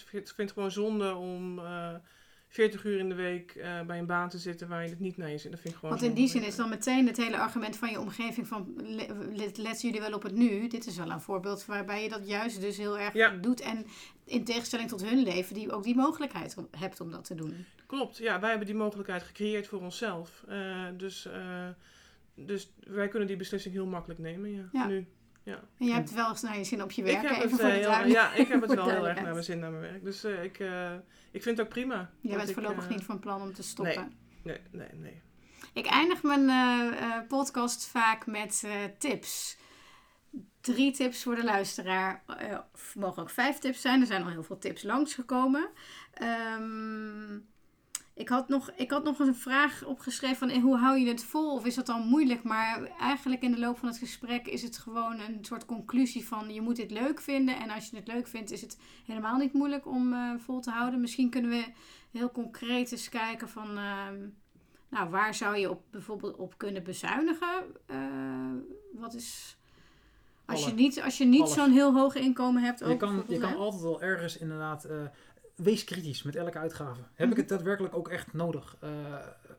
vind 0.04 0.36
het 0.36 0.52
gewoon 0.52 0.70
zonde 0.70 1.14
om 1.14 1.60
40 2.56 2.84
uur 2.84 2.98
in 2.98 3.08
de 3.08 3.14
week 3.14 3.54
uh, 3.54 3.82
bij 3.82 3.98
een 3.98 4.06
baan 4.06 4.28
te 4.28 4.38
zitten 4.38 4.68
waar 4.68 4.82
je 4.82 4.88
het 4.88 5.00
niet 5.00 5.16
naar 5.16 5.30
je 5.30 5.38
zit. 5.38 5.50
Dat 5.50 5.60
vind 5.60 5.74
ik 5.74 5.80
gewoon 5.80 5.94
Want 5.98 6.06
in 6.06 6.14
die 6.14 6.28
zin 6.28 6.44
is 6.44 6.56
dan 6.56 6.68
meteen 6.68 7.06
het 7.06 7.16
hele 7.16 7.38
argument 7.38 7.76
van 7.76 7.90
je 7.90 8.00
omgeving 8.00 8.46
van 8.46 8.74
let, 9.34 9.58
let 9.58 9.80
jullie 9.80 10.00
wel 10.00 10.12
op 10.12 10.22
het 10.22 10.34
nu. 10.34 10.68
Dit 10.68 10.86
is 10.86 10.96
wel 10.96 11.10
een 11.10 11.20
voorbeeld 11.20 11.64
waarbij 11.64 12.02
je 12.02 12.08
dat 12.08 12.28
juist 12.28 12.60
dus 12.60 12.76
heel 12.76 12.98
erg 12.98 13.14
ja. 13.14 13.30
doet. 13.30 13.60
En 13.60 13.86
in 14.24 14.44
tegenstelling 14.44 14.88
tot 14.88 15.08
hun 15.08 15.22
leven, 15.22 15.54
die 15.54 15.72
ook 15.72 15.82
die 15.82 15.96
mogelijkheid 15.96 16.56
hebt 16.70 17.00
om 17.00 17.10
dat 17.10 17.24
te 17.24 17.34
doen. 17.34 17.66
Klopt, 17.86 18.16
ja, 18.16 18.40
wij 18.40 18.48
hebben 18.48 18.66
die 18.66 18.76
mogelijkheid 18.76 19.22
gecreëerd 19.22 19.66
voor 19.66 19.80
onszelf. 19.80 20.44
Uh, 20.48 20.86
dus, 20.96 21.26
uh, 21.26 21.68
dus 22.34 22.72
wij 22.86 23.08
kunnen 23.08 23.28
die 23.28 23.36
beslissing 23.36 23.74
heel 23.74 23.86
makkelijk 23.86 24.20
nemen, 24.20 24.50
ja, 24.50 24.68
ja. 24.72 24.86
nu. 24.86 25.06
Ja. 25.46 25.60
En 25.78 25.86
je 25.86 25.92
hebt 25.92 26.12
wel 26.12 26.28
eens 26.28 26.42
naar 26.42 26.58
je 26.58 26.64
zin 26.64 26.82
op 26.82 26.90
je 26.90 27.02
werk. 27.02 27.22
Ik 27.22 27.28
heb 27.28 27.44
even 27.44 27.70
het, 27.70 27.86
heel, 27.86 28.06
ja, 28.06 28.32
ik 28.32 28.48
heb 28.48 28.60
het 28.60 28.74
wel 28.80 28.88
heel 28.88 29.08
erg 29.08 29.20
naar 29.22 29.32
mijn 29.32 29.44
zin 29.44 29.58
naar 29.58 29.70
mijn 29.70 29.82
werk. 29.82 30.04
Dus 30.04 30.24
uh, 30.24 30.42
ik, 30.42 30.58
uh, 30.58 30.92
ik 31.30 31.42
vind 31.42 31.56
het 31.56 31.66
ook 31.66 31.72
prima. 31.72 32.10
Jij 32.20 32.36
bent 32.36 32.52
voorlopig 32.52 32.84
uh, 32.84 32.90
niet 32.90 33.04
van 33.04 33.18
plan 33.18 33.42
om 33.42 33.52
te 33.52 33.62
stoppen. 33.62 34.12
Nee, 34.42 34.60
nee, 34.70 34.88
nee. 34.90 35.00
nee. 35.00 35.22
Ik 35.72 35.86
eindig 35.86 36.22
mijn 36.22 37.26
podcast 37.26 37.86
vaak 37.86 38.26
met 38.26 38.64
tips. 38.98 39.58
Drie 40.60 40.92
tips 40.92 41.22
voor 41.22 41.34
de 41.34 41.44
luisteraar. 41.44 42.24
mogen 42.94 43.22
ook 43.22 43.30
vijf 43.30 43.58
tips 43.58 43.80
zijn. 43.80 44.00
Er 44.00 44.06
zijn 44.06 44.22
al 44.22 44.30
heel 44.30 44.42
veel 44.42 44.58
tips 44.58 44.82
langsgekomen. 44.82 45.68
Um, 46.58 47.46
ik 48.16 48.28
had, 48.28 48.48
nog, 48.48 48.70
ik 48.76 48.90
had 48.90 49.04
nog 49.04 49.18
een 49.18 49.34
vraag 49.34 49.84
opgeschreven 49.84 50.36
van 50.36 50.60
hoe 50.60 50.76
hou 50.76 50.98
je 50.98 51.08
het 51.08 51.24
vol? 51.24 51.52
Of 51.52 51.66
is 51.66 51.74
dat 51.74 51.86
dan 51.86 52.06
moeilijk? 52.06 52.42
Maar 52.42 52.90
eigenlijk 53.00 53.42
in 53.42 53.50
de 53.50 53.58
loop 53.58 53.78
van 53.78 53.88
het 53.88 53.98
gesprek 53.98 54.46
is 54.46 54.62
het 54.62 54.78
gewoon 54.78 55.20
een 55.20 55.38
soort 55.44 55.64
conclusie 55.64 56.26
van 56.26 56.54
je 56.54 56.60
moet 56.60 56.76
dit 56.76 56.90
leuk 56.90 57.20
vinden. 57.20 57.56
En 57.56 57.70
als 57.70 57.90
je 57.90 57.96
het 57.96 58.06
leuk 58.06 58.26
vindt 58.26 58.50
is 58.50 58.60
het 58.60 58.78
helemaal 59.06 59.36
niet 59.36 59.52
moeilijk 59.52 59.86
om 59.86 60.12
uh, 60.12 60.30
vol 60.38 60.60
te 60.60 60.70
houden. 60.70 61.00
Misschien 61.00 61.30
kunnen 61.30 61.50
we 61.50 61.64
heel 62.10 62.30
concreet 62.30 62.92
eens 62.92 63.08
kijken 63.08 63.48
van 63.48 63.78
uh, 63.78 64.08
nou, 64.88 65.10
waar 65.10 65.34
zou 65.34 65.56
je 65.56 65.70
op, 65.70 65.82
bijvoorbeeld 65.90 66.36
op 66.36 66.54
kunnen 66.58 66.82
bezuinigen? 66.82 67.64
Uh, 67.90 67.98
wat 68.92 69.14
is... 69.14 69.56
Als 70.44 70.64
je 70.64 70.72
niet, 70.72 71.02
als 71.02 71.18
je 71.18 71.24
niet 71.24 71.48
zo'n 71.48 71.72
heel 71.72 71.94
hoog 71.94 72.14
inkomen 72.14 72.62
hebt. 72.62 72.78
Je 72.78 72.96
kan, 72.96 73.24
je 73.28 73.38
kan 73.38 73.56
altijd 73.56 73.82
wel 73.82 74.02
ergens 74.02 74.38
inderdaad 74.38 74.88
wees 75.56 75.84
kritisch 75.84 76.22
met 76.22 76.36
elke 76.36 76.58
uitgave. 76.58 77.00
Heb 77.14 77.30
ik 77.30 77.36
het 77.36 77.48
daadwerkelijk 77.48 77.94
ook 77.94 78.08
echt 78.08 78.32
nodig? 78.32 78.76
Uh, 78.84 78.90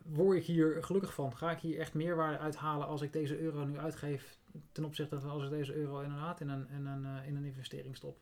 word 0.04 0.38
ik 0.38 0.44
hier 0.44 0.84
gelukkig 0.84 1.14
van? 1.14 1.38
Ga 1.38 1.52
ik 1.52 1.60
hier 1.60 1.80
echt 1.80 1.94
meerwaarde 1.94 2.38
uithalen 2.38 2.88
als 2.88 3.02
ik 3.02 3.14
deze 3.14 3.40
euro 3.40 3.66
nu 3.66 3.78
uitgeef 3.78 4.38
ten 4.72 4.86
opzichte 4.86 5.20
van 5.20 5.30
als 5.30 5.44
ik 5.44 5.50
deze 5.50 5.76
euro 5.76 6.00
inderdaad 6.00 6.40
in 6.40 6.50
een, 6.50 6.68
in 6.70 6.86
een, 6.86 7.04
uh, 7.04 7.28
in 7.28 7.36
een 7.36 7.46
investering 7.46 7.96
stop? 7.96 8.22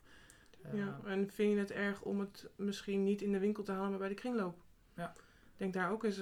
Uh, 0.66 0.74
ja, 0.74 1.00
en 1.06 1.30
vind 1.32 1.52
je 1.52 1.58
het 1.58 1.72
erg 1.72 2.02
om 2.02 2.20
het 2.20 2.50
misschien 2.56 3.04
niet 3.04 3.22
in 3.22 3.32
de 3.32 3.40
winkel 3.40 3.64
te 3.64 3.72
halen, 3.72 3.90
maar 3.90 4.00
bij 4.00 4.10
de 4.10 4.14
kringloop? 4.14 4.58
Ja. 4.94 5.14
Denk 5.58 5.74
daar 5.74 5.92
ook 5.92 6.04
eens 6.04 6.22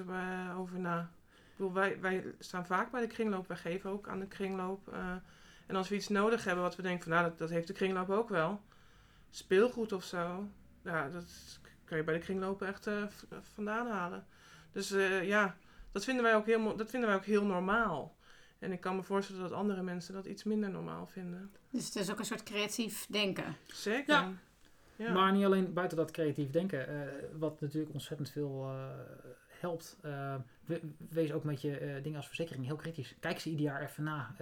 over 0.57 0.79
na. 0.79 1.11
Ik 1.33 1.57
bedoel, 1.57 1.73
wij, 1.73 1.99
wij 2.01 2.25
staan 2.39 2.65
vaak 2.65 2.91
bij 2.91 3.01
de 3.01 3.07
kringloop, 3.07 3.47
wij 3.47 3.57
geven 3.57 3.89
ook 3.89 4.07
aan 4.07 4.19
de 4.19 4.27
kringloop. 4.27 4.87
en 5.67 5.75
als 5.75 5.89
we 5.89 5.95
iets 5.95 6.07
nodig 6.07 6.43
hebben 6.43 6.63
wat 6.63 6.75
we 6.75 6.81
denken 6.81 7.03
van 7.03 7.11
nou, 7.11 7.23
dat, 7.29 7.37
dat 7.37 7.49
heeft 7.49 7.67
de 7.67 7.73
kringloop 7.73 8.09
ook 8.09 8.29
wel. 8.29 8.61
Speelgoed 9.29 9.91
of 9.91 10.03
zo 10.03 10.47
ja, 10.83 11.09
dat 11.09 11.25
kan 11.85 11.97
je 11.97 12.03
bij 12.03 12.13
de 12.13 12.19
kringlopen 12.19 12.67
echt 12.67 12.87
uh, 12.87 13.03
vandaan 13.53 13.87
halen. 13.87 14.25
Dus 14.71 14.91
uh, 14.91 15.27
ja, 15.27 15.55
dat 15.91 16.03
vinden, 16.03 16.23
wij 16.23 16.35
ook 16.35 16.45
heel, 16.45 16.75
dat 16.75 16.89
vinden 16.89 17.09
wij 17.09 17.17
ook 17.17 17.25
heel 17.25 17.45
normaal. 17.45 18.15
En 18.59 18.71
ik 18.71 18.81
kan 18.81 18.95
me 18.95 19.03
voorstellen 19.03 19.41
dat 19.41 19.51
andere 19.51 19.81
mensen 19.81 20.13
dat 20.13 20.25
iets 20.25 20.43
minder 20.43 20.69
normaal 20.69 21.07
vinden. 21.07 21.51
Dus 21.69 21.85
het 21.85 21.95
is 21.95 22.11
ook 22.11 22.19
een 22.19 22.25
soort 22.25 22.43
creatief 22.43 23.05
denken. 23.09 23.55
Zeker. 23.65 24.13
Ja. 24.13 24.31
ja. 24.95 25.13
Maar 25.13 25.31
niet 25.31 25.45
alleen 25.45 25.73
buiten 25.73 25.97
dat 25.97 26.11
creatief 26.11 26.49
denken. 26.49 26.89
Uh, 26.89 27.01
wat 27.39 27.61
natuurlijk 27.61 27.93
ontzettend 27.93 28.29
veel 28.29 28.71
helpt. 29.63 29.97
wees 31.09 31.31
ook 31.31 31.43
met 31.43 31.61
je 31.61 31.99
dingen 32.03 32.17
als 32.17 32.27
verzekering 32.27 32.65
heel 32.65 32.75
kritisch. 32.75 33.15
Kijk 33.19 33.39
ze 33.39 33.49
ieder 33.49 33.65
jaar 33.65 33.81
even 33.81 34.03
na. 34.03 34.35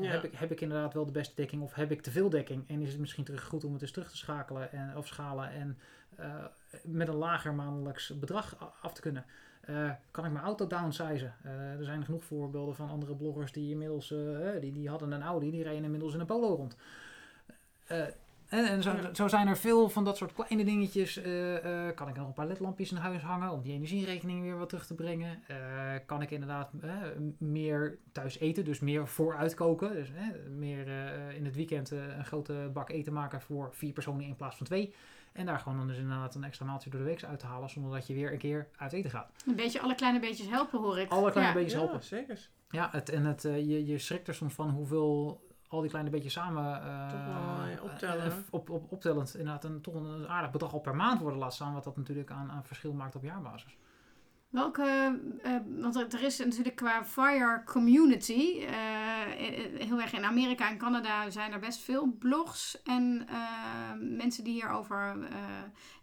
Ja. 0.00 0.10
heb, 0.10 0.24
ik, 0.24 0.34
heb 0.34 0.50
ik 0.50 0.60
inderdaad 0.60 0.94
wel 0.94 1.06
de 1.06 1.12
beste 1.12 1.34
dekking 1.34 1.62
of 1.62 1.74
heb 1.74 1.90
ik 1.90 2.02
te 2.02 2.10
veel 2.10 2.30
dekking? 2.30 2.68
En 2.68 2.80
is 2.80 2.90
het 2.90 3.00
misschien 3.00 3.24
terug 3.24 3.44
goed 3.44 3.64
om 3.64 3.72
het 3.72 3.82
eens 3.82 3.90
terug 3.90 4.10
te 4.10 4.16
schakelen 4.16 4.72
en, 4.72 4.96
of 4.96 5.06
schalen 5.06 5.50
en 5.50 5.78
met 6.82 7.08
een 7.08 7.14
lager 7.14 7.54
maandelijks 7.54 8.18
bedrag 8.18 8.74
af 8.82 8.92
te 8.92 9.00
kunnen? 9.00 9.24
Uh, 9.70 9.90
kan 10.10 10.24
ik 10.24 10.32
mijn 10.32 10.44
auto 10.44 10.66
downsizen? 10.66 11.34
Uh, 11.44 11.52
er 11.52 11.84
zijn 11.84 12.04
genoeg 12.04 12.24
voorbeelden 12.24 12.74
van 12.74 12.88
andere 12.88 13.14
bloggers 13.14 13.52
die 13.52 13.70
inmiddels, 13.70 14.10
uh, 14.10 14.60
die, 14.60 14.72
die 14.72 14.88
hadden 14.88 15.12
een 15.12 15.22
Audi, 15.22 15.50
die 15.50 15.62
reden 15.62 15.84
inmiddels 15.84 16.14
in 16.14 16.20
een 16.20 16.26
Polo 16.26 16.54
rond. 16.54 16.76
En, 18.48 18.64
en 18.64 18.82
zo, 18.82 18.92
ja. 18.92 19.14
zo, 19.14 19.28
zijn 19.28 19.46
er 19.48 19.56
veel 19.56 19.88
van 19.88 20.04
dat 20.04 20.16
soort 20.16 20.32
kleine 20.32 20.64
dingetjes. 20.64 21.18
Uh, 21.18 21.64
uh, 21.64 21.88
kan 21.94 22.08
ik 22.08 22.16
nog 22.16 22.26
een 22.26 22.32
paar 22.32 22.46
ledlampjes 22.46 22.90
in 22.90 22.96
huis 22.96 23.22
hangen 23.22 23.50
om 23.50 23.62
die 23.62 23.72
energierekening 23.72 24.42
weer 24.42 24.58
wat 24.58 24.68
terug 24.68 24.86
te 24.86 24.94
brengen? 24.94 25.42
Uh, 25.50 25.56
kan 26.06 26.22
ik 26.22 26.30
inderdaad 26.30 26.70
meer 27.38 27.98
thuis 28.12 28.38
eten, 28.38 28.64
dus 28.64 28.80
meer 28.80 29.08
vooruit 29.08 29.54
koken? 29.54 29.92
Dus 29.92 30.08
meer 30.50 30.88
in 31.34 31.44
het 31.44 31.54
weekend 31.54 31.90
een 31.90 32.24
grote 32.24 32.70
bak 32.72 32.90
eten 32.90 33.12
maken 33.12 33.40
voor 33.40 33.68
vier 33.72 33.92
personen 33.92 34.26
in 34.26 34.36
plaats 34.36 34.56
van 34.56 34.66
twee. 34.66 34.94
En 35.32 35.46
daar 35.46 35.58
gewoon 35.58 35.78
dan 35.78 35.86
dus 35.86 35.98
inderdaad 35.98 36.34
een 36.34 36.44
extra 36.44 36.66
maaltje 36.66 36.90
door 36.90 37.00
de 37.00 37.06
week 37.06 37.24
uit 37.24 37.38
te 37.38 37.46
halen, 37.46 37.70
zonder 37.70 37.92
dat 37.92 38.06
je 38.06 38.14
weer 38.14 38.32
een 38.32 38.38
keer 38.38 38.68
uit 38.76 38.92
eten 38.92 39.10
gaat. 39.10 39.30
Een 39.46 39.56
beetje 39.56 39.80
alle 39.80 39.94
kleine 39.94 40.20
beetjes 40.20 40.48
helpen, 40.48 40.78
hoor 40.78 40.98
ik. 40.98 41.10
Alle 41.10 41.30
kleine 41.30 41.52
ja. 41.52 41.58
beetjes 41.58 41.80
helpen. 41.80 41.98
Ja, 41.98 42.02
zeker. 42.02 42.48
Ja, 42.70 42.88
het, 42.92 43.08
en 43.08 43.24
het, 43.24 43.42
je, 43.42 43.86
je 43.86 43.98
schrikt 43.98 44.28
er 44.28 44.34
soms 44.34 44.54
van 44.54 44.70
hoeveel 44.70 45.40
al 45.68 45.80
die 45.80 45.90
kleine 45.90 46.10
beetjes 46.10 46.32
samen 46.32 46.82
uh, 46.84 47.82
optellen. 47.82 48.26
Uh, 48.26 48.32
op, 48.50 48.70
op, 48.70 48.92
optellend 48.92 49.36
inderdaad 49.36 49.64
een, 49.64 49.80
toch 49.80 49.94
een 49.94 50.28
aardig 50.28 50.50
bedrag 50.50 50.72
al 50.72 50.80
per 50.80 50.96
maand 50.96 51.20
worden 51.20 51.38
laat 51.38 51.54
staan, 51.54 51.74
wat 51.74 51.84
dat 51.84 51.96
natuurlijk 51.96 52.30
aan, 52.30 52.50
aan 52.50 52.64
verschil 52.64 52.92
maakt 52.92 53.16
op 53.16 53.22
jaarbasis. 53.22 53.76
Welke, 54.48 55.18
uh, 55.44 55.56
want 55.80 56.12
er 56.12 56.22
is 56.22 56.38
natuurlijk 56.38 56.76
qua 56.76 57.04
FIRE 57.04 57.62
community, 57.64 58.66
heel 59.78 60.00
erg 60.00 60.12
in 60.12 60.24
Amerika 60.24 60.68
en 60.70 60.78
Canada 60.78 61.30
zijn 61.30 61.52
er 61.52 61.58
best 61.58 61.80
veel 61.80 62.16
blogs 62.18 62.82
en 62.82 63.28
mensen 64.16 64.44
die 64.44 64.52
hierover 64.52 65.16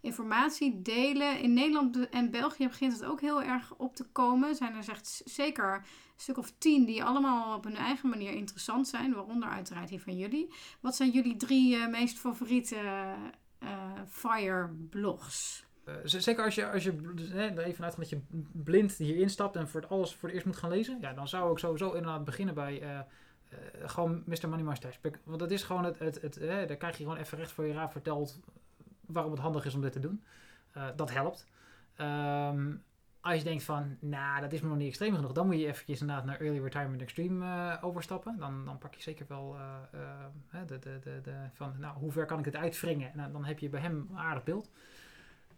informatie 0.00 0.82
delen. 0.82 1.40
In 1.40 1.52
Nederland 1.52 2.08
en 2.08 2.30
België 2.30 2.68
begint 2.68 2.92
het 2.92 3.04
ook 3.04 3.20
heel 3.20 3.42
erg 3.42 3.74
op 3.74 3.96
te 3.96 4.04
komen. 4.04 4.54
Zijn 4.54 4.74
er 4.74 4.88
echt 4.88 5.22
zeker 5.24 5.84
stuk 6.16 6.38
of 6.38 6.52
tien 6.58 6.84
die 6.84 7.04
allemaal 7.04 7.56
op 7.56 7.64
hun 7.64 7.76
eigen 7.76 8.08
manier 8.08 8.32
interessant 8.32 8.88
zijn, 8.88 9.14
waaronder 9.14 9.48
uiteraard 9.48 9.88
die 9.88 10.02
van 10.02 10.16
jullie. 10.16 10.54
Wat 10.80 10.96
zijn 10.96 11.10
jullie 11.10 11.36
drie 11.36 11.88
meest 11.88 12.18
favoriete 12.18 12.76
FIRE 14.06 14.68
blogs? 14.90 15.66
Uh, 15.88 15.94
zeker 16.04 16.44
als 16.44 16.54
je, 16.54 16.70
als 16.70 16.84
je 16.84 16.90
er 17.34 17.58
even 17.58 17.74
vanuit 17.74 17.96
dat 17.96 18.08
je 18.08 18.20
blind 18.52 18.92
hier 18.92 19.16
instapt 19.16 19.56
en 19.56 19.68
voor 19.68 19.80
het 19.80 19.90
alles 19.90 20.14
voor 20.14 20.28
het 20.28 20.32
eerst 20.32 20.46
moet 20.46 20.56
gaan 20.56 20.70
lezen, 20.70 20.98
ja, 21.00 21.12
dan 21.12 21.28
zou 21.28 21.52
ik 21.52 21.58
sowieso 21.58 21.92
inderdaad 21.92 22.24
beginnen 22.24 22.54
bij 22.54 22.82
uh, 22.82 22.88
uh, 22.88 23.88
gewoon 23.88 24.22
Mr. 24.26 24.48
Money 24.48 24.64
Mustache. 24.64 24.98
Want 25.24 25.38
dat 25.38 25.50
is 25.50 25.62
gewoon 25.62 25.84
het, 25.84 25.98
het, 25.98 26.22
het 26.22 26.38
daar 26.68 26.76
krijg 26.76 26.96
je 26.96 27.02
gewoon 27.02 27.18
even 27.18 27.38
recht 27.38 27.52
voor 27.52 27.66
je 27.66 27.72
raar 27.72 27.90
verteld 27.90 28.40
waarom 29.06 29.32
het 29.32 29.40
handig 29.40 29.64
is 29.64 29.74
om 29.74 29.80
dit 29.80 29.92
te 29.92 30.00
doen. 30.00 30.24
dat 30.96 31.10
helpt. 31.10 31.46
Um, 32.00 32.84
als 33.26 33.38
je 33.38 33.44
denkt 33.44 33.62
van, 33.62 33.96
nou, 34.00 34.40
dat 34.40 34.52
is 34.52 34.60
me 34.60 34.68
nog 34.68 34.76
niet 34.76 34.88
extreem 34.88 35.14
genoeg, 35.14 35.32
dan 35.32 35.46
moet 35.46 35.58
je 35.58 35.66
eventjes 35.66 36.00
inderdaad 36.00 36.24
naar 36.24 36.40
Early 36.40 36.62
Retirement 36.62 37.02
Extreme 37.02 37.78
overstappen. 37.80 38.36
Dan, 38.38 38.64
dan 38.64 38.78
pak 38.78 38.94
je 38.94 39.02
zeker 39.02 39.26
wel 39.28 39.56
de, 40.66 40.78
de, 40.78 40.98
de, 41.02 41.20
de, 41.22 41.34
van, 41.52 41.74
nou, 41.78 41.98
hoe 41.98 42.12
ver 42.12 42.26
kan 42.26 42.38
ik 42.38 42.44
het 42.44 42.56
uitwringen? 42.56 43.12
En 43.12 43.32
dan 43.32 43.44
heb 43.44 43.58
je 43.58 43.68
bij 43.68 43.80
hem 43.80 44.08
een 44.10 44.18
aardig 44.18 44.44
beeld. 44.44 44.70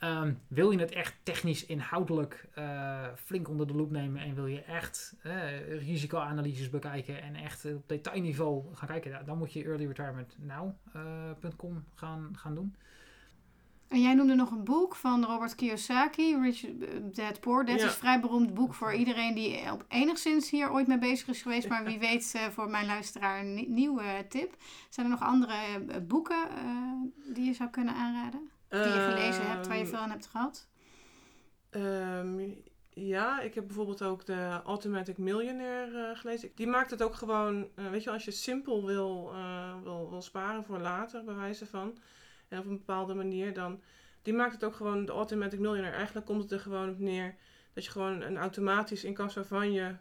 Um, 0.04 0.40
wil 0.48 0.70
je 0.70 0.78
het 0.78 0.90
echt 0.90 1.14
technisch 1.22 1.66
inhoudelijk 1.66 2.48
flink 3.14 3.48
onder 3.48 3.66
de 3.66 3.74
loep 3.74 3.90
nemen 3.90 4.22
en 4.22 4.34
wil 4.34 4.46
je 4.46 4.62
echt 4.62 5.16
risicoanalyses 5.68 6.70
bekijken 6.70 7.22
en 7.22 7.34
echt 7.34 7.64
op 7.64 7.88
detailniveau 7.88 8.74
gaan 8.74 8.88
kijken, 8.88 9.24
dan 9.24 9.38
moet 9.38 9.52
je 9.52 9.64
earlyretirementnow.com 9.64 11.84
gaan, 11.94 12.30
gaan 12.36 12.54
doen. 12.54 12.74
En 13.88 14.00
jij 14.00 14.14
noemde 14.14 14.34
nog 14.34 14.50
een 14.50 14.64
boek 14.64 14.94
van 14.96 15.24
Robert 15.24 15.54
Kiyosaki, 15.54 16.36
Rich 16.40 16.64
Dad 17.12 17.40
Poor. 17.40 17.64
Dat 17.64 17.68
Ja. 17.78 17.84
is 17.86 17.92
een 17.92 17.98
vrij 17.98 18.20
beroemd 18.20 18.54
boek 18.54 18.74
voor 18.74 18.92
iedereen 18.94 19.34
die 19.34 19.72
op 19.72 19.84
enigszins 19.88 20.50
hier 20.50 20.70
ooit 20.72 20.86
mee 20.86 20.98
bezig 20.98 21.28
is 21.28 21.42
geweest. 21.42 21.68
Maar 21.68 21.84
wie 21.84 21.98
weet 21.98 22.32
eh, 22.34 22.42
voor 22.42 22.70
mijn 22.70 22.86
luisteraar 22.86 23.40
een 23.40 23.54
nie- 23.54 23.68
nieuwe 23.68 24.26
tip. 24.28 24.54
Zijn 24.88 25.06
er 25.06 25.12
nog 25.12 25.22
andere 25.22 25.52
eh, 25.88 25.96
boeken 26.08 26.48
eh, 26.50 27.34
die 27.34 27.44
je 27.44 27.52
zou 27.52 27.70
kunnen 27.70 27.94
aanraden? 27.94 28.50
Die 28.68 28.78
je 28.78 29.08
gelezen 29.10 29.46
hebt, 29.50 29.66
waar 29.66 29.76
je 29.76 29.82
Ehm, 29.82 29.90
veel 29.90 29.98
aan 29.98 30.10
hebt 30.10 30.26
gehad? 30.26 30.68
Ehm, 31.70 32.40
ja, 32.90 33.40
ik 33.40 33.54
heb 33.54 33.66
bijvoorbeeld 33.66 34.02
ook 34.02 34.26
de 34.26 34.60
Automatic 34.64 35.18
Millionaire 35.18 36.06
eh, 36.10 36.18
gelezen. 36.18 36.50
Die 36.54 36.66
maakt 36.66 36.90
het 36.90 37.02
ook 37.02 37.14
gewoon, 37.14 37.66
eh, 37.74 37.90
weet 37.90 38.02
je, 38.02 38.10
als 38.10 38.24
je 38.24 38.30
simpel 38.30 38.86
wil, 38.86 39.30
eh, 39.34 39.72
wil, 39.82 40.10
wil 40.10 40.22
sparen 40.22 40.64
voor 40.64 40.78
later, 40.78 41.24
bij 41.24 41.34
wijze 41.34 41.66
van, 41.66 41.98
en 42.48 42.58
op 42.58 42.64
een 42.64 42.78
bepaalde 42.78 43.14
manier, 43.14 43.54
dan 43.54 43.80
die 44.22 44.32
maakt 44.34 44.52
het 44.52 44.64
ook 44.64 44.74
gewoon 44.74 45.04
de 45.06 45.12
Automatic 45.12 45.58
Millionaire. 45.58 45.96
Eigenlijk 45.96 46.26
komt 46.26 46.42
het 46.42 46.52
er 46.52 46.60
gewoon 46.60 46.88
op 46.90 46.98
neer 46.98 47.34
dat 47.72 47.84
je 47.84 47.90
gewoon 47.90 48.20
een 48.20 48.36
automatisch 48.36 49.04
incasso 49.04 49.42
van 49.42 49.72
je 49.72 49.94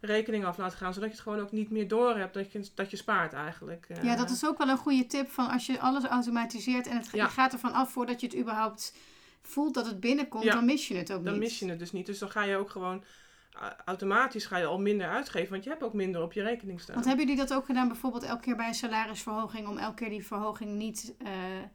rekening 0.00 0.44
af 0.44 0.56
laat 0.56 0.74
gaan, 0.74 0.94
zodat 0.94 1.08
je 1.08 1.14
het 1.14 1.24
gewoon 1.24 1.40
ook 1.40 1.52
niet 1.52 1.70
meer 1.70 1.88
door 1.88 2.16
hebt 2.16 2.34
dat 2.34 2.52
je, 2.52 2.68
dat 2.74 2.90
je 2.90 2.96
spaart 2.96 3.32
eigenlijk. 3.32 3.86
eh. 3.88 4.02
Ja, 4.02 4.16
dat 4.16 4.30
is 4.30 4.46
ook 4.46 4.58
wel 4.58 4.68
een 4.68 4.76
goede 4.78 5.06
tip 5.06 5.28
van 5.30 5.48
als 5.50 5.66
je 5.66 5.80
alles 5.80 6.04
automatiseert 6.04 6.86
en 6.86 6.96
het, 6.96 7.08
Ja. 7.12 7.24
je 7.24 7.30
gaat 7.30 7.52
ervan 7.52 7.72
af 7.72 7.92
voordat 7.92 8.20
je 8.20 8.26
het 8.26 8.36
überhaupt 8.36 8.94
voelt 9.42 9.74
dat 9.74 9.86
het 9.86 10.00
binnenkomt, 10.00 10.44
Ja. 10.44 10.52
dan 10.52 10.64
mis 10.64 10.88
je 10.88 10.94
het 10.96 11.12
ook 11.12 11.24
Dan 11.24 11.32
niet. 11.32 11.42
mis 11.42 11.58
je 11.58 11.68
het 11.68 11.78
dus 11.78 11.92
niet. 11.92 12.06
Dus 12.06 12.18
dan 12.18 12.30
ga 12.30 12.42
je 12.42 12.56
ook 12.56 12.70
gewoon 12.70 13.04
uh, 13.56 13.66
automatisch 13.84 14.46
ga 14.46 14.56
je 14.56 14.64
al 14.66 14.78
minder 14.80 15.08
uitgeven, 15.08 15.50
want 15.50 15.64
je 15.64 15.70
hebt 15.70 15.82
ook 15.82 15.92
minder 15.92 16.22
op 16.22 16.32
je 16.32 16.42
rekening 16.42 16.80
staan. 16.80 16.94
Want 16.94 17.06
hebben 17.06 17.26
jullie 17.26 17.40
dat 17.40 17.54
ook 17.56 17.64
gedaan 17.64 17.88
bijvoorbeeld 17.88 18.22
elke 18.22 18.42
keer 18.42 18.56
bij 18.56 18.68
een 18.68 18.74
salarisverhoging 18.74 19.68
om 19.68 19.78
elke 19.78 19.94
keer 19.94 20.08
die 20.08 20.26
verhoging 20.26 20.70
niet 20.70 21.14
eh, 21.18 21.26
te 21.26 21.68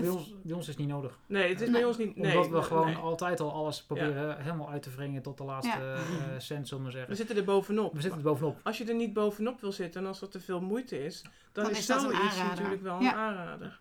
Bij 0.00 0.08
ons, 0.08 0.34
bij 0.42 0.52
ons 0.52 0.60
is 0.62 0.66
het 0.68 0.78
niet 0.78 0.88
nodig. 0.88 1.18
Nee, 1.26 1.48
het 1.48 1.60
is 1.60 1.68
Nee. 1.68 1.70
bij 1.80 1.84
ons 1.84 1.96
niet. 1.98 2.16
Nee, 2.16 2.36
Omdat 2.36 2.50
we 2.50 2.62
gewoon 2.62 2.86
nee. 2.86 2.96
altijd 2.96 3.40
al 3.40 3.52
alles 3.52 3.82
proberen 3.84 4.42
helemaal 4.42 4.70
uit 4.70 4.82
te 4.82 4.90
wringen 4.90 5.22
tot 5.22 5.38
de 5.38 5.44
laatste 5.44 5.78
Ja. 5.78 5.94
eh, 5.96 6.38
cent, 6.38 6.68
zullen 6.68 6.68
we 6.68 6.76
maar 6.76 6.84
We 6.84 6.90
zeggen. 6.98 7.16
zitten 7.16 7.36
er 7.36 7.44
bovenop. 7.44 7.92
We 7.94 8.00
zitten 8.00 8.18
er 8.20 8.24
bovenop. 8.26 8.60
Als 8.62 8.78
je 8.78 8.84
er 8.84 8.94
niet 8.94 9.12
bovenop 9.12 9.60
wil 9.60 9.72
zitten 9.72 10.00
en 10.00 10.06
als 10.06 10.18
dat 10.20 10.30
te 10.32 10.40
veel 10.40 10.60
moeite 10.60 11.04
is, 11.04 11.22
dan, 11.52 11.64
Dan 11.64 11.72
is, 11.72 11.86
zoiets 11.86 12.36
natuurlijk 12.38 12.82
wel 12.82 13.00
Ja. 13.00 13.08
een 13.12 13.18
aanrader. 13.18 13.80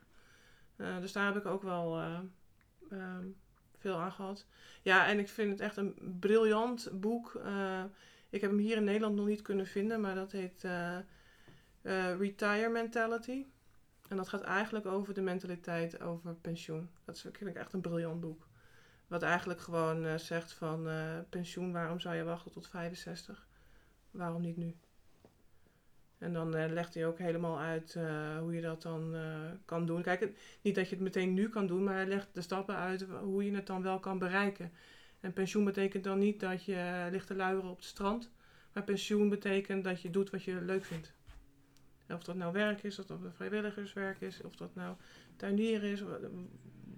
Eh, 0.75 0.99
dus 0.99 1.11
daar 1.11 1.25
heb 1.25 1.35
ik 1.35 1.45
ook 1.45 1.63
wel 1.63 1.97
eh, 1.99 2.19
ehm, 2.89 3.25
veel 3.77 3.95
aan 3.95 4.11
gehad. 4.11 4.45
Ja, 4.81 5.07
en 5.07 5.19
ik 5.19 5.29
vind 5.29 5.51
het 5.51 5.59
echt 5.61 5.77
een 5.77 6.17
briljant 6.19 6.89
boek. 6.93 7.35
Eh, 7.45 7.83
ik 8.29 8.41
heb 8.41 8.49
hem 8.49 8.59
hier 8.59 8.77
in 8.77 8.83
Nederland 8.83 9.15
nog 9.15 9.25
niet 9.27 9.41
kunnen 9.41 9.65
vinden, 9.67 10.01
maar 10.01 10.15
dat 10.15 10.31
heet 10.31 10.63
eh, 10.63 10.97
eh, 10.97 12.17
Retire 12.19 12.69
Mentality. 12.69 13.45
En 14.07 14.17
dat 14.17 14.29
gaat 14.29 14.41
eigenlijk 14.41 14.85
over 14.85 15.13
de 15.13 15.21
mentaliteit 15.21 16.01
over 16.01 16.35
pensioen. 16.35 16.89
Dat 17.05 17.15
is, 17.15 17.21
vind 17.21 17.49
ik 17.49 17.55
echt 17.55 17.73
een 17.73 17.81
briljant 17.81 18.19
boek. 18.19 18.47
Wat 19.07 19.21
eigenlijk 19.21 19.59
gewoon 19.59 20.05
eh, 20.05 20.15
zegt 20.15 20.53
van 20.53 20.89
eh, 20.89 21.19
pensioen, 21.29 21.71
waarom 21.71 21.99
zou 21.99 22.15
je 22.15 22.23
wachten 22.23 22.51
tot 22.51 22.67
65? 22.67 23.47
Waarom 24.11 24.41
niet 24.41 24.57
nu? 24.57 24.75
En 26.17 26.33
dan 26.33 26.55
eh, 26.55 26.71
legt 26.71 26.93
hij 26.93 27.07
ook 27.07 27.17
helemaal 27.17 27.59
uit 27.59 27.93
hoe 28.39 28.53
je 28.53 28.61
dat 28.61 28.81
dan 28.81 29.15
kan 29.65 29.85
doen. 29.85 30.01
Kijk, 30.01 30.29
niet 30.61 30.75
dat 30.75 30.89
je 30.89 30.95
het 30.95 31.03
meteen 31.03 31.33
nu 31.33 31.49
kan 31.49 31.67
doen, 31.67 31.83
maar 31.83 31.93
hij 31.93 32.07
legt 32.07 32.27
de 32.33 32.41
stappen 32.41 32.75
uit 32.75 33.01
hoe 33.01 33.45
je 33.45 33.55
het 33.55 33.67
dan 33.67 33.81
wel 33.81 33.99
kan 33.99 34.19
bereiken. 34.19 34.71
En 35.19 35.33
pensioen 35.33 35.65
betekent 35.65 36.03
dan 36.03 36.19
niet 36.19 36.39
dat 36.39 36.65
je 36.65 37.07
ligt 37.11 37.27
te 37.27 37.35
luieren 37.35 37.69
op 37.69 37.77
het 37.77 37.85
strand. 37.85 38.31
Maar 38.73 38.83
pensioen 38.83 39.29
betekent 39.29 39.83
dat 39.83 40.01
je 40.01 40.09
doet 40.09 40.29
wat 40.29 40.43
je 40.43 40.61
leuk 40.61 40.85
vindt. 40.85 41.13
Of 42.09 42.23
dat 42.23 42.35
nou 42.35 42.53
werk 42.53 42.83
is, 42.83 42.99
of 42.99 43.05
dat 43.05 43.19
vrijwilligerswerk 43.35 44.21
is, 44.21 44.41
of 44.41 44.55
dat 44.55 44.75
nou 44.75 44.95
tuinier 45.35 45.83
is, 45.83 46.03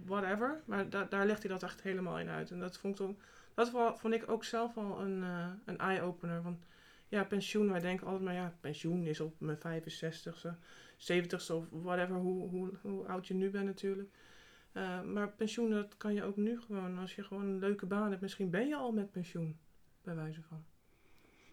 whatever. 0.05 0.61
Maar 0.65 0.89
da- 0.89 1.03
daar 1.09 1.25
legt 1.25 1.43
hij 1.43 1.51
dat 1.51 1.63
echt 1.63 1.81
helemaal 1.81 2.19
in 2.19 2.29
uit. 2.29 2.51
En 2.51 2.59
dat 2.59 2.77
vond, 2.77 2.99
ik 2.99 3.05
ook- 3.05 3.21
dat 3.53 3.69
vo- 3.69 3.95
vond 3.95 4.13
ik 4.13 4.29
ook 4.29 4.43
zelf 4.43 4.77
al 4.77 5.01
een, 5.01 5.23
eh, 5.23 5.47
een 5.65 5.77
eye-opener. 5.77 6.41
Want 6.41 6.67
ja, 7.07 7.23
pensioen, 7.23 7.71
wij 7.71 7.79
denken 7.79 8.05
altijd 8.07 8.23
maar 8.25 8.33
ja, 8.33 8.53
pensioen 8.59 9.03
is 9.05 9.19
op 9.19 9.35
mijn 9.39 9.57
65ste, 9.57 10.55
70ste 10.97 11.53
of 11.55 11.65
whatever, 11.69 12.15
hoe, 12.15 12.49
hoe, 12.49 12.71
hoe 12.81 13.05
oud 13.07 13.27
je 13.27 13.33
nu 13.33 13.49
bent 13.49 13.65
natuurlijk. 13.65 14.09
Eh, 14.71 15.01
maar 15.01 15.29
pensioen, 15.29 15.69
dat 15.69 15.97
kan 15.97 16.13
je 16.13 16.23
ook 16.23 16.35
nu 16.37 16.61
gewoon, 16.61 16.97
als 16.97 17.15
je 17.15 17.23
gewoon 17.23 17.45
een 17.45 17.59
leuke 17.59 17.85
baan 17.85 18.09
hebt, 18.09 18.21
misschien 18.21 18.49
ben 18.49 18.67
je 18.67 18.75
al 18.75 18.91
met 18.91 19.11
pensioen, 19.11 19.59
bij 20.03 20.15
wijze 20.15 20.41
van. 20.41 20.63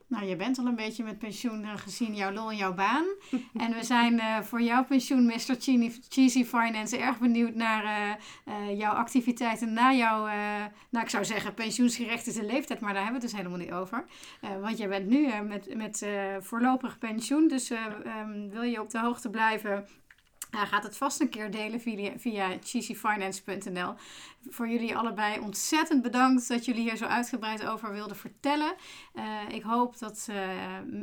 Nou, 0.08 0.24
je 0.26 0.36
bent 0.36 0.58
al 0.58 0.66
een 0.66 0.76
beetje 0.76 1.04
met 1.04 1.18
pensioen 1.18 1.64
eh, 1.64 1.76
gezien 1.76 2.14
jouw 2.14 2.32
lol 2.32 2.50
en 2.50 2.56
jouw 2.56 2.74
baan. 2.74 3.04
en 3.64 3.72
we 3.72 3.84
zijn 3.84 4.20
eh, 4.20 4.40
voor 4.40 4.62
jouw 4.62 4.84
pensioen, 4.84 5.26
Mr. 5.26 5.56
Cheesy, 6.08 6.44
Finance, 6.44 6.96
erg 6.98 7.18
benieuwd 7.18 7.54
naar 7.54 7.84
eh, 8.44 8.78
jouw 8.78 8.92
activiteiten 8.92 9.72
na 9.72 9.92
jouw, 9.92 10.24
nou 10.90 11.04
ik 11.04 11.10
zou 11.10 11.24
zeggen 11.24 11.54
pensioensgerechtigde 11.54 12.44
leeftijd, 12.44 12.80
maar 12.80 12.92
daar 12.92 13.02
hebben 13.02 13.20
we 13.20 13.26
het 13.26 13.34
dus 13.34 13.40
helemaal 13.40 13.66
niet 13.66 13.72
over. 13.72 14.04
Want 14.60 14.78
jij 14.78 14.88
bent 14.88 15.06
nu 15.06 15.42
met, 15.42 15.74
met 15.74 16.06
voorlopig 16.40 16.98
pensioen, 16.98 17.48
dus 17.48 17.70
eh, 17.70 17.84
ehm, 18.04 18.48
wil 18.48 18.62
je 18.62 18.80
op 18.80 18.90
de 18.90 18.98
hoogte 18.98 19.30
blijven... 19.30 19.86
Hij 20.50 20.66
gaat 20.66 20.82
het 20.82 20.96
vast 20.96 21.20
een 21.20 21.28
keer 21.28 21.50
delen 21.50 21.80
via, 21.80 22.12
via 22.16 22.48
cheesyfinance.nl. 22.64 23.94
Voor 24.48 24.68
jullie 24.68 24.96
allebei 24.96 25.40
ontzettend 25.40 26.02
bedankt 26.02 26.48
dat 26.48 26.64
jullie 26.64 26.82
hier 26.82 26.96
zo 26.96 27.04
uitgebreid 27.04 27.66
over 27.66 27.92
wilden 27.92 28.16
vertellen. 28.16 28.74
Eh, 29.14 29.24
ik 29.48 29.62
hoop 29.62 29.98
dat 29.98 30.26
eh, 30.30 30.36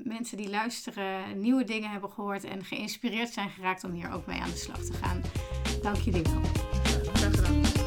mensen 0.03 0.37
die 0.37 0.49
luisteren 0.49 1.39
nieuwe 1.39 1.63
dingen 1.63 1.89
hebben 1.89 2.11
gehoord 2.11 2.43
en 2.43 2.65
geïnspireerd 2.65 3.33
zijn 3.33 3.49
geraakt 3.49 3.83
om 3.83 3.91
hier 3.91 4.11
ook 4.11 4.25
mee 4.25 4.41
aan 4.41 4.49
de 4.49 4.57
slag 4.57 4.79
te 4.83 4.93
gaan. 4.93 5.21
Dank 5.81 5.97
jullie 5.97 6.21
wel. 6.21 6.41
Graag. 7.13 7.82